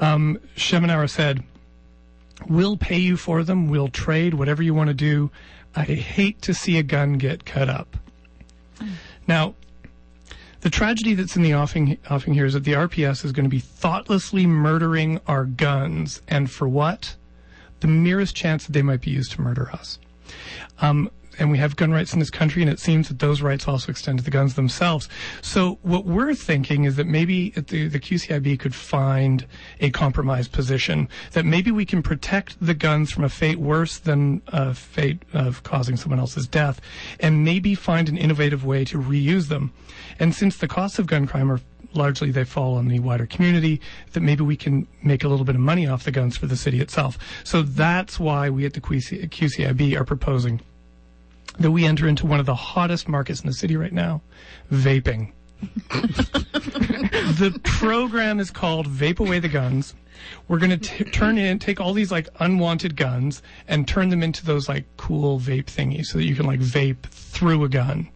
Um, 0.00 0.38
said, 0.56 1.42
We'll 2.46 2.76
pay 2.76 2.98
you 2.98 3.16
for 3.16 3.42
them. 3.42 3.68
We'll 3.68 3.88
trade 3.88 4.34
whatever 4.34 4.62
you 4.62 4.74
want 4.74 4.88
to 4.88 4.94
do. 4.94 5.30
I 5.74 5.82
hate 5.84 6.40
to 6.42 6.54
see 6.54 6.78
a 6.78 6.82
gun 6.82 7.14
get 7.14 7.44
cut 7.44 7.68
up. 7.68 7.96
Now, 9.26 9.54
the 10.60 10.70
tragedy 10.70 11.14
that's 11.14 11.36
in 11.36 11.42
the 11.42 11.54
offing, 11.54 11.98
offing 12.10 12.34
here 12.34 12.46
is 12.46 12.54
that 12.54 12.64
the 12.64 12.72
RPS 12.72 13.24
is 13.24 13.32
going 13.32 13.44
to 13.44 13.50
be 13.50 13.60
thoughtlessly 13.60 14.46
murdering 14.46 15.20
our 15.26 15.44
guns. 15.44 16.20
And 16.28 16.50
for 16.50 16.68
what? 16.68 17.16
The 17.80 17.86
merest 17.86 18.34
chance 18.34 18.66
that 18.66 18.72
they 18.72 18.82
might 18.82 19.00
be 19.00 19.10
used 19.10 19.32
to 19.32 19.40
murder 19.40 19.70
us. 19.70 19.98
Um, 20.80 21.10
and 21.38 21.50
we 21.50 21.58
have 21.58 21.76
gun 21.76 21.92
rights 21.92 22.12
in 22.12 22.18
this 22.18 22.30
country, 22.30 22.62
and 22.62 22.70
it 22.70 22.80
seems 22.80 23.08
that 23.08 23.18
those 23.18 23.42
rights 23.42 23.68
also 23.68 23.90
extend 23.90 24.18
to 24.18 24.24
the 24.24 24.30
guns 24.30 24.54
themselves. 24.54 25.08
So 25.42 25.78
what 25.82 26.04
we're 26.04 26.34
thinking 26.34 26.84
is 26.84 26.96
that 26.96 27.06
maybe 27.06 27.50
the, 27.50 27.88
the 27.88 28.00
QCIB 28.00 28.58
could 28.58 28.74
find 28.74 29.46
a 29.80 29.90
compromise 29.90 30.48
position 30.48 31.08
that 31.32 31.44
maybe 31.44 31.70
we 31.70 31.84
can 31.84 32.02
protect 32.02 32.56
the 32.64 32.74
guns 32.74 33.10
from 33.10 33.24
a 33.24 33.28
fate 33.28 33.58
worse 33.58 33.98
than 33.98 34.42
a 34.48 34.74
fate 34.74 35.22
of 35.32 35.62
causing 35.62 35.96
someone 35.96 36.18
else's 36.18 36.48
death, 36.48 36.80
and 37.20 37.44
maybe 37.44 37.74
find 37.74 38.08
an 38.08 38.16
innovative 38.16 38.64
way 38.64 38.84
to 38.84 38.98
reuse 38.98 39.48
them. 39.48 39.72
And 40.18 40.34
since 40.34 40.56
the 40.56 40.68
costs 40.68 40.98
of 40.98 41.06
gun 41.06 41.26
crime 41.26 41.50
are 41.50 41.60
largely 41.94 42.30
they 42.30 42.44
fall 42.44 42.76
on 42.76 42.88
the 42.88 43.00
wider 43.00 43.26
community, 43.26 43.80
that 44.12 44.20
maybe 44.20 44.42
we 44.42 44.56
can 44.56 44.86
make 45.02 45.24
a 45.24 45.28
little 45.28 45.44
bit 45.44 45.54
of 45.54 45.60
money 45.60 45.86
off 45.86 46.04
the 46.04 46.10
guns 46.10 46.36
for 46.36 46.46
the 46.46 46.56
city 46.56 46.80
itself. 46.80 47.18
So 47.44 47.62
that's 47.62 48.20
why 48.20 48.50
we 48.50 48.66
at 48.66 48.74
the 48.74 48.80
QC, 48.80 49.28
QCIB 49.30 49.98
are 49.98 50.04
proposing 50.04 50.60
that 51.58 51.70
we 51.70 51.84
enter 51.84 52.06
into 52.08 52.26
one 52.26 52.40
of 52.40 52.46
the 52.46 52.54
hottest 52.54 53.08
markets 53.08 53.40
in 53.40 53.46
the 53.46 53.52
city 53.52 53.76
right 53.76 53.92
now, 53.92 54.22
vaping. 54.72 55.32
the 55.90 57.58
program 57.64 58.38
is 58.38 58.50
called 58.50 58.86
Vape 58.86 59.20
Away 59.20 59.40
the 59.40 59.48
Guns. 59.48 59.94
We're 60.46 60.58
going 60.58 60.78
to 60.78 61.04
turn 61.04 61.38
in, 61.38 61.58
take 61.58 61.80
all 61.80 61.92
these 61.92 62.10
like 62.10 62.28
unwanted 62.40 62.96
guns 62.96 63.42
and 63.66 63.86
turn 63.86 64.08
them 64.08 64.22
into 64.22 64.44
those 64.44 64.68
like 64.68 64.84
cool 64.96 65.38
vape 65.38 65.66
thingies 65.66 66.06
so 66.06 66.18
that 66.18 66.24
you 66.24 66.34
can 66.34 66.46
like 66.46 66.60
vape 66.60 67.02
through 67.02 67.64
a 67.64 67.68
gun. 67.68 68.08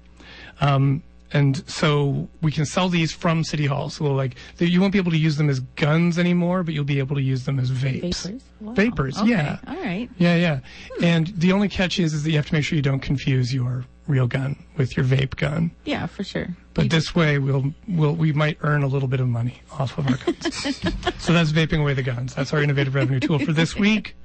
Um, 0.60 1.02
and 1.32 1.68
so 1.68 2.28
we 2.42 2.52
can 2.52 2.66
sell 2.66 2.88
these 2.88 3.12
from 3.12 3.44
City 3.44 3.66
Hall. 3.66 3.90
So 3.90 4.04
like 4.12 4.34
you 4.58 4.80
won't 4.80 4.92
be 4.92 4.98
able 4.98 5.12
to 5.12 5.18
use 5.18 5.36
them 5.36 5.48
as 5.48 5.60
guns 5.76 6.18
anymore, 6.18 6.62
but 6.62 6.74
you'll 6.74 6.84
be 6.84 6.98
able 6.98 7.16
to 7.16 7.22
use 7.22 7.44
them 7.44 7.58
as 7.58 7.70
vapes. 7.70 8.24
Vapors. 8.24 8.42
Wow. 8.60 8.72
Vapors, 8.74 9.18
Okay. 9.18 9.30
yeah. 9.30 9.58
All 9.66 9.76
right. 9.76 10.08
Yeah, 10.18 10.36
yeah. 10.36 10.60
And 11.02 11.28
the 11.28 11.52
only 11.52 11.68
catch 11.68 11.98
is, 11.98 12.14
is 12.14 12.22
that 12.24 12.30
you 12.30 12.36
have 12.36 12.46
to 12.46 12.54
make 12.54 12.64
sure 12.64 12.76
you 12.76 12.82
don't 12.82 13.00
confuse 13.00 13.52
your 13.54 13.84
real 14.06 14.26
gun 14.26 14.62
with 14.76 14.96
your 14.96 15.06
vape 15.06 15.36
gun. 15.36 15.70
Yeah, 15.84 16.06
for 16.06 16.24
sure. 16.24 16.48
But 16.74 16.90
this 16.90 17.14
way, 17.14 17.38
we'll, 17.38 17.72
we'll 17.88 18.14
we 18.14 18.32
might 18.32 18.58
earn 18.62 18.82
a 18.82 18.86
little 18.86 19.08
bit 19.08 19.20
of 19.20 19.28
money 19.28 19.62
off 19.78 19.96
of 19.98 20.06
our 20.08 20.16
guns. 20.16 20.74
so 21.18 21.32
that's 21.32 21.52
vaping 21.52 21.80
away 21.80 21.94
the 21.94 22.02
guns. 22.02 22.34
That's 22.34 22.52
our 22.52 22.62
innovative 22.62 22.94
revenue 22.94 23.20
tool 23.20 23.38
for 23.38 23.52
this 23.52 23.76
week. 23.76 24.16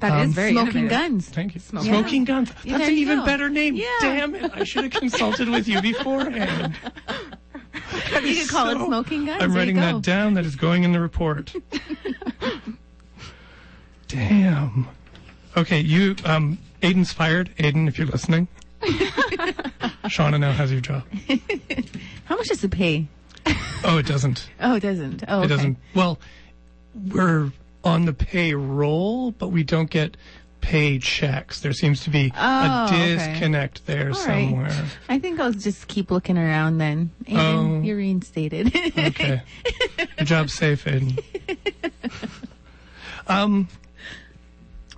That 0.00 0.18
is 0.20 0.26
Um, 0.26 0.32
very 0.32 0.52
Smoking 0.52 0.68
innovative. 0.84 0.90
guns. 0.90 1.28
Thank 1.28 1.54
you. 1.54 1.60
Smoking. 1.60 1.90
Smoking 1.92 2.24
guns. 2.24 2.50
That's 2.50 2.64
Yeah, 2.64 2.80
an 2.86 2.92
even 2.92 3.18
go. 3.20 3.24
better 3.26 3.48
name. 3.50 3.74
Yeah. 3.76 3.86
Damn 4.00 4.34
it! 4.34 4.50
I 4.54 4.64
should 4.64 4.84
have 4.84 4.92
consulted 4.92 5.48
with 5.48 5.68
you 5.68 5.80
beforehand. 5.82 6.74
You 8.22 8.36
could 8.36 8.48
call 8.48 8.68
it 8.68 8.84
smoking 8.84 9.24
guns. 9.26 9.42
I'm 9.42 9.50
There 9.50 9.58
writing 9.58 9.76
that 9.76 10.02
down. 10.02 10.34
That 10.34 10.44
is 10.44 10.54
going 10.56 10.84
in 10.84 10.92
the 10.92 11.00
report. 11.00 11.52
Damn. 14.08 14.88
Okay, 15.56 15.80
you, 15.80 16.16
um, 16.24 16.58
Aiden's 16.82 17.12
fired. 17.12 17.50
Aiden, 17.58 17.88
if 17.88 17.98
you're 17.98 18.06
listening. 18.08 18.48
Shauna 20.04 20.38
now 20.40 20.52
has 20.52 20.70
your 20.72 20.80
job. 20.80 21.04
How 22.24 22.36
much 22.36 22.48
does 22.48 22.62
it 22.64 22.70
pay? 22.70 23.06
Oh, 23.84 23.98
it 23.98 24.06
doesn't. 24.06 24.48
Oh, 24.60 24.74
it 24.76 24.80
doesn't. 24.80 25.24
Oh, 25.28 25.38
It 25.40 25.44
okay. 25.44 25.48
doesn't. 25.48 25.78
Well, 25.94 26.18
we're 26.94 27.52
on 27.84 28.04
the 28.06 28.12
payroll, 28.12 29.30
but 29.32 29.48
we 29.48 29.62
don't 29.64 29.90
get 29.90 30.16
pay 30.60 30.98
checks. 30.98 31.60
There 31.60 31.72
seems 31.72 32.04
to 32.04 32.10
be 32.10 32.30
Oh, 32.36 32.40
a 32.40 32.84
okay. 32.86 33.14
disconnect 33.14 33.86
there 33.86 34.08
All 34.10 34.26
right. 34.26 34.46
somewhere. 34.48 34.84
I 35.08 35.18
think 35.18 35.40
I'll 35.40 35.52
just 35.52 35.88
keep 35.88 36.10
looking 36.10 36.36
around 36.36 36.76
then. 36.78 37.10
Aiden, 37.24 37.38
Oh. 37.38 37.80
you're 37.82 37.96
reinstated. 37.96 38.66
Okay. 38.98 39.40
Good 40.18 40.26
job, 40.26 40.50
safe, 40.50 40.84
Aiden. 40.84 41.18
Um, 43.26 43.68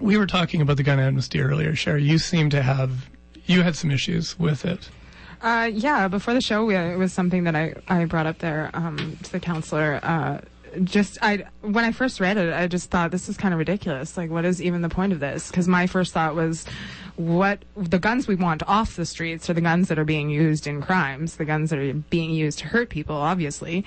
we 0.00 0.16
were 0.16 0.26
talking 0.26 0.62
about 0.62 0.78
the 0.78 0.82
gun 0.82 0.98
amnesty 0.98 1.40
earlier, 1.40 1.74
Sherry. 1.74 2.02
You 2.02 2.18
seem 2.18 2.48
to 2.50 2.62
have, 2.62 3.08
you 3.46 3.62
had 3.62 3.76
some 3.76 3.90
issues 3.90 4.38
with 4.38 4.64
it. 4.64 4.88
Uh, 5.42 5.68
yeah, 5.72 6.08
before 6.08 6.32
the 6.32 6.40
show, 6.40 6.64
we, 6.64 6.74
it 6.74 6.96
was 6.96 7.12
something 7.12 7.44
that 7.44 7.54
I, 7.54 7.74
I 7.88 8.04
brought 8.06 8.26
up 8.26 8.38
there 8.38 8.70
um, 8.74 9.18
to 9.24 9.32
the 9.32 9.40
counselor. 9.40 10.00
Uh, 10.02 10.38
just 10.84 11.18
I 11.22 11.44
when 11.60 11.84
I 11.84 11.92
first 11.92 12.20
read 12.20 12.36
it, 12.36 12.52
I 12.52 12.66
just 12.66 12.90
thought 12.90 13.10
this 13.10 13.28
is 13.28 13.36
kind 13.36 13.54
of 13.54 13.58
ridiculous. 13.58 14.16
Like, 14.16 14.30
what 14.30 14.44
is 14.44 14.62
even 14.62 14.82
the 14.82 14.88
point 14.88 15.12
of 15.12 15.20
this? 15.20 15.50
Because 15.50 15.68
my 15.68 15.86
first 15.86 16.12
thought 16.12 16.34
was, 16.34 16.64
what 17.16 17.64
the 17.76 17.98
guns 17.98 18.26
we 18.26 18.34
want 18.34 18.62
off 18.66 18.96
the 18.96 19.06
streets 19.06 19.48
are 19.50 19.54
the 19.54 19.60
guns 19.60 19.88
that 19.88 19.98
are 19.98 20.04
being 20.04 20.30
used 20.30 20.66
in 20.66 20.80
crimes, 20.80 21.36
the 21.36 21.44
guns 21.44 21.70
that 21.70 21.78
are 21.78 21.92
being 21.92 22.30
used 22.30 22.58
to 22.60 22.66
hurt 22.66 22.90
people, 22.90 23.16
obviously. 23.16 23.84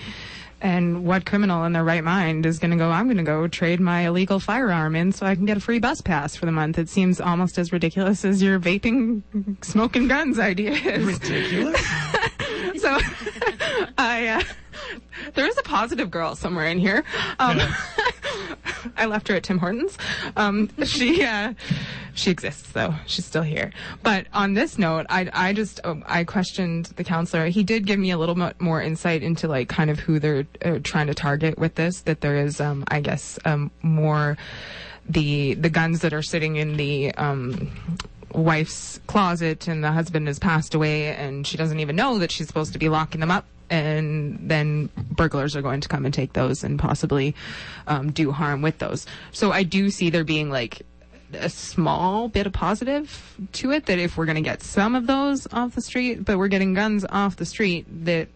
And 0.61 1.05
what 1.05 1.25
criminal 1.25 1.65
in 1.65 1.73
their 1.73 1.83
right 1.83 2.03
mind 2.03 2.45
is 2.45 2.59
going 2.59 2.71
to 2.71 2.77
go, 2.77 2.89
I'm 2.89 3.05
going 3.05 3.17
to 3.17 3.23
go 3.23 3.47
trade 3.47 3.79
my 3.79 4.07
illegal 4.07 4.39
firearm 4.39 4.95
in 4.95 5.11
so 5.11 5.25
I 5.25 5.35
can 5.35 5.45
get 5.45 5.57
a 5.57 5.59
free 5.59 5.79
bus 5.79 6.01
pass 6.01 6.35
for 6.35 6.45
the 6.45 6.51
month? 6.51 6.79
It 6.79 6.89
seems 6.89 7.19
almost 7.19 7.57
as 7.59 7.71
ridiculous 7.73 8.23
as 8.23 8.41
your 8.41 8.59
vaping, 8.59 9.21
smoking 9.63 10.07
guns 10.07 10.39
idea 10.39 10.71
is. 10.71 11.05
Ridiculous. 11.05 11.81
So 12.85 12.91
I, 13.97 14.27
uh, 14.27 14.43
there 15.33 15.47
is 15.47 15.57
a 15.57 15.63
positive 15.63 16.11
girl 16.11 16.35
somewhere 16.35 16.67
in 16.67 16.77
here. 16.77 17.03
Um, 17.39 17.57
Yeah. 17.57 17.75
I 18.97 19.07
left 19.07 19.27
her 19.29 19.35
at 19.35 19.41
Tim 19.43 19.57
Hortons. 19.57 19.97
Um, 20.37 20.69
she 20.85 21.23
uh, 21.23 21.55
she 22.13 22.29
exists 22.29 22.71
though. 22.73 22.93
She's 23.07 23.25
still 23.25 23.41
here. 23.41 23.71
But 24.03 24.27
on 24.33 24.53
this 24.53 24.77
note, 24.77 25.07
I 25.09 25.27
I 25.33 25.53
just 25.53 25.81
um, 25.83 26.03
I 26.05 26.25
questioned 26.25 26.85
the 26.97 27.03
counselor. 27.03 27.47
He 27.47 27.63
did 27.63 27.87
give 27.87 27.97
me 27.97 28.11
a 28.11 28.19
little 28.19 28.35
bit 28.35 28.61
more 28.61 28.83
insight 28.83 29.23
into 29.23 29.47
like 29.47 29.67
kind 29.67 29.89
of 29.89 29.97
who 29.97 30.19
they're 30.19 30.45
uh, 30.63 30.77
trying 30.83 31.07
to 31.07 31.15
target 31.15 31.57
with 31.57 31.73
this. 31.73 32.01
That 32.01 32.21
there 32.21 32.37
is 32.37 32.61
um, 32.61 32.83
I 32.89 32.99
guess 32.99 33.39
um, 33.45 33.71
more 33.81 34.37
the 35.09 35.55
the 35.55 35.69
guns 35.69 36.01
that 36.01 36.13
are 36.13 36.21
sitting 36.23 36.57
in 36.57 36.77
the 36.77 37.15
um, 37.15 37.71
wife's 38.35 38.99
closet 39.07 39.67
and 39.67 39.83
the 39.83 39.91
husband 39.91 40.27
has 40.27 40.39
passed 40.39 40.75
away 40.75 41.07
and 41.15 41.45
she 41.45 41.57
doesn't 41.57 41.79
even 41.79 41.95
know 41.95 42.19
that 42.19 42.31
she's 42.31 42.47
supposed 42.47 42.73
to 42.73 42.79
be 42.79 42.89
locking 42.89 43.21
them 43.21 43.31
up. 43.31 43.45
And 43.67 44.37
then 44.47 44.89
burglars 45.11 45.55
are 45.55 45.61
going 45.63 45.81
to 45.81 45.87
come 45.87 46.05
and 46.05 46.13
take 46.13 46.33
those 46.33 46.63
and 46.63 46.77
possibly 46.77 47.33
um, 47.87 48.11
do 48.11 48.31
harm 48.31 48.61
with 48.61 48.77
those. 48.77 49.07
So 49.31 49.51
i 49.51 49.63
do 49.63 49.89
see 49.89 50.09
there 50.09 50.23
being 50.23 50.51
like 50.51 50.83
a 51.33 51.49
small 51.49 52.27
bit 52.27 52.45
of 52.45 52.53
positive 52.53 53.35
to 53.53 53.71
it 53.71 53.87
that 53.87 53.97
if 53.97 54.17
we're 54.17 54.25
going 54.25 54.35
to 54.35 54.41
get 54.41 54.61
some 54.61 54.95
of 54.95 55.07
those 55.07 55.47
off 55.51 55.75
the 55.75 55.81
street 55.81 56.23
but 56.23 56.37
we're 56.37 56.47
getting 56.47 56.73
guns 56.73 57.05
off 57.09 57.35
the 57.37 57.45
street 57.45 57.85
that 58.05 58.27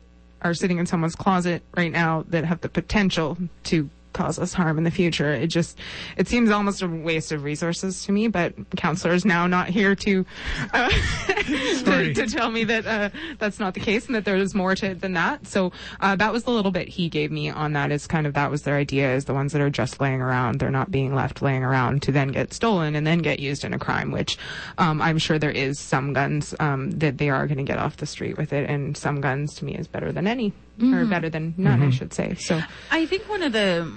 are 0.41 0.53
sitting 0.53 0.79
in 0.79 0.85
someone's 0.85 1.15
closet 1.15 1.61
right 1.75 1.91
now 1.91 2.25
that 2.29 2.45
have 2.45 2.61
the 2.61 2.69
potential 2.69 3.37
to 3.63 3.89
cause 4.13 4.39
us 4.39 4.53
harm 4.53 4.77
in 4.77 4.83
the 4.83 4.91
future. 4.91 5.31
It 5.31 5.47
just, 5.47 5.77
it 6.17 6.27
seems 6.27 6.49
almost 6.49 6.81
a 6.81 6.87
waste 6.87 7.31
of 7.31 7.43
resources 7.43 8.03
to 8.05 8.11
me, 8.11 8.27
but 8.27 8.53
counselor 8.75 9.13
is 9.13 9.25
now 9.25 9.47
not 9.47 9.69
here 9.69 9.95
to, 9.95 10.25
uh, 10.73 10.89
to, 11.27 12.13
to 12.13 12.27
tell 12.27 12.51
me 12.51 12.63
that, 12.65 12.85
uh, 12.85 13.09
that's 13.37 13.59
not 13.59 13.73
the 13.73 13.79
case 13.79 14.07
and 14.07 14.15
that 14.15 14.25
there 14.25 14.35
is 14.35 14.55
more 14.55 14.75
to 14.75 14.87
it 14.91 15.01
than 15.01 15.13
that. 15.13 15.45
So, 15.47 15.71
uh, 15.99 16.15
that 16.15 16.33
was 16.33 16.43
the 16.43 16.51
little 16.51 16.71
bit 16.71 16.87
he 16.87 17.09
gave 17.09 17.31
me 17.31 17.49
on 17.49 17.73
that 17.73 17.91
is 17.91 18.07
kind 18.07 18.25
of, 18.25 18.33
that 18.33 18.51
was 18.51 18.63
their 18.63 18.75
idea 18.75 19.13
is 19.13 19.25
the 19.25 19.33
ones 19.33 19.53
that 19.53 19.61
are 19.61 19.69
just 19.69 19.99
laying 19.99 20.21
around. 20.21 20.59
They're 20.59 20.71
not 20.71 20.91
being 20.91 21.13
left 21.13 21.41
laying 21.41 21.63
around 21.63 22.01
to 22.03 22.11
then 22.11 22.29
get 22.29 22.53
stolen 22.53 22.95
and 22.95 23.05
then 23.05 23.19
get 23.19 23.39
used 23.39 23.63
in 23.63 23.73
a 23.73 23.79
crime, 23.79 24.11
which, 24.11 24.37
um, 24.77 25.01
I'm 25.01 25.17
sure 25.17 25.39
there 25.39 25.51
is 25.51 25.79
some 25.79 26.13
guns, 26.13 26.55
um, 26.59 26.91
that 26.91 27.17
they 27.17 27.29
are 27.29 27.47
going 27.47 27.57
to 27.57 27.63
get 27.63 27.77
off 27.77 27.97
the 27.97 28.05
street 28.05 28.37
with 28.37 28.53
it. 28.53 28.69
And 28.69 28.97
some 28.97 29.21
guns 29.21 29.55
to 29.55 29.65
me 29.65 29.75
is 29.75 29.87
better 29.87 30.11
than 30.11 30.27
any, 30.27 30.53
or 30.81 31.05
better 31.05 31.29
than 31.29 31.53
none, 31.57 31.81
I 31.81 31.89
should 31.89 32.13
say. 32.13 32.35
So, 32.35 32.61
I 32.91 33.05
think 33.05 33.27
one 33.29 33.43
of 33.43 33.51
the, 33.53 33.91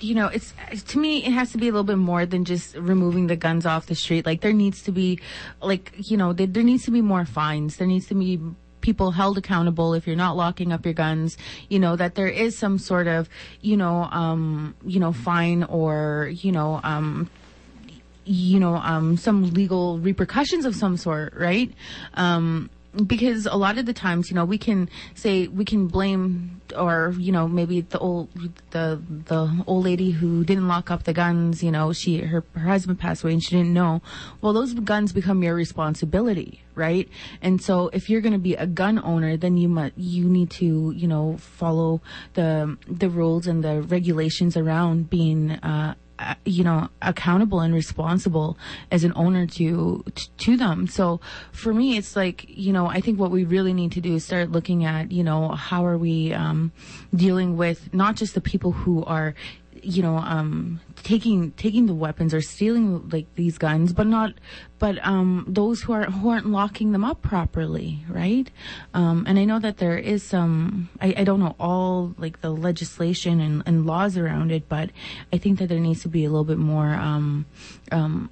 you 0.00 0.14
know, 0.14 0.28
it's 0.28 0.54
to 0.88 0.98
me 0.98 1.24
it 1.24 1.32
has 1.32 1.52
to 1.52 1.58
be 1.58 1.68
a 1.68 1.72
little 1.72 1.84
bit 1.84 1.98
more 1.98 2.26
than 2.26 2.44
just 2.44 2.74
removing 2.76 3.26
the 3.26 3.36
guns 3.36 3.66
off 3.66 3.86
the 3.86 3.94
street. 3.94 4.26
Like 4.26 4.40
there 4.40 4.52
needs 4.52 4.82
to 4.82 4.92
be, 4.92 5.20
like 5.60 5.92
you 5.96 6.16
know, 6.16 6.32
there, 6.32 6.46
there 6.46 6.62
needs 6.62 6.84
to 6.84 6.90
be 6.90 7.02
more 7.02 7.24
fines. 7.24 7.76
There 7.76 7.86
needs 7.86 8.06
to 8.08 8.14
be 8.14 8.40
people 8.80 9.10
held 9.10 9.36
accountable 9.36 9.92
if 9.92 10.06
you're 10.06 10.16
not 10.16 10.36
locking 10.36 10.72
up 10.72 10.84
your 10.84 10.94
guns. 10.94 11.36
You 11.68 11.78
know 11.78 11.96
that 11.96 12.14
there 12.14 12.28
is 12.28 12.56
some 12.56 12.78
sort 12.78 13.06
of, 13.06 13.28
you 13.60 13.76
know, 13.76 14.04
um, 14.04 14.74
you 14.84 15.00
know, 15.00 15.12
fine 15.12 15.64
or 15.64 16.30
you 16.32 16.52
know, 16.52 16.80
um, 16.82 17.30
you 18.24 18.60
know, 18.60 18.76
um, 18.76 19.16
some 19.16 19.50
legal 19.52 19.98
repercussions 19.98 20.64
of 20.64 20.74
some 20.74 20.96
sort, 20.96 21.34
right? 21.34 21.72
Um, 22.14 22.70
because 23.06 23.46
a 23.46 23.54
lot 23.54 23.78
of 23.78 23.86
the 23.86 23.92
times, 23.92 24.30
you 24.30 24.34
know, 24.34 24.44
we 24.44 24.58
can 24.58 24.88
say 25.14 25.46
we 25.46 25.64
can 25.64 25.86
blame, 25.86 26.60
or 26.76 27.14
you 27.18 27.30
know, 27.30 27.46
maybe 27.46 27.82
the 27.82 27.98
old 27.98 28.28
the 28.70 29.00
the 29.26 29.64
old 29.66 29.84
lady 29.84 30.10
who 30.10 30.44
didn't 30.44 30.66
lock 30.66 30.90
up 30.90 31.04
the 31.04 31.12
guns. 31.12 31.62
You 31.62 31.70
know, 31.70 31.92
she 31.92 32.18
her 32.18 32.44
her 32.54 32.68
husband 32.68 32.98
passed 32.98 33.22
away 33.22 33.32
and 33.32 33.42
she 33.42 33.56
didn't 33.56 33.72
know. 33.72 34.02
Well, 34.40 34.52
those 34.52 34.74
guns 34.74 35.12
become 35.12 35.42
your 35.42 35.54
responsibility, 35.54 36.62
right? 36.74 37.08
And 37.40 37.62
so, 37.62 37.90
if 37.92 38.10
you're 38.10 38.20
going 38.20 38.32
to 38.32 38.38
be 38.38 38.54
a 38.54 38.66
gun 38.66 38.98
owner, 39.02 39.36
then 39.36 39.56
you 39.56 39.68
must 39.68 39.96
you 39.96 40.28
need 40.28 40.50
to 40.52 40.92
you 40.96 41.06
know 41.06 41.36
follow 41.38 42.00
the 42.34 42.76
the 42.88 43.08
rules 43.08 43.46
and 43.46 43.62
the 43.62 43.82
regulations 43.82 44.56
around 44.56 45.10
being. 45.10 45.52
Uh, 45.52 45.94
you 46.44 46.64
know 46.64 46.88
accountable 47.02 47.60
and 47.60 47.74
responsible 47.74 48.56
as 48.90 49.04
an 49.04 49.12
owner 49.16 49.46
to 49.46 50.04
to 50.38 50.56
them. 50.56 50.86
So 50.86 51.20
for 51.52 51.72
me 51.74 51.96
it's 51.96 52.16
like 52.16 52.44
you 52.48 52.72
know 52.72 52.86
i 52.86 53.00
think 53.00 53.18
what 53.18 53.30
we 53.30 53.44
really 53.44 53.72
need 53.72 53.92
to 53.92 54.00
do 54.00 54.14
is 54.14 54.24
start 54.24 54.50
looking 54.50 54.84
at 54.84 55.12
you 55.12 55.22
know 55.22 55.48
how 55.48 55.84
are 55.84 55.98
we 55.98 56.32
um 56.32 56.72
dealing 57.14 57.56
with 57.56 57.92
not 57.92 58.16
just 58.16 58.34
the 58.34 58.40
people 58.40 58.72
who 58.72 59.04
are 59.04 59.34
you 59.82 60.02
know 60.02 60.16
um 60.16 60.80
taking 61.02 61.52
taking 61.52 61.86
the 61.86 61.94
weapons 61.94 62.34
or 62.34 62.40
stealing 62.40 63.08
like 63.10 63.26
these 63.34 63.58
guns 63.58 63.92
but 63.92 64.06
not 64.06 64.34
but 64.78 64.98
um 65.06 65.44
those 65.48 65.82
who 65.82 65.92
are 65.92 66.04
who 66.04 66.28
aren't 66.28 66.46
locking 66.46 66.92
them 66.92 67.04
up 67.04 67.22
properly 67.22 68.04
right 68.08 68.50
um 68.94 69.24
and 69.26 69.38
i 69.38 69.44
know 69.44 69.58
that 69.58 69.78
there 69.78 69.98
is 69.98 70.22
some 70.22 70.88
i, 71.00 71.14
I 71.18 71.24
don't 71.24 71.40
know 71.40 71.54
all 71.58 72.14
like 72.18 72.40
the 72.40 72.50
legislation 72.50 73.40
and, 73.40 73.62
and 73.66 73.86
laws 73.86 74.16
around 74.16 74.52
it 74.52 74.68
but 74.68 74.90
i 75.32 75.38
think 75.38 75.58
that 75.58 75.68
there 75.68 75.80
needs 75.80 76.02
to 76.02 76.08
be 76.08 76.24
a 76.24 76.30
little 76.30 76.44
bit 76.44 76.58
more 76.58 76.94
um 76.94 77.46
um 77.92 78.30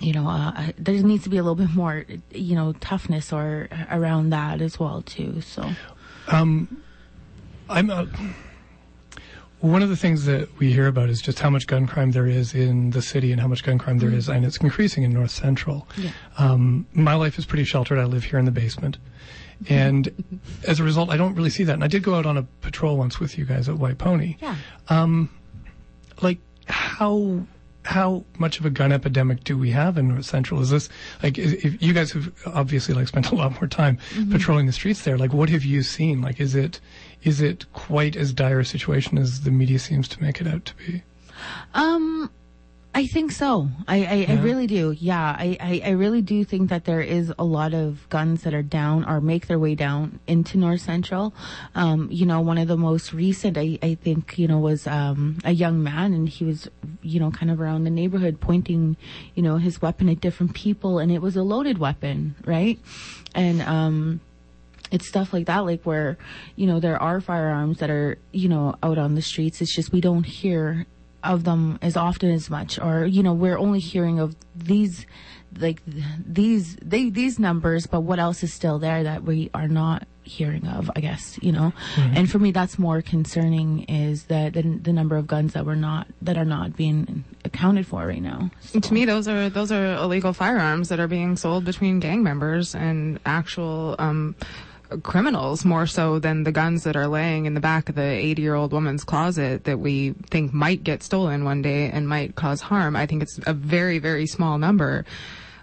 you 0.00 0.12
know, 0.12 0.28
uh, 0.28 0.70
there 0.78 0.94
needs 1.02 1.24
to 1.24 1.28
be 1.28 1.38
a 1.38 1.42
little 1.42 1.56
bit 1.56 1.74
more, 1.74 2.04
you 2.30 2.54
know, 2.54 2.72
toughness 2.74 3.32
or 3.32 3.68
around 3.90 4.30
that 4.30 4.60
as 4.60 4.78
well 4.78 5.02
too. 5.02 5.40
So, 5.40 5.72
um 6.28 6.84
I'm 7.68 7.90
uh, 7.90 8.06
one 9.60 9.82
of 9.82 9.88
the 9.88 9.96
things 9.96 10.24
that 10.26 10.48
we 10.58 10.72
hear 10.72 10.86
about 10.86 11.08
is 11.08 11.20
just 11.20 11.40
how 11.40 11.50
much 11.50 11.66
gun 11.66 11.86
crime 11.86 12.12
there 12.12 12.26
is 12.26 12.54
in 12.54 12.90
the 12.90 13.02
city 13.02 13.32
and 13.32 13.40
how 13.40 13.48
much 13.48 13.64
gun 13.64 13.78
crime 13.78 13.98
there 13.98 14.10
is, 14.10 14.26
mm-hmm. 14.26 14.36
and 14.36 14.44
it's 14.46 14.56
increasing 14.58 15.02
in 15.02 15.12
North 15.12 15.30
Central. 15.30 15.86
Yeah. 15.96 16.10
Um, 16.38 16.86
my 16.92 17.14
life 17.14 17.38
is 17.38 17.44
pretty 17.44 17.64
sheltered. 17.64 17.98
I 17.98 18.04
live 18.04 18.24
here 18.24 18.38
in 18.38 18.44
the 18.44 18.50
basement, 18.52 18.98
and 19.68 20.40
as 20.66 20.80
a 20.80 20.84
result, 20.84 21.10
I 21.10 21.16
don't 21.16 21.34
really 21.34 21.50
see 21.50 21.64
that. 21.64 21.72
And 21.72 21.84
I 21.84 21.88
did 21.88 22.02
go 22.02 22.14
out 22.14 22.26
on 22.26 22.36
a 22.36 22.44
patrol 22.60 22.96
once 22.96 23.18
with 23.18 23.36
you 23.36 23.44
guys 23.44 23.68
at 23.68 23.78
White 23.78 23.98
Pony. 23.98 24.36
yeah. 24.40 24.56
Um, 24.88 25.30
like 26.20 26.38
how 26.66 27.46
how 27.84 28.22
much 28.38 28.60
of 28.60 28.66
a 28.66 28.70
gun 28.70 28.92
epidemic 28.92 29.44
do 29.44 29.56
we 29.56 29.70
have 29.70 29.96
in 29.96 30.08
North 30.08 30.26
Central? 30.26 30.60
Is 30.60 30.70
this 30.70 30.88
like 31.22 31.38
if 31.38 31.82
you 31.82 31.94
guys 31.94 32.12
have 32.12 32.32
obviously 32.46 32.94
like 32.94 33.08
spent 33.08 33.30
a 33.32 33.34
lot 33.34 33.52
more 33.52 33.66
time 33.66 33.98
mm-hmm. 34.12 34.30
patrolling 34.30 34.66
the 34.66 34.72
streets 34.72 35.02
there? 35.02 35.16
Like, 35.16 35.32
what 35.32 35.48
have 35.48 35.64
you 35.64 35.82
seen? 35.82 36.20
Like, 36.20 36.38
is 36.38 36.54
it 36.54 36.80
is 37.22 37.40
it 37.40 37.70
quite 37.72 38.16
as 38.16 38.32
dire 38.32 38.60
a 38.60 38.64
situation 38.64 39.18
as 39.18 39.42
the 39.42 39.50
media 39.50 39.78
seems 39.78 40.08
to 40.08 40.22
make 40.22 40.40
it 40.40 40.46
out 40.46 40.64
to 40.66 40.74
be? 40.76 41.02
Um, 41.74 42.30
I 42.94 43.06
think 43.06 43.32
so. 43.32 43.68
I, 43.86 44.26
I, 44.28 44.32
I 44.32 44.36
really 44.40 44.66
do. 44.66 44.90
Yeah, 44.90 45.36
I, 45.38 45.56
I, 45.60 45.82
I 45.84 45.90
really 45.90 46.22
do 46.22 46.42
think 46.42 46.70
that 46.70 46.84
there 46.84 47.00
is 47.00 47.32
a 47.38 47.44
lot 47.44 47.74
of 47.74 48.08
guns 48.08 48.42
that 48.42 48.54
are 48.54 48.62
down 48.62 49.04
or 49.04 49.20
make 49.20 49.46
their 49.46 49.58
way 49.58 49.74
down 49.74 50.18
into 50.26 50.58
North 50.58 50.80
Central. 50.80 51.34
Um, 51.74 52.08
you 52.10 52.26
know, 52.26 52.40
one 52.40 52.58
of 52.58 52.66
the 52.66 52.76
most 52.76 53.12
recent, 53.12 53.56
I, 53.56 53.78
I 53.82 53.94
think, 53.94 54.38
you 54.38 54.48
know, 54.48 54.58
was 54.58 54.86
um, 54.86 55.38
a 55.44 55.52
young 55.52 55.82
man 55.82 56.12
and 56.12 56.28
he 56.28 56.44
was, 56.44 56.68
you 57.02 57.20
know, 57.20 57.30
kind 57.30 57.52
of 57.52 57.60
around 57.60 57.84
the 57.84 57.90
neighborhood 57.90 58.40
pointing, 58.40 58.96
you 59.34 59.42
know, 59.42 59.58
his 59.58 59.80
weapon 59.80 60.08
at 60.08 60.20
different 60.20 60.54
people 60.54 60.98
and 60.98 61.12
it 61.12 61.20
was 61.20 61.36
a 61.36 61.42
loaded 61.42 61.78
weapon, 61.78 62.34
right? 62.44 62.80
And, 63.34 63.62
um, 63.62 64.20
it's 64.90 65.06
stuff 65.08 65.32
like 65.32 65.46
that, 65.46 65.60
like 65.60 65.82
where, 65.84 66.16
you 66.56 66.66
know, 66.66 66.80
there 66.80 67.00
are 67.00 67.20
firearms 67.20 67.78
that 67.78 67.90
are, 67.90 68.18
you 68.32 68.48
know, 68.48 68.74
out 68.82 68.98
on 68.98 69.14
the 69.14 69.22
streets. 69.22 69.60
It's 69.60 69.74
just 69.74 69.92
we 69.92 70.00
don't 70.00 70.24
hear 70.24 70.86
of 71.24 71.44
them 71.44 71.78
as 71.82 71.96
often 71.96 72.30
as 72.30 72.48
much, 72.48 72.78
or, 72.78 73.04
you 73.04 73.22
know, 73.22 73.32
we're 73.32 73.58
only 73.58 73.80
hearing 73.80 74.20
of 74.20 74.36
these, 74.54 75.04
like 75.58 75.82
these, 75.86 76.76
they, 76.80 77.10
these 77.10 77.38
numbers, 77.38 77.86
but 77.86 78.00
what 78.02 78.18
else 78.18 78.42
is 78.42 78.52
still 78.54 78.78
there 78.78 79.02
that 79.02 79.24
we 79.24 79.50
are 79.52 79.66
not 79.68 80.06
hearing 80.22 80.66
of, 80.68 80.90
I 80.94 81.00
guess, 81.00 81.38
you 81.42 81.50
know? 81.52 81.72
And 81.96 82.30
for 82.30 82.38
me, 82.38 82.50
that's 82.52 82.78
more 82.78 83.00
concerning 83.02 83.84
is 83.84 84.24
that 84.24 84.52
the, 84.52 84.62
the 84.62 84.92
number 84.92 85.16
of 85.16 85.26
guns 85.26 85.54
that 85.54 85.64
we're 85.66 85.74
not, 85.74 86.06
that 86.22 86.36
are 86.36 86.44
not 86.44 86.76
being 86.76 87.24
accounted 87.44 87.86
for 87.86 88.06
right 88.06 88.22
now. 88.22 88.50
So- 88.60 88.78
To 88.78 88.94
me, 88.94 89.04
those 89.06 89.26
are 89.26 89.48
those 89.48 89.72
are 89.72 89.94
illegal 89.94 90.32
firearms 90.34 90.90
that 90.90 91.00
are 91.00 91.08
being 91.08 91.36
sold 91.36 91.64
between 91.64 91.98
gang 91.98 92.22
members 92.22 92.74
and 92.74 93.18
actual 93.24 93.96
um, 93.98 94.36
criminals, 95.02 95.64
more 95.64 95.86
so 95.86 96.18
than 96.18 96.44
the 96.44 96.52
guns 96.52 96.84
that 96.84 96.96
are 96.96 97.06
laying 97.06 97.46
in 97.46 97.54
the 97.54 97.60
back 97.60 97.88
of 97.88 97.94
the 97.94 98.02
80 98.02 98.42
year 98.42 98.54
old 98.54 98.72
woman's 98.72 99.04
closet 99.04 99.64
that 99.64 99.78
we 99.78 100.12
think 100.30 100.52
might 100.52 100.82
get 100.82 101.02
stolen 101.02 101.44
one 101.44 101.62
day 101.62 101.90
and 101.90 102.08
might 102.08 102.34
cause 102.34 102.60
harm. 102.60 102.96
I 102.96 103.06
think 103.06 103.22
it's 103.22 103.38
a 103.46 103.52
very 103.52 103.98
very 103.98 104.26
small 104.26 104.58
number. 104.58 105.04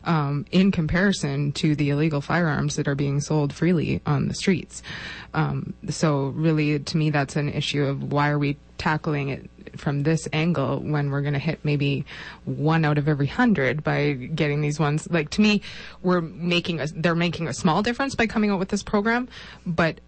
Um, 0.03 0.45
in 0.51 0.71
comparison 0.71 1.51
to 1.53 1.75
the 1.75 1.89
illegal 1.89 2.21
firearms 2.21 2.75
that 2.75 2.87
are 2.87 2.93
being 2.93 3.21
sold 3.21 3.51
freely 3.51 4.03
on 4.05 4.27
the 4.27 4.35
streets. 4.35 4.83
Um, 5.33 5.73
so 5.89 6.27
really, 6.27 6.77
to 6.77 6.97
me, 6.97 7.09
that's 7.09 7.35
an 7.35 7.49
issue 7.49 7.83
of 7.83 8.11
why 8.13 8.29
are 8.29 8.37
we 8.37 8.55
tackling 8.77 9.29
it 9.29 9.49
from 9.79 10.03
this 10.03 10.27
angle 10.33 10.79
when 10.79 11.09
we're 11.09 11.21
going 11.21 11.33
to 11.33 11.39
hit 11.39 11.59
maybe 11.63 12.05
one 12.45 12.85
out 12.85 12.97
of 12.97 13.07
every 13.07 13.27
hundred 13.27 13.83
by 13.83 14.13
getting 14.13 14.61
these 14.61 14.79
ones. 14.79 15.07
Like 15.09 15.29
to 15.31 15.41
me, 15.41 15.61
we're 16.01 16.21
making 16.21 16.79
a, 16.81 16.87
they're 16.87 17.15
making 17.15 17.47
a 17.47 17.53
small 17.53 17.81
difference 17.81 18.15
by 18.15 18.27
coming 18.27 18.49
out 18.51 18.59
with 18.59 18.69
this 18.69 18.83
program, 18.83 19.27
but 19.65 19.99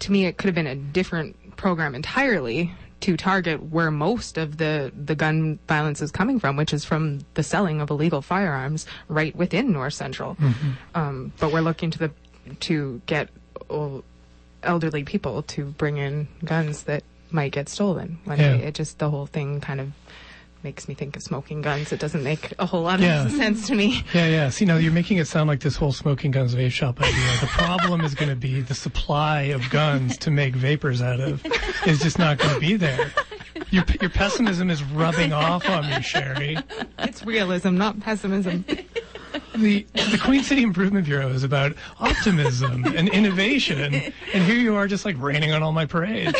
to 0.00 0.12
me, 0.12 0.26
it 0.26 0.36
could 0.36 0.46
have 0.48 0.54
been 0.54 0.66
a 0.66 0.76
different 0.76 1.56
program 1.56 1.94
entirely 1.94 2.72
to 3.00 3.16
target 3.16 3.62
where 3.62 3.90
most 3.90 4.36
of 4.36 4.56
the, 4.56 4.92
the 5.04 5.14
gun 5.14 5.58
violence 5.68 6.02
is 6.02 6.10
coming 6.10 6.40
from, 6.40 6.56
which 6.56 6.72
is 6.72 6.84
from 6.84 7.20
the 7.34 7.42
selling 7.42 7.80
of 7.80 7.90
illegal 7.90 8.20
firearms 8.20 8.86
right 9.08 9.34
within 9.36 9.72
North 9.72 9.94
Central. 9.94 10.36
Um, 10.94 11.32
but 11.38 11.52
we're 11.52 11.60
looking 11.60 11.90
to 11.92 11.98
the 11.98 12.10
to 12.60 13.00
get 13.06 13.28
elderly 14.62 15.04
people 15.04 15.42
to 15.42 15.66
bring 15.66 15.96
in 15.98 16.28
guns 16.44 16.84
that 16.84 17.04
might 17.30 17.52
get 17.52 17.68
stolen. 17.68 18.18
One 18.24 18.38
Yeah. 18.38 18.56
day. 18.56 18.64
It 18.64 18.74
just 18.74 18.98
the 18.98 19.10
whole 19.10 19.26
thing 19.26 19.60
kind 19.60 19.80
of 19.80 19.92
makes 20.64 20.88
me 20.88 20.94
think 20.94 21.14
of 21.14 21.22
smoking 21.22 21.62
guns. 21.62 21.92
It 21.92 22.00
doesn't 22.00 22.24
make 22.24 22.52
a 22.58 22.66
whole 22.66 22.82
lot 22.82 22.98
Yeah. 23.00 23.26
of 23.26 23.32
sense 23.42 23.66
to 23.68 23.74
me. 23.74 24.02
Yeah, 24.12 24.26
yeah. 24.26 24.48
See, 24.50 24.64
now 24.64 24.76
you're 24.76 24.92
making 24.92 25.18
it 25.18 25.26
sound 25.28 25.48
like 25.48 25.60
this 25.60 25.76
whole 25.76 25.92
smoking 25.92 26.30
guns 26.32 26.54
vape 26.54 26.72
shop 26.72 27.00
idea. 27.00 27.36
The 27.40 27.46
problem 27.46 28.00
is 28.00 28.14
going 28.14 28.30
to 28.30 28.36
be 28.36 28.60
the 28.60 28.74
supply 28.74 29.42
of 29.42 29.68
guns 29.70 30.16
to 30.18 30.30
make 30.30 30.56
vapors 30.56 31.00
out 31.00 31.20
of 31.20 31.44
is 31.86 32.00
just 32.00 32.18
not 32.18 32.38
going 32.38 32.54
to 32.54 32.60
be 32.60 32.74
there. 32.76 33.12
Your, 33.70 33.84
your 34.00 34.10
pessimism 34.10 34.70
is 34.70 34.82
rubbing 34.82 35.32
off 35.32 35.68
on 35.68 35.88
me, 35.90 36.00
Sherry. 36.00 36.56
It's 37.00 37.24
realism, 37.24 37.76
not 37.76 38.00
pessimism. 38.00 38.64
The, 39.54 39.86
the 39.92 40.18
Queen 40.22 40.42
City 40.42 40.62
Improvement 40.62 41.04
Bureau 41.04 41.28
is 41.28 41.42
about 41.44 41.74
optimism 42.00 42.84
and 42.84 43.08
innovation, 43.10 43.94
and 44.32 44.42
here 44.44 44.56
you 44.56 44.74
are 44.76 44.86
just 44.88 45.04
like 45.04 45.20
raining 45.20 45.52
on 45.52 45.62
all 45.62 45.72
my 45.72 45.84
parade. 45.84 46.34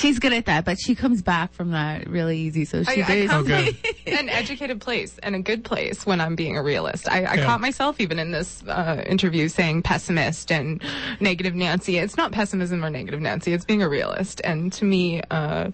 She's 0.00 0.18
good 0.18 0.32
at 0.32 0.46
that, 0.46 0.64
but 0.64 0.78
she 0.80 0.94
comes 0.94 1.22
back 1.22 1.52
from 1.52 1.70
that 1.72 2.08
really 2.08 2.38
easy. 2.38 2.64
So 2.64 2.82
she 2.82 3.02
I, 3.02 3.24
I 3.24 3.26
come 3.26 3.44
good. 3.44 3.76
from 3.76 3.92
an 4.18 4.28
educated 4.28 4.80
place 4.80 5.18
and 5.22 5.34
a 5.34 5.38
good 5.40 5.62
place 5.64 6.06
when 6.06 6.20
I'm 6.20 6.34
being 6.36 6.56
a 6.56 6.62
realist. 6.62 7.08
I, 7.10 7.24
I 7.24 7.34
Yeah. 7.34 7.46
caught 7.46 7.60
myself 7.60 8.00
even 8.00 8.18
in 8.18 8.30
this 8.32 8.62
uh, 8.66 9.02
interview 9.06 9.48
saying 9.48 9.82
pessimist 9.82 10.50
and 10.50 10.82
negative 11.20 11.54
Nancy. 11.54 11.98
It's 11.98 12.16
not 12.16 12.32
pessimism 12.32 12.84
or 12.84 12.90
negative 12.90 13.20
Nancy. 13.20 13.52
It's 13.52 13.64
being 13.64 13.82
a 13.82 13.88
realist. 13.88 14.40
And 14.44 14.72
to 14.74 14.84
me, 14.84 15.20
uh, 15.30 15.70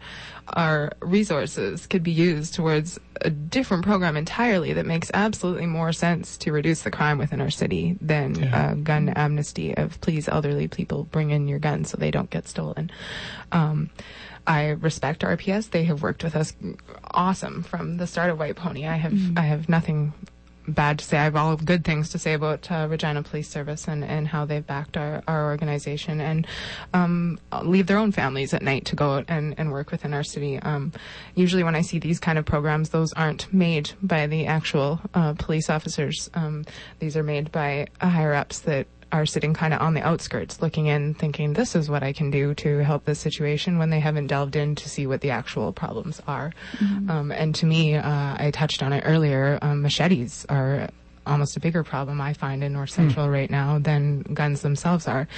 our 0.49 0.93
resources 1.01 1.87
could 1.87 2.03
be 2.03 2.13
used 2.13 2.55
towards 2.55 2.99
a 3.23 3.31
different 3.31 3.85
program 3.85 4.17
entirely 4.17 4.73
that 4.75 4.87
makes 4.87 5.11
absolutely 5.15 5.67
more 5.67 5.93
sense 5.93 6.37
to 6.39 6.53
reduce 6.53 6.83
the 6.83 6.91
crime 6.91 7.19
within 7.19 7.41
our 7.41 7.51
city 7.51 7.97
than 8.01 8.35
Yeah. 8.37 8.75
gun 8.75 9.09
amnesty 9.09 9.77
of 9.77 10.01
please 10.01 10.29
elderly 10.29 10.69
people 10.69 11.05
bring 11.05 11.31
in 11.31 11.49
your 11.49 11.59
guns 11.59 11.91
so 11.91 11.97
they 11.97 12.11
don't 12.11 12.31
get 12.31 12.47
stolen. 12.47 12.91
Um, 13.53 13.91
I 14.47 14.69
respect 14.69 15.23
RPS. 15.23 15.71
They 15.71 15.85
have 15.85 16.03
worked 16.03 16.23
with 16.23 16.37
us 16.37 16.55
awesome 17.11 17.63
from 17.65 17.97
the 17.97 18.07
start 18.07 18.31
of 18.31 18.39
White 18.39 18.55
Pony. 18.57 18.87
I 18.87 18.97
have 18.97 19.15
I 19.37 19.43
have 19.43 19.69
nothing 19.69 20.13
bad 20.69 20.99
to 20.99 21.05
say. 21.05 21.19
I 21.19 21.25
have 21.25 21.37
all 21.37 21.57
good 21.57 21.85
things 21.85 22.11
to 22.11 22.19
say 22.19 22.35
about 22.35 22.71
uh, 22.71 22.87
Regina 22.89 23.23
Police 23.23 23.49
Service 23.49 23.89
and, 23.89 24.05
and 24.05 24.29
how 24.29 24.45
they've 24.45 24.67
backed 24.67 24.97
our, 24.97 25.23
our 25.27 25.47
organization 25.47 26.21
and 26.21 26.47
um, 26.95 27.39
leave 27.63 27.87
their 27.87 27.99
own 27.99 28.13
families 28.13 28.53
at 28.55 28.63
night 28.63 28.85
to 28.87 28.97
go 28.97 29.15
out 29.15 29.25
and, 29.29 29.55
and 29.59 29.73
work 29.73 29.91
within 29.91 30.15
our 30.15 30.25
city. 30.25 30.59
Um, 30.61 30.93
usually, 31.35 31.63
when 31.63 31.75
I 31.75 31.83
see 31.83 31.99
these 31.99 32.19
kind 32.19 32.39
of 32.39 32.45
programs, 32.45 32.91
those 32.91 33.13
aren't 33.13 33.53
made 33.53 33.93
by 34.03 34.27
the 34.27 34.47
actual 34.47 35.01
uh, 35.15 35.35
police 35.35 35.71
officers. 35.71 36.31
Um, 36.35 36.65
these 36.99 37.17
are 37.17 37.23
made 37.23 37.53
by 37.53 37.87
uh, 38.01 38.09
higher 38.09 38.35
ups 38.35 38.61
that 38.61 38.87
are 39.13 39.27
sitting 39.27 39.55
kind 39.55 39.73
of 39.73 39.81
on 39.81 39.95
the 39.95 40.03
outskirts 40.03 40.61
looking 40.61 40.87
in 40.87 41.15
thinking 41.15 41.53
this 41.53 41.75
is 41.77 41.89
what 41.89 42.03
I 42.03 42.13
can 42.13 42.31
do 42.31 42.55
to 42.55 42.79
help 42.79 43.05
this 43.05 43.19
situation 43.19 43.79
when 43.79 43.91
they 43.91 44.01
haven't 44.01 44.27
delved 44.27 44.57
in 44.57 44.75
to 44.75 44.89
see 44.89 45.07
what 45.07 45.21
the 45.21 45.31
actual 45.31 45.73
problems 45.73 46.21
are. 46.27 46.53
Um, 47.09 47.31
and 47.33 47.55
to 47.57 47.67
me, 47.67 47.95
uh, 47.95 48.37
I 48.39 48.51
touched 48.53 48.83
on 48.83 48.93
it 48.93 49.05
earlier, 49.07 49.59
um, 49.63 49.83
machetes 49.83 50.45
are 50.49 50.89
almost 51.27 51.57
a 51.57 51.61
bigger 51.61 51.83
problem 51.83 52.21
I 52.21 52.33
find 52.33 52.63
in 52.63 52.73
North 52.73 52.91
hmm. 52.91 53.03
Central 53.03 53.29
right 53.29 53.51
now 53.51 53.79
than 53.79 54.23
guns 54.23 54.63
themselves 54.63 55.07
are. 55.07 55.29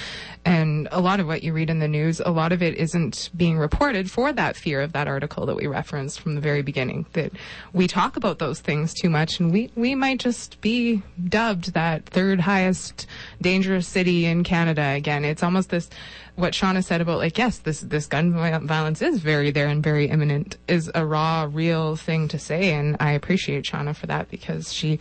And 0.45 0.87
a 0.91 1.01
lot 1.01 1.19
of 1.19 1.27
what 1.27 1.43
you 1.43 1.53
read 1.53 1.69
in 1.69 1.79
the 1.79 1.87
news, 1.87 2.19
a 2.19 2.31
lot 2.31 2.51
of 2.51 2.61
it 2.61 2.75
isn't 2.75 3.29
being 3.35 3.57
reported 3.57 4.09
for 4.09 4.31
that 4.33 4.55
fear 4.55 4.81
of 4.81 4.93
that 4.93 5.07
article 5.07 5.45
that 5.45 5.55
we 5.55 5.67
referenced 5.67 6.19
from 6.19 6.35
the 6.35 6.41
very 6.41 6.61
beginning. 6.61 7.05
That 7.13 7.31
we 7.73 7.87
talk 7.87 8.15
about 8.15 8.39
those 8.39 8.59
things 8.59 8.93
too 8.93 9.09
much 9.09 9.39
and 9.39 9.51
we, 9.51 9.71
we 9.75 9.95
might 9.95 10.19
just 10.19 10.61
be 10.61 11.01
dubbed 11.27 11.73
that 11.73 12.05
third 12.05 12.39
highest 12.39 13.07
dangerous 13.41 13.87
city 13.87 14.25
in 14.25 14.43
Canada 14.43 14.89
again. 14.89 15.25
It's 15.25 15.43
almost 15.43 15.69
this 15.69 15.89
what 16.39 16.53
Shauna 16.53 16.83
said 16.83 17.01
about 17.01 17.17
like 17.17 17.37
yes, 17.37 17.59
this 17.59 17.81
this 17.81 18.07
gun 18.07 18.33
violence 18.65 19.01
is 19.01 19.19
very 19.19 19.51
there 19.51 19.67
and 19.67 19.83
very 19.83 20.09
imminent 20.09 20.57
is 20.67 20.89
a 20.95 21.05
raw, 21.05 21.47
real 21.51 21.95
thing 21.95 22.27
to 22.29 22.39
say, 22.39 22.73
and 22.73 22.95
I 22.99 23.11
appreciate 23.11 23.65
Shauna 23.65 23.95
for 23.95 24.07
that 24.07 24.29
because 24.29 24.73
she 24.73 24.99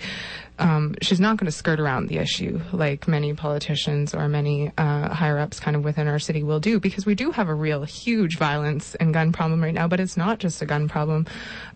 um, 0.59 0.95
she's 1.01 1.21
not 1.21 1.37
going 1.37 1.47
to 1.47 1.53
skirt 1.53 1.81
around 1.81 2.09
the 2.09 2.19
issue 2.19 2.61
like 2.73 3.07
many 3.07 3.33
politicians 3.35 4.15
or 4.15 4.29
many 4.29 4.73
uh, 4.77 5.09
higher 5.09 5.39
ups 5.39 5.61
kind 5.61 5.77
of 5.77 5.85
within 5.85 6.09
our 6.09 6.19
city 6.19 6.43
will 6.43 6.61
do 6.61 6.81
because 6.81 7.07
we 7.07 7.15
do 7.15 7.31
have 7.31 7.49
a 7.49 7.55
real 7.55 7.85
huge 7.85 8.37
violence 8.37 8.95
and 8.97 9.15
gun 9.15 9.33
problem 9.33 9.63
right 9.63 9.75
now, 9.75 9.87
but 9.87 10.01
it's 10.01 10.17
not 10.17 10.39
just 10.39 10.61
a 10.63 10.67
gun 10.67 10.89
problem, 10.89 11.27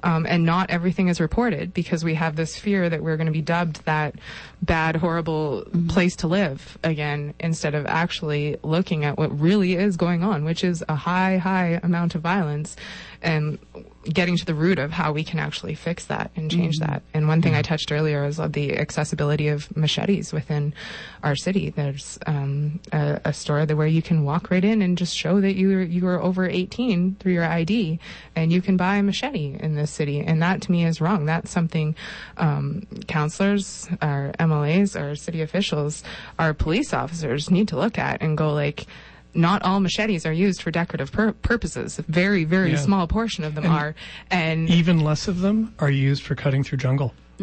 um, 0.03 0.27
and 0.27 0.45
not 0.45 0.71
everything 0.71 1.09
is 1.09 1.21
reported 1.21 1.73
because 1.73 2.05
we 2.05 2.15
have 2.15 2.37
this 2.37 2.57
fear 2.57 2.89
that 2.89 3.03
we're 3.03 3.17
going 3.17 3.27
to 3.27 3.33
be 3.33 3.43
dubbed 3.43 3.85
that 3.85 4.15
bad, 4.63 4.97
horrible 4.97 5.65
place 5.89 6.17
to 6.17 6.27
live 6.27 6.79
again 6.83 7.35
instead 7.41 7.75
of 7.75 7.87
actually 7.87 8.57
looking 8.63 9.05
at 9.05 9.17
what 9.19 9.39
really 9.39 9.75
is 9.75 9.97
going 9.97 10.23
on, 10.23 10.45
which 10.45 10.65
is 10.65 10.85
a 10.89 10.95
high, 10.95 11.37
high 11.37 11.81
amount 11.83 12.15
of 12.15 12.21
violence 12.21 12.77
and 13.23 13.59
getting 14.05 14.37
to 14.37 14.45
the 14.45 14.55
root 14.55 14.79
of 14.79 14.91
how 14.91 15.13
we 15.13 15.23
can 15.23 15.39
actually 15.39 15.75
fix 15.75 16.07
that 16.07 16.31
and 16.35 16.51
change 16.51 16.79
that. 16.79 17.03
And 17.15 17.29
one 17.29 17.41
thing 17.41 17.55
I 17.55 17.63
touched 17.63 17.93
earlier 17.93 18.25
is 18.25 18.39
the 18.39 18.77
accessibility 18.77 19.47
of 19.47 19.75
machetes 19.77 20.33
within 20.33 20.75
our 21.23 21.37
city. 21.37 21.71
There's 21.71 22.19
um, 22.27 22.81
a, 22.93 23.21
a 23.27 23.33
store 23.33 23.65
there 23.65 23.77
where 23.77 23.87
you 23.87 24.03
can 24.03 24.25
walk 24.25 24.51
right 24.51 24.65
in 24.65 24.83
and 24.83 24.99
just 24.99 25.17
show 25.17 25.41
that 25.41 25.55
you 25.55 25.79
you 25.79 26.07
are 26.09 26.21
over 26.21 26.49
18 26.49 27.17
through 27.17 27.33
your 27.33 27.45
ID, 27.45 28.01
and 28.35 28.53
you 28.53 28.61
can 28.61 28.77
buy 28.77 28.97
a 28.97 29.03
machete 29.03 29.57
in 29.61 29.77
this 29.77 29.91
city. 29.91 30.21
And 30.21 30.43
that 30.43 30.63
to 30.63 30.73
me 30.73 30.85
is 30.85 31.01
wrong. 31.01 31.27
That's 31.27 31.51
something 31.51 31.95
um, 32.39 32.87
counselors, 33.07 33.89
our 34.01 34.33
MLAs, 34.41 35.01
our 35.01 35.15
city 35.15 35.43
officials, 35.43 36.03
our 36.39 36.53
police 36.55 36.93
officers 36.93 37.51
need 37.51 37.69
to 37.69 37.77
look 37.77 37.99
at 37.99 38.21
and 38.21 38.37
go 38.37 38.53
like 38.53 38.87
not 39.35 39.63
all 39.63 39.81
machetes 39.81 40.27
are 40.27 40.33
used 40.33 40.61
for 40.63 40.71
decorative 40.71 41.11
pur- 41.13 41.33
purposes. 41.33 41.99
A 41.99 42.03
very, 42.03 42.45
very 42.45 42.73
Yeah. 42.73 42.79
small 42.79 43.07
portion 43.07 43.45
of 43.45 43.55
them 43.55 43.65
And 43.65 43.73
are. 43.73 43.95
And 44.31 44.69
Even 44.71 45.01
less 45.01 45.29
of 45.29 45.41
them 45.41 45.75
are 45.79 45.91
used 45.91 46.23
for 46.23 46.35
cutting 46.35 46.63
through 46.65 46.79
jungle. 46.79 47.15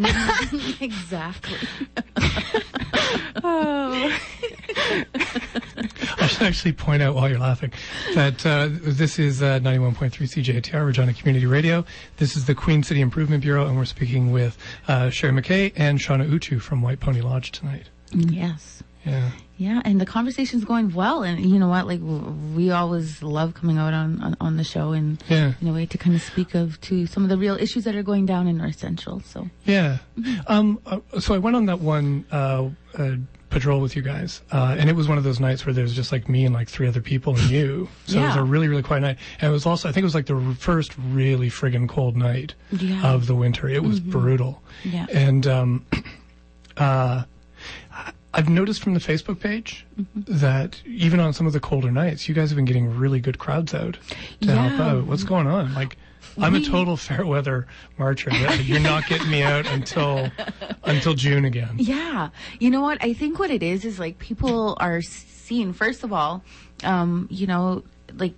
exactly. 0.79 1.57
I 6.21 6.27
should 6.27 6.43
actually 6.43 6.73
point 6.73 7.01
out 7.01 7.15
while 7.15 7.29
you're 7.29 7.39
laughing 7.39 7.71
that 8.15 8.45
uh, 8.45 8.69
this 8.71 9.19
is 9.19 9.41
uh, 9.41 9.59
91.3 9.59 10.11
CJTR, 10.11 10.85
Regina 10.85 11.13
Community 11.13 11.45
Radio. 11.45 11.85
This 12.17 12.35
is 12.37 12.45
the 12.45 12.55
Queen 12.55 12.83
City 12.83 13.01
Improvement 13.01 13.41
Bureau, 13.43 13.67
and 13.67 13.75
we're 13.77 13.85
speaking 13.85 14.31
with 14.31 14.57
uh, 14.87 15.09
Sherry 15.09 15.33
McKay 15.33 15.73
and 15.75 15.99
Shauna 15.99 16.29
Oochoo 16.29 16.61
from 16.61 16.81
White 16.81 16.99
Pony 16.99 17.21
Lodge 17.21 17.51
tonight. 17.51 17.89
yes. 18.13 18.83
Yeah. 19.05 19.31
Yeah, 19.57 19.81
and 19.83 19.99
the 19.99 20.05
conversation's 20.05 20.63
going 20.63 20.93
well, 20.93 21.21
and 21.23 21.39
you 21.43 21.59
know 21.59 21.67
what? 21.67 21.85
Like 21.85 21.99
we 22.55 22.71
always 22.71 23.21
love 23.21 23.53
coming 23.55 23.77
out 23.77 23.93
on, 23.93 24.21
on, 24.21 24.37
on 24.39 24.55
the 24.57 24.63
show 24.63 24.91
and 24.93 25.21
Yeah. 25.27 25.53
in 25.61 25.67
a 25.67 25.73
way 25.73 25.85
to 25.87 25.97
kind 25.97 26.15
of 26.15 26.21
speak 26.21 26.55
of 26.55 26.79
to 26.81 27.05
some 27.07 27.23
of 27.23 27.29
the 27.29 27.37
real 27.37 27.55
issues 27.55 27.83
that 27.83 27.95
are 27.95 28.03
going 28.03 28.25
down 28.25 28.47
in 28.47 28.57
North 28.57 28.77
Central. 28.79 29.19
So 29.21 29.49
Yeah. 29.65 29.97
Um, 30.47 30.79
uh, 30.85 30.99
so 31.19 31.33
I 31.33 31.39
went 31.39 31.55
on 31.57 31.65
that 31.65 31.79
one 31.81 32.23
uh, 32.31 32.69
uh, 32.97 33.15
patrol 33.49 33.81
with 33.81 33.95
you 33.97 34.01
guys, 34.01 34.41
uh, 34.53 34.75
and 34.79 34.89
it 34.89 34.95
was 34.95 35.07
one 35.09 35.17
of 35.17 35.23
those 35.25 35.39
nights 35.41 35.65
where 35.65 35.73
there 35.73 35.83
was 35.83 35.93
just 35.95 36.11
like 36.13 36.29
me 36.29 36.45
and 36.45 36.53
like 36.53 36.69
three 36.69 36.87
other 36.87 37.01
people 37.01 37.35
and 37.35 37.49
you. 37.49 37.89
So 38.05 38.19
it 38.19 38.27
was 38.27 38.35
a 38.37 38.43
really, 38.43 38.67
really 38.69 38.83
quiet 38.83 39.01
night. 39.01 39.17
And 39.41 39.49
it 39.49 39.53
was 39.53 39.65
also, 39.65 39.89
I 39.89 39.91
think 39.91 40.03
it 40.03 40.05
was 40.05 40.15
like 40.15 40.27
the 40.27 40.35
r- 40.35 40.53
first 40.55 40.93
really 40.97 41.49
friggin' 41.49 41.89
cold 41.89 42.15
night 42.15 42.53
Yeah. 42.71 43.11
of 43.13 43.27
the 43.27 43.35
winter. 43.35 43.67
It 43.67 43.83
was 43.83 43.99
brutal. 43.99 44.61
Yeah. 44.85 45.05
And 45.11 45.45
um, 45.47 45.85
uh, 46.77 47.23
I've 48.33 48.49
noticed 48.49 48.81
from 48.83 48.93
the 48.93 48.99
Facebook 48.99 49.39
page 49.39 49.85
Mm-hmm. 49.99 50.37
that 50.39 50.81
even 50.85 51.19
on 51.19 51.33
some 51.33 51.45
of 51.47 51.51
the 51.53 51.59
colder 51.59 51.91
nights, 51.91 52.29
you 52.29 52.35
guys 52.35 52.49
have 52.51 52.55
been 52.55 52.65
getting 52.65 52.95
really 52.95 53.19
good 53.19 53.37
crowds 53.39 53.73
out 53.73 53.97
to 54.41 54.55
help 54.55 54.79
out. 54.79 55.05
What's 55.07 55.23
going 55.23 55.45
on? 55.47 55.73
Like, 55.73 55.97
I'm 56.37 56.55
a 56.55 56.61
total 56.61 56.95
fair 56.95 57.25
weather 57.25 57.67
marcher. 57.97 58.31
You're 58.61 58.79
not 58.79 59.07
getting 59.07 59.29
me 59.29 59.41
out 59.43 59.65
until 59.67 60.31
until 60.83 61.15
June 61.15 61.43
again. 61.43 61.75
Yeah. 61.77 62.29
You 62.59 62.69
know 62.69 62.81
what? 62.81 63.03
I 63.03 63.13
think 63.13 63.39
what 63.39 63.51
it 63.51 63.61
is 63.63 63.83
is 63.83 63.99
like 63.99 64.19
people 64.19 64.77
are 64.79 65.01
seeing, 65.01 65.73
first 65.73 66.03
of 66.05 66.13
all, 66.13 66.41
um, 66.85 67.27
you 67.29 67.45
know, 67.47 67.83
like 68.13 68.33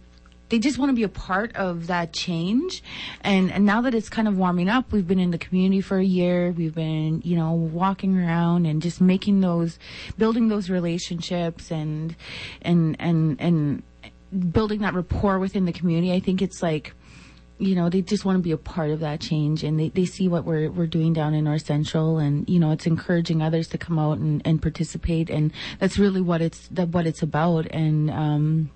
they 0.51 0.59
just 0.59 0.77
want 0.77 0.89
to 0.89 0.93
be 0.93 1.03
a 1.03 1.09
part 1.09 1.55
of 1.55 1.87
that 1.87 2.11
change. 2.11 2.83
And, 3.21 3.51
and 3.51 3.65
now 3.65 3.81
that 3.81 3.95
it's 3.95 4.09
kind 4.09 4.27
of 4.27 4.37
warming 4.37 4.67
up, 4.67 4.91
we've 4.91 5.07
been 5.07 5.19
in 5.19 5.31
the 5.31 5.37
community 5.37 5.79
for 5.79 5.97
a 5.97 6.03
year. 6.03 6.51
We've 6.51 6.75
been, 6.75 7.21
you 7.23 7.37
know, 7.37 7.53
walking 7.53 8.17
around 8.17 8.65
and 8.65 8.81
just 8.81 8.99
making 8.99 9.39
those, 9.39 9.79
building 10.17 10.49
those 10.49 10.69
relationships 10.69 11.71
and, 11.71 12.17
and, 12.61 12.97
and, 12.99 13.39
and 13.39 13.81
building 14.51 14.81
that 14.81 14.93
rapport 14.93 15.39
within 15.39 15.63
the 15.63 15.71
community. 15.71 16.11
I 16.11 16.19
think 16.19 16.41
it's 16.41 16.61
like, 16.61 16.93
you 17.57 17.73
know, 17.73 17.89
they 17.89 18.01
just 18.01 18.25
want 18.25 18.37
to 18.37 18.41
be 18.41 18.51
a 18.51 18.57
part 18.57 18.89
of 18.89 18.99
that 18.99 19.21
change 19.21 19.63
and 19.63 19.79
they, 19.79 19.87
they 19.87 20.05
see 20.05 20.27
what 20.27 20.43
we're, 20.43 20.69
we're 20.69 20.87
doing 20.87 21.13
down 21.13 21.33
in 21.33 21.45
North 21.45 21.65
Central 21.65 22.17
and, 22.17 22.49
you 22.49 22.59
know, 22.59 22.71
it's 22.71 22.87
encouraging 22.87 23.41
others 23.41 23.69
to 23.69 23.77
come 23.77 23.97
out 23.97 24.17
and, 24.17 24.41
and 24.43 24.61
participate. 24.61 25.29
And 25.29 25.53
that's 25.79 25.97
really 25.97 26.21
what 26.21 26.41
it's, 26.41 26.67
that, 26.69 26.89
what 26.89 27.07
it's 27.07 27.21
about. 27.21 27.67
And, 27.67 28.11
um, 28.11 28.71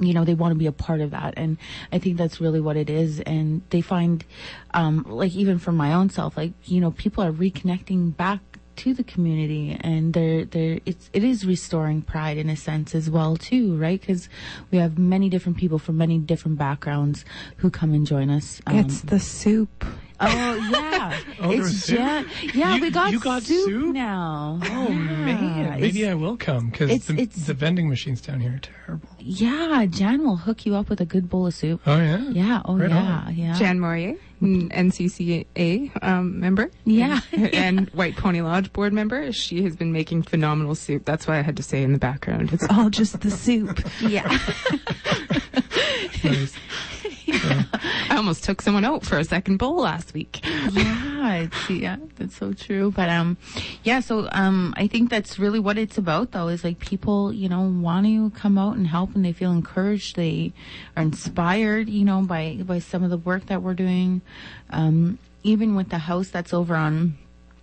you 0.00 0.14
know, 0.14 0.24
they 0.24 0.34
want 0.34 0.52
to 0.52 0.58
be 0.58 0.66
a 0.66 0.72
part 0.72 1.00
of 1.00 1.10
that. 1.10 1.34
And 1.36 1.58
I 1.92 1.98
think 1.98 2.16
that's 2.16 2.40
really 2.40 2.60
what 2.60 2.76
it 2.76 2.88
is. 2.88 3.20
And 3.20 3.62
they 3.70 3.80
find, 3.80 4.24
um, 4.72 5.04
like 5.08 5.34
even 5.34 5.58
for 5.58 5.72
my 5.72 5.92
own 5.92 6.10
self, 6.10 6.36
like, 6.36 6.52
you 6.64 6.80
know, 6.80 6.90
people 6.90 7.22
are 7.22 7.32
reconnecting 7.32 8.16
back 8.16 8.40
to 8.82 8.92
the 8.94 9.04
community 9.04 9.76
and 9.80 10.12
they're, 10.12 10.44
they're, 10.44 10.80
it's, 10.86 11.08
it 11.12 11.22
is 11.22 11.46
restoring 11.46 12.02
pride 12.02 12.36
in 12.36 12.48
a 12.50 12.56
sense 12.56 12.94
as 12.94 13.08
well 13.08 13.36
too, 13.36 13.76
right? 13.76 14.04
Cause 14.04 14.28
we 14.70 14.78
have 14.78 14.98
many 14.98 15.28
different 15.28 15.56
people 15.58 15.78
from 15.78 15.96
many 15.98 16.18
different 16.18 16.58
backgrounds 16.58 17.24
who 17.58 17.70
come 17.70 17.92
and 17.94 18.06
join 18.06 18.28
us. 18.30 18.60
Um, 18.66 18.78
It's 18.78 19.02
the 19.02 19.20
soup. 19.20 19.84
oh 20.20 20.26
yeah. 20.70 21.18
Oh, 21.40 21.48
there 21.48 21.58
it's 21.58 21.68
was 21.68 21.84
soup? 21.84 21.98
ja- 21.98 22.22
yeah, 22.54 22.74
You- 22.76 22.82
we 22.82 22.90
got, 22.90 23.12
you 23.12 23.20
got 23.20 23.42
soup, 23.42 23.64
soup? 23.68 23.94
now. 23.94 24.58
Oh 24.62 24.88
Yeah, 24.88 24.94
man, 24.98 25.80
maybe 25.80 26.02
it's- 26.02 26.12
I 26.12 26.14
will 26.14 26.36
come 26.36 26.70
because 26.70 26.90
it's- 26.90 27.06
the, 27.06 27.14
it's- 27.20 27.46
the 27.46 27.54
vending 27.54 27.88
machines 27.88 28.20
down 28.20 28.40
here 28.40 28.54
are 28.54 28.58
terrible. 28.58 29.08
Yeah, 29.18 29.86
Jan 29.88 30.24
will 30.24 30.36
hook 30.36 30.66
you 30.66 30.74
up 30.74 30.88
with 30.88 31.00
a 31.00 31.04
good 31.06 31.28
bowl 31.28 31.46
of 31.46 31.54
soup. 31.54 31.80
Oh 31.86 31.96
yeah. 31.98 32.18
Yeah, 32.30 32.62
oh 32.64 32.76
Right 32.78 32.90
yeah, 32.90 33.24
on. 33.26 33.34
yeah. 33.34 33.54
Jan 33.58 33.78
Morier, 33.80 34.10
n- 34.10 34.18
NCCA 34.42 36.02
um, 36.02 36.40
member. 36.40 36.70
Yeah. 36.84 37.20
and 37.32 37.88
White 37.94 38.16
Pony 38.16 38.42
Lodge 38.42 38.72
board 38.72 38.92
member. 38.92 39.32
She 39.32 39.62
has 39.64 39.76
been 39.76 39.92
making 39.92 40.22
phenomenal 40.22 40.74
soup. 40.74 41.04
That's 41.04 41.26
why 41.26 41.38
I 41.38 41.42
had 41.42 41.56
to 41.56 41.62
say 41.62 41.82
in 41.82 41.92
the 41.92 41.98
background. 41.98 42.52
It's 42.52 42.66
all 42.70 42.90
just 42.90 43.20
the 43.20 43.30
soup. 43.30 43.80
yeah. 44.00 44.38
Nice. 46.24 46.54
I 48.10 48.16
almost 48.16 48.44
took 48.44 48.60
someone 48.60 48.84
out 48.84 49.04
for 49.04 49.18
a 49.18 49.24
second 49.24 49.56
bowl 49.56 49.80
last 49.80 50.12
week. 50.12 50.40
yeah, 50.44 51.34
it's, 51.34 51.70
yeah, 51.70 51.96
that's 52.16 52.36
so 52.36 52.52
true. 52.52 52.90
But 52.90 53.08
um, 53.08 53.36
yeah, 53.84 54.00
so 54.00 54.28
um, 54.32 54.74
I 54.76 54.86
think 54.86 55.10
that's 55.10 55.38
really 55.38 55.58
what 55.58 55.78
it's 55.78 55.98
about, 55.98 56.32
though, 56.32 56.48
is 56.48 56.64
like 56.64 56.78
people, 56.78 57.32
you 57.32 57.48
know, 57.48 57.62
want 57.62 58.06
to 58.06 58.30
come 58.30 58.58
out 58.58 58.76
and 58.76 58.86
help, 58.86 59.14
and 59.14 59.24
they 59.24 59.32
feel 59.32 59.52
encouraged, 59.52 60.16
they 60.16 60.52
are 60.96 61.02
inspired, 61.02 61.88
you 61.88 62.04
know, 62.04 62.22
by 62.22 62.58
by 62.62 62.78
some 62.78 63.02
of 63.02 63.10
the 63.10 63.16
work 63.16 63.46
that 63.46 63.62
we're 63.62 63.74
doing. 63.74 64.20
Um, 64.70 65.18
even 65.42 65.74
with 65.74 65.88
the 65.88 65.98
house 65.98 66.28
that's 66.28 66.54
over 66.54 66.76
on 66.76 67.18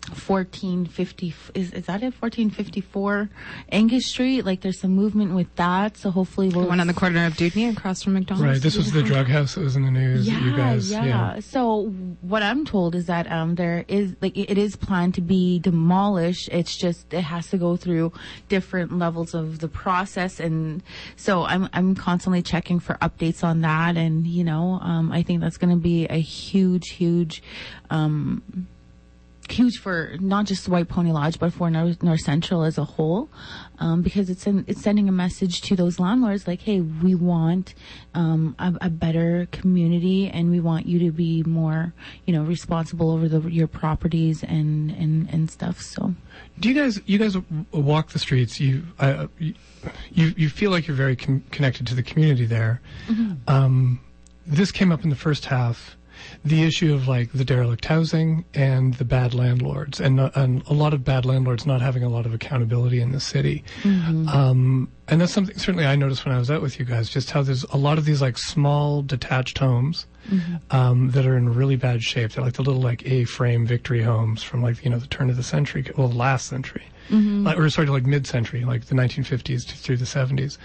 1450 0.09 1.33
is 1.55 1.71
is 1.71 1.85
that 1.85 2.03
it 2.03 2.13
1454 2.19 3.29
Angus 3.71 4.07
Street 4.07 4.43
like 4.43 4.61
there's 4.61 4.79
some 4.79 4.91
movement 4.91 5.33
with 5.33 5.53
that 5.55 5.97
so 5.97 6.11
hopefully 6.11 6.49
we'll 6.49 6.67
one 6.67 6.79
on 6.79 6.87
the 6.87 6.93
corner 6.93 7.25
of 7.25 7.33
Dewdney 7.33 7.71
across 7.71 8.03
from 8.03 8.13
McDonald's. 8.13 8.47
Right. 8.47 8.61
This 8.61 8.77
was 8.77 8.91
the 8.91 9.03
drug 9.03 9.27
house 9.27 9.55
that 9.55 9.61
was 9.61 9.75
in 9.75 9.83
the 9.83 9.91
news. 9.91 10.25
that 10.25 10.41
you 10.41 10.55
guys. 10.55 10.91
yeah. 10.91 11.39
So 11.39 11.87
what 12.21 12.43
I'm 12.43 12.65
told 12.65 12.95
is 12.95 13.05
that 13.05 13.31
um 13.31 13.55
there 13.55 13.85
is 13.87 14.15
like 14.21 14.37
it 14.37 14.49
it 14.49 14.57
is 14.57 14.75
planned 14.75 15.13
to 15.13 15.21
be 15.21 15.59
demolished. 15.59 16.49
It's 16.51 16.75
just 16.75 17.13
it 17.13 17.21
has 17.21 17.49
to 17.51 17.57
go 17.57 17.77
through 17.77 18.11
different 18.47 18.97
levels 18.97 19.33
of 19.33 19.59
the 19.59 19.67
process, 19.67 20.39
and 20.39 20.81
so 21.15 21.45
I'm 21.45 21.69
I'm 21.71 21.93
constantly 21.95 22.41
checking 22.41 22.79
for 22.79 22.95
updates 22.95 23.43
on 23.43 23.61
that. 23.61 23.95
And 23.95 24.25
you 24.25 24.43
know, 24.43 24.79
um, 24.81 25.11
I 25.11 25.21
think 25.21 25.41
that's 25.41 25.57
going 25.57 25.69
to 25.69 25.81
be 25.81 26.05
a 26.07 26.17
huge, 26.17 26.89
huge. 26.89 27.43
Um, 27.91 28.67
huge 29.51 29.77
for 29.77 30.15
not 30.19 30.45
just 30.45 30.67
White 30.69 30.87
Pony 30.87 31.11
Lodge, 31.11 31.39
but 31.39 31.53
for 31.53 31.69
North, 31.69 32.01
North 32.03 32.21
Central 32.21 32.63
as 32.63 32.77
a 32.77 32.83
whole, 32.83 33.29
um, 33.79 34.01
because 34.01 34.29
it's 34.29 34.45
in, 34.47 34.65
it's 34.67 34.81
sending 34.81 35.07
a 35.09 35.11
message 35.11 35.61
to 35.61 35.75
those 35.75 35.99
landlords 35.99 36.47
like, 36.47 36.61
hey, 36.61 36.81
we 36.81 37.15
want 37.15 37.73
um, 38.13 38.55
a, 38.59 38.73
a 38.81 38.89
better 38.89 39.47
community, 39.51 40.29
and 40.29 40.51
we 40.51 40.59
want 40.59 40.85
you 40.85 40.99
to 40.99 41.11
be 41.11 41.43
more, 41.43 41.93
you 42.25 42.33
know, 42.33 42.43
responsible 42.43 43.11
over 43.11 43.27
the, 43.27 43.41
your 43.49 43.67
properties 43.67 44.43
and, 44.43 44.91
and 44.91 45.29
and 45.33 45.49
stuff. 45.49 45.81
So 45.81 46.13
Do 46.59 46.69
you 46.69 46.75
guys 46.75 47.01
you 47.05 47.17
guys 47.17 47.37
walk 47.71 48.09
the 48.09 48.19
streets? 48.19 48.59
You 48.59 48.83
uh, 48.99 49.27
you 49.39 49.53
you 50.11 50.49
feel 50.49 50.71
like 50.71 50.87
you're 50.87 50.97
very 50.97 51.15
con- 51.15 51.43
connected 51.51 51.87
to 51.87 51.95
the 51.95 52.03
community 52.03 52.45
there. 52.45 52.81
Um, 53.47 53.99
this 54.45 54.71
came 54.71 54.91
up 54.91 55.03
in 55.03 55.09
the 55.09 55.15
first 55.15 55.45
half. 55.45 55.95
The 56.43 56.63
issue 56.63 56.93
of 56.93 57.07
like 57.07 57.31
the 57.33 57.45
derelict 57.45 57.85
housing 57.85 58.45
and 58.53 58.93
the 58.95 59.05
bad 59.05 59.33
landlords, 59.33 59.99
and, 59.99 60.19
uh, 60.19 60.31
and 60.35 60.65
a 60.67 60.73
lot 60.73 60.93
of 60.93 61.03
bad 61.03 61.25
landlords 61.25 61.65
not 61.65 61.81
having 61.81 62.03
a 62.03 62.09
lot 62.09 62.25
of 62.25 62.33
accountability 62.33 63.01
in 63.01 63.11
the 63.11 63.19
city. 63.19 63.63
Um, 64.29 64.89
and 65.07 65.21
that's 65.21 65.33
something 65.33 65.57
certainly 65.57 65.85
I 65.85 65.95
noticed 65.95 66.25
when 66.25 66.35
I 66.35 66.37
was 66.39 66.51
out 66.51 66.61
with 66.61 66.79
you 66.79 66.85
guys, 66.85 67.09
just 67.09 67.31
how 67.31 67.41
there's 67.41 67.63
a 67.65 67.77
lot 67.77 67.97
of 67.97 68.05
these 68.05 68.21
like 68.21 68.37
small 68.37 69.01
detached 69.01 69.57
homes 69.57 70.05
um, 70.71 71.09
that 71.11 71.25
are 71.25 71.35
in 71.35 71.53
really 71.53 71.75
bad 71.75 72.03
shape. 72.03 72.31
They're 72.31 72.43
like 72.43 72.53
the 72.53 72.61
little 72.61 72.81
like 72.81 73.05
A-frame 73.05 73.65
victory 73.65 74.03
homes 74.03 74.43
from 74.43 74.61
like 74.61 74.83
you 74.83 74.91
know 74.91 74.99
the 74.99 75.07
turn 75.07 75.29
of 75.29 75.37
the 75.37 75.43
century, 75.43 75.85
well 75.97 76.11
last 76.11 76.47
century, 76.47 76.83
like, 77.43 77.57
or 77.57 77.69
sorry, 77.69 77.87
like 77.87 78.05
mid-century, 78.05 78.63
like 78.65 78.85
the 78.85 78.95
1950s 78.95 79.67
to 79.67 79.75
through 79.75 79.97
the 79.97 80.05
70s. 80.05 80.57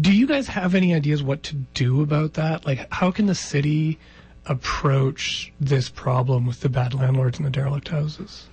Do 0.00 0.12
you 0.12 0.26
guys 0.26 0.48
have 0.48 0.74
any 0.74 0.92
ideas 0.94 1.22
what 1.22 1.42
to 1.44 1.54
do 1.54 2.02
about 2.02 2.34
that? 2.34 2.66
Like, 2.66 2.92
how 2.92 3.10
can 3.12 3.26
the 3.26 3.34
city 3.34 3.98
approach 4.46 5.52
this 5.60 5.88
problem 5.88 6.46
with 6.46 6.60
the 6.60 6.68
bad 6.68 6.94
landlords 6.94 7.38
and 7.38 7.46
the 7.46 7.50
derelict 7.50 7.88
houses? 7.88 8.46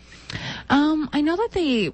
Um, 0.70 1.10
I 1.14 1.22
know 1.22 1.36
that 1.36 1.52
they, 1.52 1.92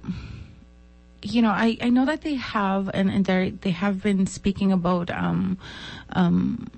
you 1.22 1.42
know, 1.42 1.50
I, 1.50 1.76
I 1.80 1.88
know 1.88 2.06
that 2.06 2.22
they 2.22 2.34
have, 2.34 2.90
and, 2.94 3.10
and 3.10 3.24
they 3.24 3.50
they 3.50 3.70
have 3.70 4.02
been 4.02 4.26
speaking 4.26 4.72
about, 4.72 5.10
um, 5.10 5.58
um, 6.10 6.70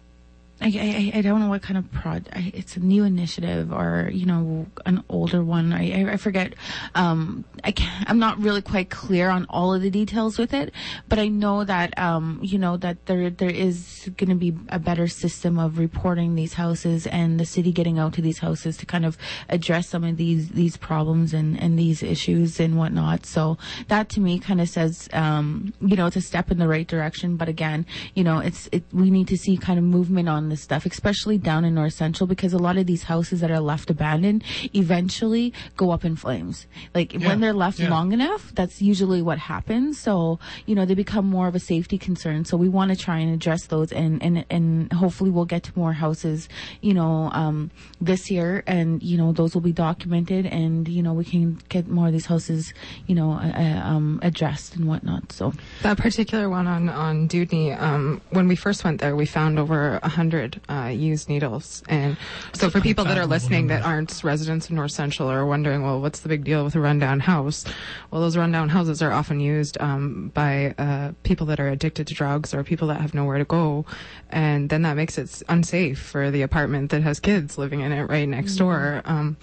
I, 0.63 0.67
I, 1.15 1.19
I 1.19 1.23
don't 1.23 1.41
know 1.41 1.49
what 1.49 1.63
kind 1.63 1.79
of 1.79 1.91
prod. 1.91 2.29
I, 2.35 2.53
it's 2.55 2.77
a 2.77 2.81
new 2.81 3.05
initiative 3.05 3.73
or 3.73 4.11
you 4.13 4.27
know 4.27 4.67
an 4.85 5.03
older 5.09 5.43
one. 5.43 5.73
I, 5.73 6.13
I, 6.13 6.17
forget. 6.19 6.55
Um, 6.95 7.45
I 7.65 7.73
can't, 7.73 8.09
I'm 8.11 8.19
not 8.19 8.39
really 8.39 8.61
quite 8.61 8.91
clear 8.91 9.31
on 9.31 9.47
all 9.49 9.73
of 9.73 9.81
the 9.81 9.91
details 9.91 10.39
with 10.39 10.53
it, 10.53 10.73
but 11.09 11.19
I 11.19 11.29
know 11.29 11.65
that 11.65 11.99
um, 11.99 12.41
you 12.43 12.59
know 12.59 12.77
that 12.77 13.07
there 13.07 13.31
there 13.31 13.51
is 13.51 14.11
going 14.19 14.29
to 14.29 14.35
be 14.35 14.55
a 14.69 14.79
better 14.79 15.09
system 15.09 15.59
of 15.59 15.79
reporting 15.79 16.35
these 16.35 16.55
houses 16.55 17.07
and 17.07 17.41
the 17.41 17.47
city 17.47 17.73
getting 17.73 17.99
out 17.99 18.13
to 18.15 18.23
these 18.23 18.41
houses 18.41 18.77
to 18.79 18.87
kind 18.87 19.07
of 19.07 19.17
address 19.49 19.89
some 19.89 20.05
of 20.05 20.19
these 20.19 20.51
these 20.51 20.77
problems 20.77 21.33
and 21.33 21.59
and 21.59 21.79
these 21.79 22.03
issues 22.03 22.61
and 22.61 22.77
whatnot. 22.77 23.25
So 23.25 23.57
that 23.89 24.11
to 24.11 24.21
me 24.21 24.39
kind 24.39 24.61
of 24.61 24.69
says 24.69 25.09
um, 25.15 25.73
you 25.81 25.97
know 25.97 26.07
it's 26.07 26.17
a 26.17 26.21
step 26.21 26.51
in 26.51 26.59
the 26.59 26.69
right 26.69 26.87
direction, 26.87 27.37
but 27.37 27.49
again, 27.49 27.87
you 28.15 28.25
know 28.25 28.41
it's 28.41 28.69
it 28.73 28.85
we 28.93 29.11
need 29.11 29.29
to 29.29 29.39
see 29.39 29.57
kind 29.57 29.79
of 29.79 29.85
movement 29.87 30.29
on 30.29 30.50
this 30.51 30.61
stuff, 30.61 30.85
especially 30.87 31.39
down 31.39 31.65
in 31.65 31.75
North 31.75 31.95
Central, 31.95 32.27
because 32.27 32.53
a 32.53 32.59
lot 32.59 32.77
of 32.77 32.87
these 32.87 33.05
houses 33.05 33.41
that 33.41 33.51
are 33.51 33.61
left 33.61 33.91
abandoned 33.91 34.45
eventually 34.75 35.53
go 35.77 35.91
up 35.91 36.05
in 36.05 36.17
flames. 36.17 36.67
Like 36.95 37.15
Yeah, 37.15 37.29
when 37.29 37.41
they're 37.41 37.55
left 37.55 37.79
yeah. 37.79 37.91
long 37.91 38.13
enough, 38.13 38.53
that's 38.55 38.83
usually 38.83 39.23
what 39.23 39.39
happens. 39.39 39.99
So, 39.99 40.39
you 40.67 40.75
know, 40.75 40.85
they 40.85 40.95
become 40.95 41.27
more 41.27 41.49
of 41.49 41.55
a 41.55 41.61
safety 41.61 41.99
concern. 41.99 42.45
So 42.45 42.57
we 42.57 42.69
want 42.69 42.91
to 42.91 42.97
try 42.97 43.19
and 43.19 43.33
address 43.33 43.67
those 43.67 43.93
and, 43.93 44.23
and, 44.23 44.45
and 44.51 44.93
hopefully 44.93 45.31
we'll 45.31 45.45
get 45.55 45.63
to 45.65 45.73
more 45.77 45.93
houses, 45.93 46.49
you 46.81 46.95
know, 46.95 47.31
um, 47.33 47.71
this 48.01 48.31
year 48.31 48.63
and, 48.67 49.03
you 49.03 49.17
know, 49.17 49.33
those 49.33 49.55
will 49.55 49.61
be 49.63 49.73
documented 49.73 50.47
and, 50.47 50.89
you 50.89 51.03
know, 51.03 51.13
we 51.13 51.25
can 51.25 51.59
get 51.69 51.89
more 51.89 52.09
of 52.09 52.13
these 52.13 52.27
houses, 52.27 52.75
you 53.07 53.15
know, 53.15 53.33
uh, 53.33 53.53
uh, 53.65 53.81
um, 53.93 54.19
addressed 54.23 54.77
and 54.77 54.87
whatnot. 54.87 55.33
So, 55.33 55.53
That 55.83 55.99
particular 55.99 56.49
one 56.49 56.67
on 56.67 56.89
on 56.89 57.29
Dewdney, 57.29 57.79
um, 57.81 58.21
when 58.31 58.49
we 58.49 58.57
first 58.57 58.85
went 58.85 59.01
there, 59.01 59.15
we 59.15 59.27
found 59.27 59.59
over 59.59 59.99
a 60.03 60.09
hundred 60.09 60.40
uh, 60.69 60.91
used 60.93 61.29
needles. 61.29 61.83
And 61.89 62.17
so, 62.53 62.71
for 62.71 62.81
people 62.81 63.05
that 63.05 63.19
are 63.19 63.27
listening 63.27 63.69
that 63.69 63.85
aren't 63.85 64.23
residents 64.23 64.67
of 64.67 64.73
North 64.73 64.93
Central 64.93 65.31
or 65.31 65.41
are 65.41 65.47
wondering, 65.47 65.83
well, 65.83 66.01
what's 66.01 66.21
the 66.21 66.29
big 66.29 66.45
deal 66.45 66.65
with 66.65 66.75
a 66.75 66.81
rundown 66.81 67.21
house? 67.21 67.65
Well, 68.11 68.21
those 68.21 68.37
rundown 68.37 68.69
houses 68.69 69.03
are 69.03 69.13
often 69.13 69.41
used 69.41 69.79
um, 69.81 70.31
by 70.35 70.75
uh, 70.79 71.13
people 71.23 71.47
that 71.47 71.61
are 71.61 71.69
addicted 71.69 72.07
to 72.07 72.15
drugs 72.15 72.55
or 72.55 72.65
people 72.65 72.89
that 72.89 73.01
have 73.01 73.15
nowhere 73.15 73.39
to 73.39 73.45
go, 73.45 73.85
and 74.31 74.69
then 74.69 74.83
that 74.83 74.95
makes 74.95 75.19
it 75.19 75.43
unsafe 75.49 76.01
for 76.01 76.31
the 76.31 76.43
apartment 76.43 76.91
that 76.91 77.03
has 77.03 77.21
kids 77.21 77.59
living 77.59 77.81
in 77.81 77.93
it 77.93 78.03
right 78.05 78.29
next 78.29 78.57
door. 78.57 79.03
Um, 79.05 79.37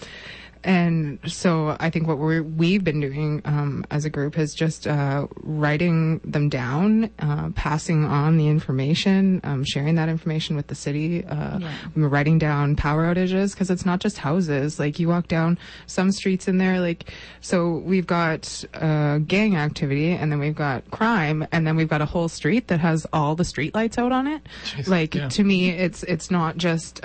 and 0.68 1.20
so 1.26 1.78
I 1.80 1.90
think 1.90 2.10
what 2.10 2.18
we're, 2.18 2.44
we've 2.44 2.84
been 2.84 3.00
doing 3.00 3.42
um, 3.46 3.86
as 3.90 4.04
a 4.04 4.10
group 4.10 4.38
is 4.38 4.54
just 4.54 4.86
uh, 4.86 5.26
writing 5.38 6.20
them 6.26 6.50
down, 6.50 7.10
uh, 7.20 7.52
passing 7.56 8.04
on 8.04 8.36
the 8.36 8.50
information, 8.50 9.40
um, 9.46 9.64
sharing 9.64 9.96
that 9.96 10.10
information 10.10 10.58
with 10.58 10.68
the 10.68 10.76
city. 10.76 11.26
Uh, 11.26 11.60
Yeah. 11.60 11.72
We're 11.96 12.10
writing 12.10 12.38
down 12.38 12.76
power 12.76 13.06
outages 13.06 13.54
because 13.54 13.70
it's 13.72 13.86
not 13.86 14.02
just 14.02 14.18
houses. 14.18 14.78
Like 14.78 15.00
you 15.00 15.08
walk 15.08 15.30
down 15.30 15.58
some 15.86 16.12
streets 16.12 16.50
in 16.50 16.58
there, 16.58 16.82
like 16.82 17.14
so 17.40 17.78
we've 17.78 18.06
got 18.06 18.66
uh, 18.74 19.20
gang 19.20 19.56
activity, 19.56 20.12
and 20.12 20.30
then 20.30 20.40
we've 20.40 20.54
got 20.56 20.92
crime, 20.92 21.48
and 21.54 21.66
then 21.66 21.78
we've 21.78 21.88
got 21.88 22.02
a 22.02 22.06
whole 22.06 22.28
street 22.28 22.68
that 22.68 22.82
has 22.82 23.08
all 23.14 23.36
the 23.36 23.46
street 23.46 23.74
lights 23.74 23.98
out 23.98 24.12
on 24.12 24.28
it. 24.28 24.42
Jeez, 24.66 24.90
like 24.90 25.16
yeah. 25.16 25.30
to 25.30 25.44
me, 25.46 25.70
it's 25.70 26.04
it's 26.04 26.30
not 26.30 26.58
just. 26.58 27.00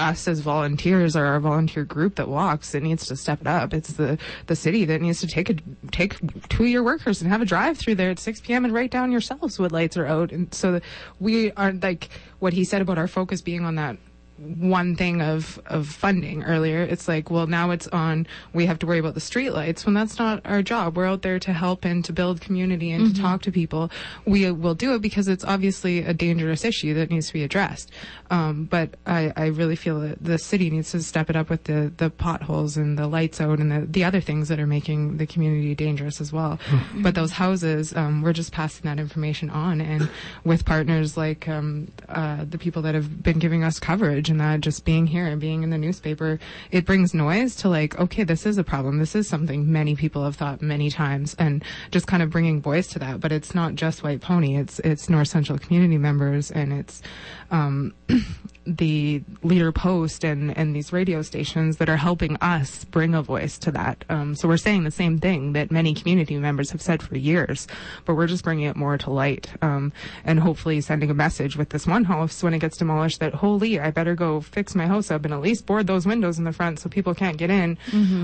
Us 0.00 0.26
as 0.26 0.40
volunteers 0.40 1.14
or 1.14 1.26
our 1.26 1.38
volunteer 1.40 1.84
group 1.84 2.16
that 2.16 2.28
walks 2.28 2.72
that 2.72 2.82
needs 2.82 3.06
to 3.06 3.16
step 3.16 3.40
it 3.40 3.46
up. 3.46 3.74
It's 3.74 3.92
the 3.92 4.18
the 4.46 4.56
city 4.56 4.84
that 4.86 5.00
needs 5.00 5.20
to 5.20 5.26
take 5.26 5.50
a 5.50 5.54
take 5.92 6.16
two 6.48 6.64
of 6.64 6.68
your 6.68 6.82
workers 6.82 7.20
and 7.20 7.30
have 7.30 7.42
a 7.42 7.44
drive 7.44 7.78
through 7.78 7.96
there 7.96 8.10
at 8.10 8.18
6 8.18 8.40
p.m. 8.40 8.64
and 8.64 8.74
write 8.74 8.90
down 8.90 9.12
yourselves 9.12 9.58
what 9.58 9.72
lights 9.72 9.96
are 9.96 10.06
out. 10.06 10.32
And 10.32 10.52
so 10.54 10.80
we 11.18 11.52
aren't 11.52 11.82
like 11.82 12.08
what 12.38 12.54
he 12.54 12.64
said 12.64 12.82
about 12.82 12.98
our 12.98 13.08
focus 13.08 13.42
being 13.42 13.64
on 13.64 13.74
that 13.76 13.96
one 14.40 14.96
thing 14.96 15.20
of 15.20 15.60
of 15.66 15.86
funding 15.86 16.42
earlier. 16.44 16.82
It's 16.82 17.08
like 17.08 17.30
well 17.30 17.46
now 17.46 17.70
it's 17.70 17.86
on 17.88 18.26
we 18.52 18.66
have 18.66 18.78
to 18.80 18.86
worry 18.86 18.98
about 18.98 19.14
the 19.14 19.20
streetlights. 19.20 19.84
When 19.84 19.94
that's 19.94 20.18
not 20.18 20.40
our 20.44 20.62
job. 20.62 20.96
We're 20.96 21.06
out 21.06 21.22
there 21.22 21.38
to 21.38 21.52
help 21.52 21.84
and 21.84 22.04
to 22.04 22.12
build 22.12 22.40
community 22.40 22.90
and 22.90 23.14
to 23.14 23.20
talk 23.20 23.42
to 23.42 23.52
people. 23.52 23.90
We 24.24 24.50
will 24.50 24.74
do 24.74 24.94
it 24.94 25.02
because 25.02 25.28
it's 25.28 25.44
obviously 25.44 26.00
a 26.04 26.14
dangerous 26.14 26.64
issue 26.64 26.94
that 26.94 27.10
needs 27.10 27.28
to 27.28 27.32
be 27.32 27.44
addressed. 27.44 27.90
Um, 28.30 28.64
but 28.64 28.94
I, 29.06 29.32
I 29.36 29.46
really 29.46 29.76
feel 29.76 30.00
that 30.00 30.22
the 30.22 30.38
city 30.38 30.70
needs 30.70 30.92
to 30.92 31.02
step 31.02 31.30
it 31.30 31.36
up 31.36 31.50
with 31.50 31.64
the 31.64 31.92
the 31.96 32.10
potholes 32.10 32.76
and 32.76 32.98
the 32.98 33.06
lights 33.06 33.40
out 33.40 33.58
and 33.58 33.70
the, 33.70 33.86
the 33.86 34.04
other 34.04 34.20
things 34.20 34.48
that 34.48 34.58
are 34.60 34.66
making 34.66 35.18
the 35.18 35.26
community 35.26 35.74
dangerous 35.74 36.20
as 36.20 36.32
well. 36.32 36.58
But 36.96 37.14
those 37.14 37.32
houses 37.32 37.94
um, 37.94 38.22
we're 38.22 38.32
just 38.32 38.52
passing 38.52 38.84
that 38.84 38.98
information 38.98 39.50
on 39.50 39.80
and 39.80 40.08
with 40.44 40.64
partners 40.64 41.16
like 41.16 41.48
um, 41.48 41.90
uh, 42.08 42.44
the 42.48 42.58
people 42.58 42.82
that 42.82 42.94
have 42.94 43.22
been 43.22 43.38
giving 43.38 43.64
us 43.64 43.78
coverage 43.78 44.29
and 44.30 44.40
that 44.40 44.60
just 44.60 44.84
being 44.84 45.06
here 45.06 45.26
and 45.26 45.40
being 45.40 45.62
in 45.62 45.70
the 45.70 45.78
newspaper, 45.78 46.38
it 46.70 46.86
brings 46.86 47.12
noise 47.14 47.54
to 47.56 47.68
like, 47.68 47.98
okay, 47.98 48.24
this 48.24 48.46
is 48.46 48.58
a 48.58 48.64
problem. 48.64 48.98
This 48.98 49.14
is 49.14 49.28
something 49.28 49.70
many 49.70 49.96
people 49.96 50.24
have 50.24 50.36
thought 50.36 50.62
many 50.62 50.90
times 50.90 51.34
and 51.38 51.64
just 51.90 52.06
kind 52.06 52.22
of 52.22 52.30
bringing 52.30 52.60
voice 52.60 52.86
to 52.88 52.98
that. 53.00 53.20
But 53.20 53.32
it's 53.32 53.54
not 53.54 53.74
just 53.74 54.02
White 54.02 54.20
Pony. 54.20 54.56
It's, 54.56 54.78
it's 54.80 55.08
North 55.08 55.28
Central 55.28 55.58
community 55.58 55.98
members 55.98 56.50
and 56.50 56.72
it's, 56.72 57.02
um, 57.50 57.94
the 58.66 59.22
leader 59.42 59.72
post 59.72 60.24
and, 60.24 60.56
and 60.56 60.76
these 60.76 60.92
radio 60.92 61.22
stations 61.22 61.78
that 61.78 61.88
are 61.88 61.96
helping 61.96 62.36
us 62.36 62.84
bring 62.84 63.14
a 63.14 63.22
voice 63.22 63.58
to 63.58 63.70
that. 63.72 64.04
Um, 64.08 64.34
so 64.34 64.46
we're 64.48 64.56
saying 64.56 64.84
the 64.84 64.90
same 64.90 65.18
thing 65.18 65.54
that 65.54 65.70
many 65.70 65.94
community 65.94 66.36
members 66.36 66.70
have 66.70 66.82
said 66.82 67.02
for 67.02 67.16
years, 67.16 67.66
but 68.04 68.14
we're 68.14 68.26
just 68.26 68.44
bringing 68.44 68.66
it 68.66 68.76
more 68.76 68.98
to 68.98 69.10
light. 69.10 69.50
Um, 69.62 69.92
and 70.24 70.40
hopefully 70.40 70.80
sending 70.80 71.10
a 71.10 71.14
message 71.14 71.56
with 71.56 71.70
this 71.70 71.86
one 71.86 72.04
house 72.04 72.42
when 72.42 72.54
it 72.54 72.58
gets 72.58 72.76
demolished 72.76 73.20
that, 73.20 73.34
holy, 73.34 73.80
I 73.80 73.90
better 73.90 74.14
go 74.14 74.40
fix 74.40 74.74
my 74.74 74.86
house 74.86 75.10
up 75.10 75.24
and 75.24 75.32
at 75.32 75.40
least 75.40 75.66
board 75.66 75.86
those 75.86 76.06
windows 76.06 76.38
in 76.38 76.44
the 76.44 76.52
front 76.52 76.78
so 76.80 76.88
people 76.88 77.14
can't 77.14 77.36
get 77.38 77.50
in 77.50 77.78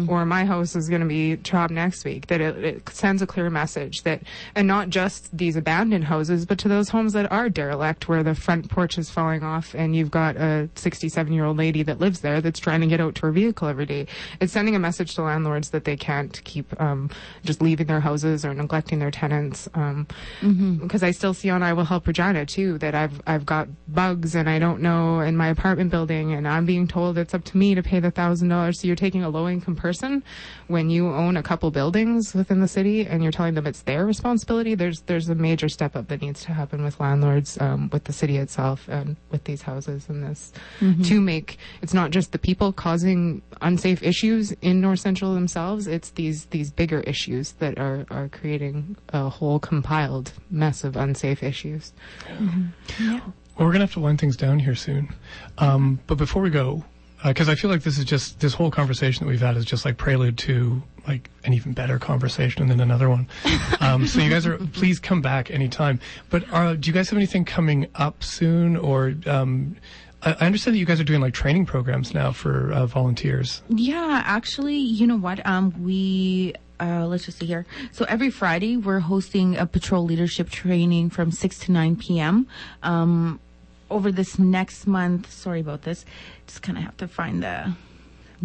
or 0.09 0.25
my 0.27 0.45
house 0.45 0.77
is 0.77 0.89
going 0.89 1.01
to 1.01 1.07
be 1.07 1.37
chopped 1.39 1.73
next 1.73 2.05
week. 2.05 2.27
That 2.27 2.41
it, 2.41 2.65
it 2.65 2.89
sends 2.91 3.23
a 3.23 3.27
clear 3.27 3.51
message 3.51 4.03
that, 4.03 4.23
and 4.55 4.69
not 4.69 4.91
just 4.91 5.37
these 5.37 5.57
abandoned 5.57 6.05
houses, 6.05 6.45
but 6.47 6.59
to 6.59 6.69
those 6.69 6.91
homes 6.91 7.13
that 7.15 7.31
are 7.33 7.49
derelict 7.49 8.09
where 8.09 8.23
the 8.23 8.35
front 8.35 8.69
porch 8.71 8.99
is 8.99 9.11
falling 9.11 9.43
off 9.43 9.75
and 9.75 9.97
you've 9.97 10.11
got 10.11 10.36
a 10.37 10.69
67 10.75 11.33
year 11.33 11.45
old 11.45 11.57
lady 11.57 11.83
that 11.83 11.99
lives 12.01 12.21
there 12.21 12.41
that's 12.41 12.61
trying 12.61 12.81
to 12.81 12.87
get 12.87 13.01
out 13.01 13.15
to 13.17 13.23
her 13.23 13.33
vehicle 13.33 13.69
every 13.69 13.87
day. 13.87 14.07
It's 14.41 14.53
sending 14.53 14.77
a 14.77 14.79
message 14.79 15.15
to 15.17 15.23
landlords 15.23 15.71
that 15.71 15.85
they 15.85 15.97
can't 15.97 16.43
keep 16.45 16.79
um, 16.81 17.11
just 17.45 17.61
leaving 17.63 17.87
their 17.87 18.01
houses 18.01 18.45
or 18.45 18.55
neglecting 18.55 18.99
their 18.99 19.11
tenants. 19.11 19.69
Um, 19.75 20.07
Because 20.81 21.03
I 21.03 21.11
still 21.11 21.35
see 21.35 21.51
on 21.51 21.63
I 21.63 21.73
Will 21.73 21.85
Help 21.85 22.07
Regina 22.07 22.47
too 22.47 22.79
that 22.79 22.95
I've 22.95 23.21
I've 23.27 23.47
got 23.47 23.69
bugs 23.89 24.35
and 24.35 24.49
I 24.49 24.59
don't 24.59 24.81
know 24.81 25.21
in 25.21 25.37
my 25.37 25.49
apartment 25.49 25.91
building 25.91 26.33
and 26.33 26.47
I'm 26.47 26.67
being 26.67 26.87
told 26.87 27.19
it's 27.19 27.35
up 27.35 27.45
to 27.45 27.57
me 27.57 27.75
to 27.75 27.83
pay 27.83 28.01
the 28.01 28.11
thousand 28.11 28.49
dollars. 28.49 28.81
So 28.81 28.87
you're 28.87 28.97
taking 28.97 29.25
a 29.25 29.29
low 29.29 29.49
income 29.49 29.77
person 29.77 30.23
when 30.69 30.91
you 30.91 31.09
own 31.09 31.37
a 31.37 31.43
couple 31.43 31.71
buildings 31.71 32.35
within 32.35 32.61
the 32.61 32.69
city 32.69 33.07
and 33.07 33.23
you're 33.23 33.33
telling 33.33 33.55
them 33.55 33.67
it's 33.67 33.83
their 33.83 34.07
responsibility. 34.07 34.75
There's 34.75 35.01
there's 35.03 35.29
a 35.29 35.35
major 35.35 35.69
step 35.69 35.97
up 35.97 36.09
that 36.09 36.21
needs 36.21 36.43
to 36.45 36.53
happen 36.53 36.85
with 36.85 36.99
landlords, 37.01 37.59
um, 37.61 37.89
with 37.93 38.05
the 38.05 38.13
city 38.13 38.37
itself, 38.37 38.89
and 38.89 39.17
with 39.31 39.45
these 39.45 39.63
houses 39.63 40.07
and 40.09 40.16
this 40.21 40.53
to 41.05 41.21
make 41.21 41.59
it's 41.83 41.95
not 41.95 42.11
just 42.11 42.33
the 42.33 42.39
people 42.39 42.73
causing 42.73 43.43
unsafe 43.61 44.03
issues 44.03 44.53
in 44.63 44.81
North 44.81 45.01
Central 45.01 45.35
themselves. 45.35 45.87
It's 45.87 46.11
these 46.11 46.47
these 46.47 46.71
bigger 46.71 47.01
issues 47.01 47.53
that 47.53 47.79
are 47.79 48.07
are 48.11 48.29
creating 48.29 48.97
a 49.11 49.29
whole 49.29 49.59
compiled 49.59 50.33
mess 50.51 50.85
of 50.85 50.97
unsafe 50.97 51.43
issues. 51.43 51.93
Well, 53.59 53.67
we're 53.67 53.73
gonna 53.73 53.85
have 53.85 53.95
to 53.95 54.01
wind 54.01 54.21
things 54.21 54.37
down 54.37 54.59
here 54.59 54.75
soon. 54.75 55.15
Um, 55.59 56.01
but 56.07 56.19
before 56.19 56.43
we 56.43 56.51
go, 56.51 56.85
because 57.25 57.49
I 57.49 57.55
feel 57.55 57.71
like 57.71 57.83
this 57.83 57.99
is 57.99 58.05
just 58.05 58.41
this 58.41 58.55
whole 58.55 58.71
conversation 58.71 59.25
that 59.25 59.31
we've 59.31 59.41
had 59.41 59.57
is 59.57 59.65
just 59.65 59.85
like 59.85 59.97
prelude 59.97 60.39
to 60.39 60.83
like 61.09 61.31
an 61.45 61.53
even 61.53 61.73
better 61.73 61.99
conversation 61.99 62.63
and 62.63 62.71
then 62.71 62.81
another 62.81 63.09
one. 63.09 63.29
Um, 63.81 64.07
so 64.07 64.21
you 64.21 64.29
guys 64.29 64.47
are 64.47 64.59
please 64.73 64.99
come 64.99 65.23
back 65.23 65.51
anytime. 65.51 66.01
But 66.31 66.51
are, 66.53 66.77
do 66.77 66.89
you 66.89 66.93
guys 66.93 67.09
have 67.11 67.17
anything 67.17 67.45
coming 67.45 67.87
up 67.95 68.23
soon 68.23 68.77
or? 68.77 69.15
Um, 69.27 69.77
I 70.23 70.47
understand 70.47 70.75
that 70.75 70.79
you 70.79 70.87
guys 70.87 71.01
are 71.01 71.05
doing 71.05 71.21
like 71.21 71.35
training 71.35 71.67
programs 71.67 72.13
now 72.13 72.33
for 72.33 72.73
uh, 72.73 72.87
volunteers. 72.87 73.63
Yeah, 73.69 74.23
actually, 74.25 74.77
you 74.77 75.07
know 75.07 75.17
what? 75.17 75.45
Um, 75.47 75.73
we 75.83 76.55
uh, 76.81 77.07
let's 77.07 77.27
just 77.27 77.39
see 77.39 77.47
here. 77.47 77.65
So 77.93 78.05
every 78.09 78.31
Friday 78.31 78.77
we're 78.77 79.01
hosting 79.01 79.57
a 79.57 79.67
patrol 79.67 80.05
leadership 80.05 80.51
training 80.51 81.11
from 81.11 81.31
six 81.31 81.59
to 81.61 81.73
nine 81.73 81.97
p.m. 81.97 82.49
Um, 82.83 83.41
over 83.91 84.11
this 84.11 84.39
next 84.39 84.87
month. 84.87 85.31
Sorry 85.31 85.61
about 85.61 85.83
this. 85.83 86.05
Just 86.47 86.63
kind 86.63 86.77
of 86.79 86.85
have 86.85 86.97
to 86.97 87.09
find 87.09 87.43
the. 87.43 87.75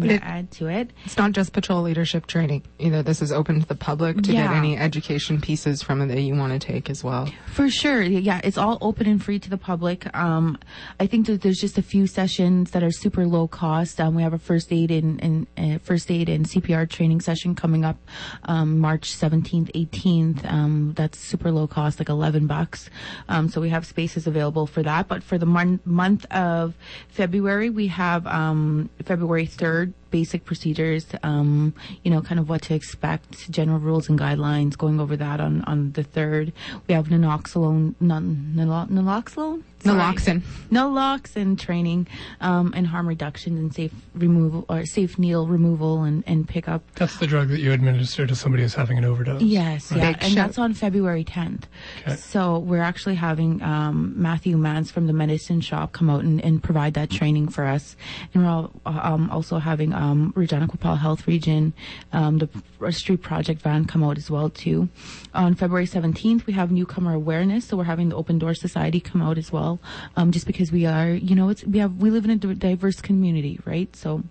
Gonna 0.00 0.14
It- 0.14 0.22
add 0.22 0.50
to 0.52 0.68
it. 0.68 0.90
It's 1.04 1.16
not 1.16 1.32
just 1.32 1.52
patrol 1.52 1.82
leadership 1.82 2.26
training 2.26 2.62
either. 2.78 3.02
This 3.02 3.20
is 3.20 3.30
open 3.32 3.60
to 3.60 3.66
the 3.66 3.74
public 3.74 4.16
to 4.22 4.32
get 4.32 4.50
any 4.50 4.76
education 4.78 5.40
pieces 5.40 5.82
from 5.82 6.00
it 6.00 6.06
that 6.08 6.20
you 6.22 6.34
want 6.34 6.52
to 6.52 6.58
take 6.66 6.88
as 6.88 7.04
well. 7.04 7.28
For 7.46 7.68
sure. 7.68 8.02
Yeah, 8.02 8.40
it's 8.44 8.56
all 8.58 8.78
open 8.80 9.06
and 9.06 9.22
free 9.22 9.38
to 9.38 9.50
the 9.50 9.58
public. 9.58 10.14
Um, 10.16 10.58
I 10.98 11.06
think 11.06 11.26
that 11.26 11.42
there's 11.42 11.58
just 11.58 11.76
a 11.78 11.82
few 11.82 12.06
sessions 12.06 12.70
that 12.70 12.82
are 12.82 12.90
super 12.90 13.26
low 13.26 13.48
cost. 13.48 14.00
Um, 14.00 14.14
we 14.14 14.22
have 14.22 14.32
a 14.32 14.38
first 14.38 14.72
aid 14.72 14.90
and, 14.90 15.22
and 15.22 15.46
uh, 15.74 15.78
first 15.78 16.10
aid 16.10 16.28
and 16.28 16.46
CPR 16.46 16.88
training 16.88 17.20
session 17.20 17.54
coming 17.54 17.84
up 17.84 17.96
um, 18.44 18.78
March 18.78 19.14
17th, 19.16 19.70
18th. 19.72 20.50
Um, 20.50 20.92
that's 20.96 21.18
super 21.18 21.50
low 21.50 21.66
cost, 21.66 21.98
like 21.98 22.08
11 22.08 22.46
bucks. 22.46 22.88
Um, 23.28 23.48
so 23.48 23.60
we 23.60 23.68
have 23.68 23.84
spaces 23.86 24.26
available 24.26 24.66
for 24.66 24.82
that. 24.82 25.08
But 25.08 25.22
for 25.22 25.36
the 25.38 25.46
mon- 25.46 25.80
month 25.84 26.24
of 26.32 26.74
February, 27.08 27.68
we 27.70 27.88
have 27.88 28.26
um, 28.26 28.88
February 29.04 29.46
3rd 29.46 29.81
word 29.82 30.01
basic 30.12 30.44
procedures, 30.44 31.06
um, 31.24 31.74
you 32.04 32.10
know, 32.12 32.20
kind 32.20 32.38
of 32.38 32.48
what 32.48 32.62
to 32.62 32.74
expect, 32.74 33.50
general 33.50 33.80
rules 33.80 34.08
and 34.08 34.16
guidelines, 34.16 34.78
going 34.78 35.00
over 35.00 35.16
that 35.16 35.40
on, 35.40 35.62
on 35.62 35.90
the 35.92 36.04
third. 36.04 36.52
We 36.86 36.94
have 36.94 37.06
naloxone, 37.08 37.94
non, 37.98 38.52
nalo- 38.54 38.88
naloxone? 38.88 39.64
Sorry. 39.80 39.98
Naloxone. 39.98 40.42
Naloxone 40.70 41.58
training, 41.58 42.06
um, 42.40 42.72
and 42.76 42.86
harm 42.86 43.08
reduction 43.08 43.58
and 43.58 43.74
safe 43.74 43.92
removal, 44.14 44.64
or 44.68 44.86
safe 44.86 45.18
needle 45.18 45.48
removal 45.48 46.04
and, 46.04 46.22
and 46.28 46.46
pickup. 46.48 46.82
That's 46.94 47.16
the 47.18 47.26
drug 47.26 47.48
that 47.48 47.58
you 47.58 47.72
administer 47.72 48.24
to 48.26 48.36
somebody 48.36 48.62
who's 48.62 48.74
having 48.74 48.98
an 48.98 49.04
overdose. 49.04 49.42
Yes, 49.42 49.90
yeah, 49.90 50.12
Big 50.12 50.22
and 50.22 50.32
shout. 50.34 50.46
that's 50.46 50.58
on 50.58 50.74
February 50.74 51.24
10th. 51.24 51.64
Okay. 52.02 52.14
So 52.14 52.58
we're 52.58 52.82
actually 52.82 53.16
having 53.16 53.60
um, 53.62 54.12
Matthew 54.16 54.56
Mans 54.56 54.90
from 54.92 55.08
the 55.08 55.12
medicine 55.12 55.60
shop 55.60 55.92
come 55.92 56.08
out 56.08 56.22
and, 56.22 56.40
and 56.44 56.62
provide 56.62 56.94
that 56.94 57.10
training 57.10 57.48
for 57.48 57.64
us, 57.64 57.96
and 58.34 58.44
we're 58.44 58.50
all, 58.50 58.70
um, 58.86 59.30
also 59.30 59.58
having 59.58 59.92
um, 60.02 60.32
Regina 60.34 60.66
Qu'Appelle 60.66 60.98
Health 60.98 61.26
Region, 61.26 61.72
um, 62.12 62.38
the 62.38 62.48
Street 62.92 63.22
Project 63.22 63.62
van 63.62 63.84
come 63.84 64.02
out 64.02 64.18
as 64.18 64.30
well 64.30 64.50
too. 64.50 64.88
On 65.34 65.54
February 65.54 65.86
17th, 65.86 66.46
we 66.46 66.52
have 66.54 66.72
newcomer 66.72 67.14
awareness, 67.14 67.66
so 67.66 67.76
we're 67.76 67.84
having 67.84 68.08
the 68.08 68.16
Open 68.16 68.38
Door 68.38 68.54
Society 68.54 69.00
come 69.00 69.22
out 69.22 69.38
as 69.38 69.52
well, 69.52 69.80
um, 70.16 70.32
just 70.32 70.46
because 70.46 70.72
we 70.72 70.86
are, 70.86 71.10
you 71.10 71.36
know, 71.36 71.48
it's 71.48 71.64
we 71.64 71.78
have 71.78 71.96
we 71.96 72.10
live 72.10 72.24
in 72.24 72.30
a 72.30 72.36
diverse 72.36 73.00
community, 73.00 73.60
right? 73.64 73.94
So. 73.94 74.22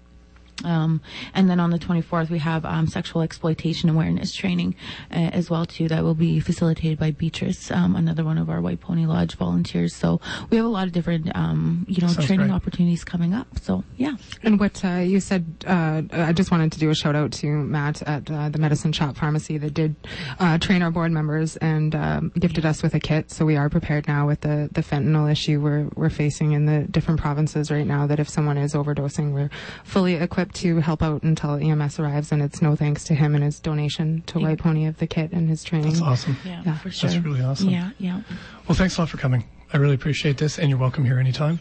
Um, 0.66 1.01
and 1.34 1.49
then 1.49 1.59
on 1.59 1.70
the 1.72 1.80
24th, 1.80 2.30
we 2.30 2.39
have 2.39 2.66
um, 2.66 2.88
sexual 2.88 3.22
exploitation 3.22 3.89
awareness 3.89 4.34
training 4.34 4.76
uh, 5.12 5.16
as 5.34 5.49
well 5.49 5.66
too. 5.66 5.88
That 5.88 6.03
will 6.03 6.16
be 6.16 6.39
facilitated 6.39 6.99
by 6.99 7.12
Beatrice, 7.12 7.72
um, 7.72 7.95
another 7.95 8.24
one 8.24 8.38
of 8.38 8.49
our 8.49 8.62
White 8.62 8.82
Pony 8.82 9.05
Lodge 9.05 9.36
volunteers. 9.36 9.95
So 9.95 10.20
we 10.49 10.57
have 10.57 10.66
a 10.66 10.70
lot 10.70 10.88
of 10.88 10.93
different, 10.93 11.36
um, 11.36 11.86
you 11.88 12.01
know, 12.01 12.07
Sounds 12.07 12.28
training 12.28 12.47
great. 12.47 12.55
opportunities 12.55 13.03
coming 13.03 13.34
up. 13.34 13.47
So 13.62 13.84
yeah, 13.97 14.16
And 14.43 14.59
what 14.59 14.84
uh, 14.84 14.97
you 14.97 15.20
said, 15.20 15.66
uh, 15.68 16.01
I 16.12 16.34
just 16.34 16.51
wanted 16.51 16.72
to 16.74 16.80
do 16.80 16.89
a 16.89 16.95
shout 16.95 17.16
out 17.16 17.32
to 17.34 17.47
Matt 17.47 18.01
at 18.03 18.30
uh, 18.30 18.49
the 18.49 18.59
Medicine 18.59 18.91
Shop 18.91 19.16
Pharmacy 19.18 19.57
that 19.57 19.74
did 19.74 19.95
uh, 20.39 20.57
train 20.57 20.82
our 20.82 20.91
board 20.91 21.12
members 21.12 21.57
and 21.57 21.95
um, 21.95 22.32
gifted 22.38 22.66
us 22.66 22.84
with 22.84 22.93
a 22.95 22.99
kit. 22.99 23.32
So 23.32 23.45
we 23.45 23.55
are 23.57 23.70
prepared 23.70 24.07
now 24.07 24.28
with 24.28 24.41
the, 24.41 24.70
the 24.72 24.82
fentanyl 24.82 25.32
issue 25.32 25.59
we're, 25.62 25.89
we're 25.95 26.09
facing 26.09 26.53
in 26.53 26.66
the 26.66 26.88
different 26.89 27.20
provinces 27.20 27.72
right 27.72 27.86
now. 27.86 28.07
That 28.07 28.20
if 28.20 28.30
someone 28.30 28.57
is 28.57 28.74
overdosing, 28.74 29.34
we're 29.34 29.49
fully 29.84 30.16
equipped 30.16 30.50
to 30.55 30.77
help 30.79 31.01
out 31.01 31.23
until 31.23 31.55
EMS 31.55 31.99
arrives, 31.99 32.31
and 32.31 32.41
it's 32.41 32.61
no 32.61 32.75
thanks 32.75 33.03
to 33.05 33.13
him 33.15 33.35
and 33.35 33.43
his 33.43 33.59
donation 33.59 34.21
to 34.27 34.39
White 34.39 34.59
Pony 34.59 34.85
of 34.85 34.97
the 34.97 35.07
kit 35.07 35.31
and 35.31 35.49
his 35.49 35.63
training. 35.63 35.89
That's 35.91 36.01
awesome. 36.01 36.37
Yeah, 36.45 36.61
Yeah. 36.65 36.77
for 36.77 36.91
sure. 36.91 37.09
That's 37.09 37.23
really 37.23 37.41
awesome. 37.41 37.69
Yeah, 37.69 37.91
yeah. 37.99 38.21
Well, 38.67 38.75
thanks 38.75 38.97
a 38.97 39.01
lot 39.01 39.09
for 39.09 39.17
coming. 39.17 39.43
I 39.73 39.77
really 39.77 39.95
appreciate 39.95 40.37
this, 40.37 40.59
and 40.59 40.69
you're 40.69 40.79
welcome 40.79 41.05
here 41.05 41.19
anytime. 41.19 41.59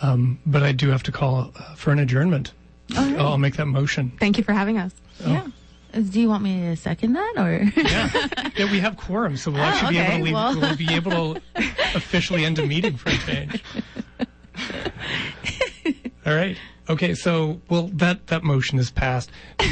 Um, 0.00 0.38
but 0.46 0.62
I 0.62 0.72
do 0.72 0.88
have 0.90 1.02
to 1.04 1.12
call 1.12 1.52
uh, 1.56 1.74
for 1.74 1.92
an 1.92 1.98
adjournment. 1.98 2.52
All 2.96 3.04
right. 3.04 3.18
I'll 3.18 3.38
make 3.38 3.56
that 3.56 3.66
motion. 3.66 4.12
Thank 4.18 4.36
you 4.38 4.44
for 4.44 4.52
having 4.52 4.78
us. 4.78 4.92
Yeah. 5.24 5.46
Uh, 5.94 6.00
Do 6.00 6.20
you 6.20 6.28
want 6.28 6.42
me 6.42 6.60
to 6.62 6.76
second 6.76 7.12
that 7.12 7.34
or? 7.36 7.62
Yeah, 7.76 8.50
yeah, 8.56 8.72
we 8.72 8.80
have 8.80 8.96
quorum, 8.96 9.36
so 9.36 9.50
we'll 9.50 9.60
Oh, 9.60 9.64
actually 9.64 9.98
okay, 10.00 10.08
be 10.08 10.14
able 10.14 10.18
to 10.18 10.24
leave, 10.24 10.34
well. 10.34 10.60
we'll 10.60 10.76
be 10.76 10.92
able 10.94 11.34
to 11.34 11.40
officially 11.94 12.44
end 12.44 12.58
a 12.58 12.66
meeting 12.66 12.96
for 12.96 13.10
a 13.10 13.16
change. 13.18 13.62
All 16.26 16.34
right. 16.34 16.56
Okay. 16.92 17.14
So, 17.14 17.60
well, 17.70 17.88
that 17.94 18.26
that 18.26 18.44
motion 18.44 18.78
is 18.78 18.90
passed. 18.90 19.30
Do 19.58 19.68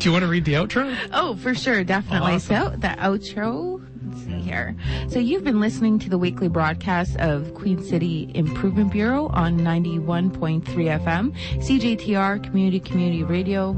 you 0.00 0.12
want 0.12 0.22
to 0.22 0.30
read 0.30 0.44
the 0.44 0.54
outro? 0.54 0.96
Oh, 1.12 1.36
for 1.36 1.54
sure, 1.54 1.84
definitely. 1.84 2.34
Awesome. 2.34 2.72
So 2.72 2.76
the 2.76 2.88
outro. 2.88 3.84
Let's 4.06 4.22
see 4.22 4.40
here. 4.40 4.76
So 5.08 5.18
you've 5.18 5.44
been 5.44 5.60
listening 5.60 5.98
to 5.98 6.08
the 6.08 6.16
weekly 6.16 6.48
broadcast 6.48 7.16
of 7.16 7.52
Queen 7.54 7.82
City 7.82 8.30
Improvement 8.34 8.92
Bureau 8.92 9.26
on 9.28 9.58
91.3 9.58 10.62
FM, 10.62 11.34
CJTR 11.56 12.42
Community 12.42 12.80
Community 12.80 13.24
Radio, 13.24 13.72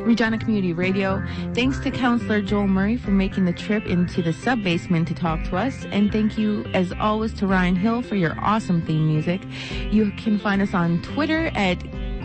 Regina 0.00 0.38
Community 0.38 0.72
Radio. 0.72 1.22
Thanks 1.54 1.78
to 1.80 1.90
Councillor 1.90 2.40
Joel 2.40 2.66
Murray 2.66 2.96
for 2.96 3.10
making 3.10 3.44
the 3.44 3.52
trip 3.52 3.86
into 3.86 4.22
the 4.22 4.32
sub 4.32 4.64
basement 4.64 5.06
to 5.08 5.14
talk 5.14 5.44
to 5.44 5.56
us, 5.56 5.84
and 5.92 6.10
thank 6.10 6.38
you 6.38 6.64
as 6.74 6.92
always 6.98 7.32
to 7.34 7.46
Ryan 7.46 7.76
Hill 7.76 8.02
for 8.02 8.16
your 8.16 8.34
awesome 8.40 8.82
theme 8.82 9.06
music. 9.06 9.42
You 9.92 10.10
can 10.12 10.38
find 10.38 10.62
us 10.62 10.74
on 10.74 11.02
Twitter 11.02 11.52
at 11.54 11.78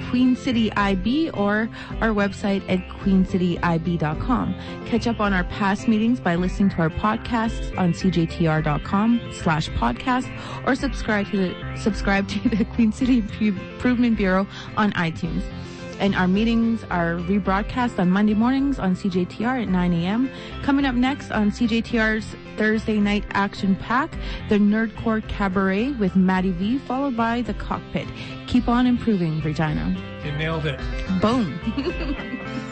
Queen 0.10 0.36
City 0.36 0.72
IB 0.74 1.30
or 1.32 1.70
our 2.02 2.10
website 2.10 2.64
at 2.70 2.80
queencityib.com. 3.00 4.56
Catch 4.86 5.08
up 5.08 5.20
on 5.20 5.34
our 5.34 5.44
past 5.46 5.88
meetings 5.88 6.20
by 6.20 6.36
listening 6.36 6.70
to 6.72 6.78
our 6.78 6.90
podcasts 6.90 7.78
on 7.78 7.94
cjtr.com 7.94 9.22
slash 9.32 9.70
podcast 9.70 10.30
or 10.68 10.76
subscribe 10.76 11.28
to 11.32 11.38
the, 11.38 11.78
subscribe 11.78 12.28
to 12.28 12.50
the 12.50 12.66
Queen 12.76 12.92
City 12.92 13.20
Improvement 13.20 14.18
Bureau 14.18 14.48
on 14.78 14.92
iTunes. 14.94 15.44
And 16.00 16.16
our 16.16 16.28
meetings 16.28 16.84
are 16.90 17.16
rebroadcast 17.16 18.00
on 18.00 18.10
Monday 18.10 18.34
mornings 18.34 18.80
on 18.80 18.96
CJTR 18.96 19.64
at 19.64 19.70
9 19.70 19.94
a.m. 19.94 20.30
Coming 20.64 20.86
up 20.86 20.96
next 20.96 21.32
on 21.32 21.52
CJTR's 21.52 22.36
Thursday 22.58 23.00
night 23.00 23.24
action 23.32 23.76
pack, 23.76 24.18
the 24.50 24.58
Nerdcore 24.58 25.28
Cabaret 25.28 25.92
with 25.92 26.16
Maddie 26.16 26.52
V, 26.52 26.78
followed 26.80 27.18
by 27.18 27.42
the 27.42 27.54
Cockpit. 27.54 28.08
Keep 28.48 28.68
on 28.68 28.88
improving, 28.88 29.40
Regina. 29.42 29.96
You 30.24 30.32
nailed 30.34 30.66
it. 30.66 30.80
Boom. 31.22 31.60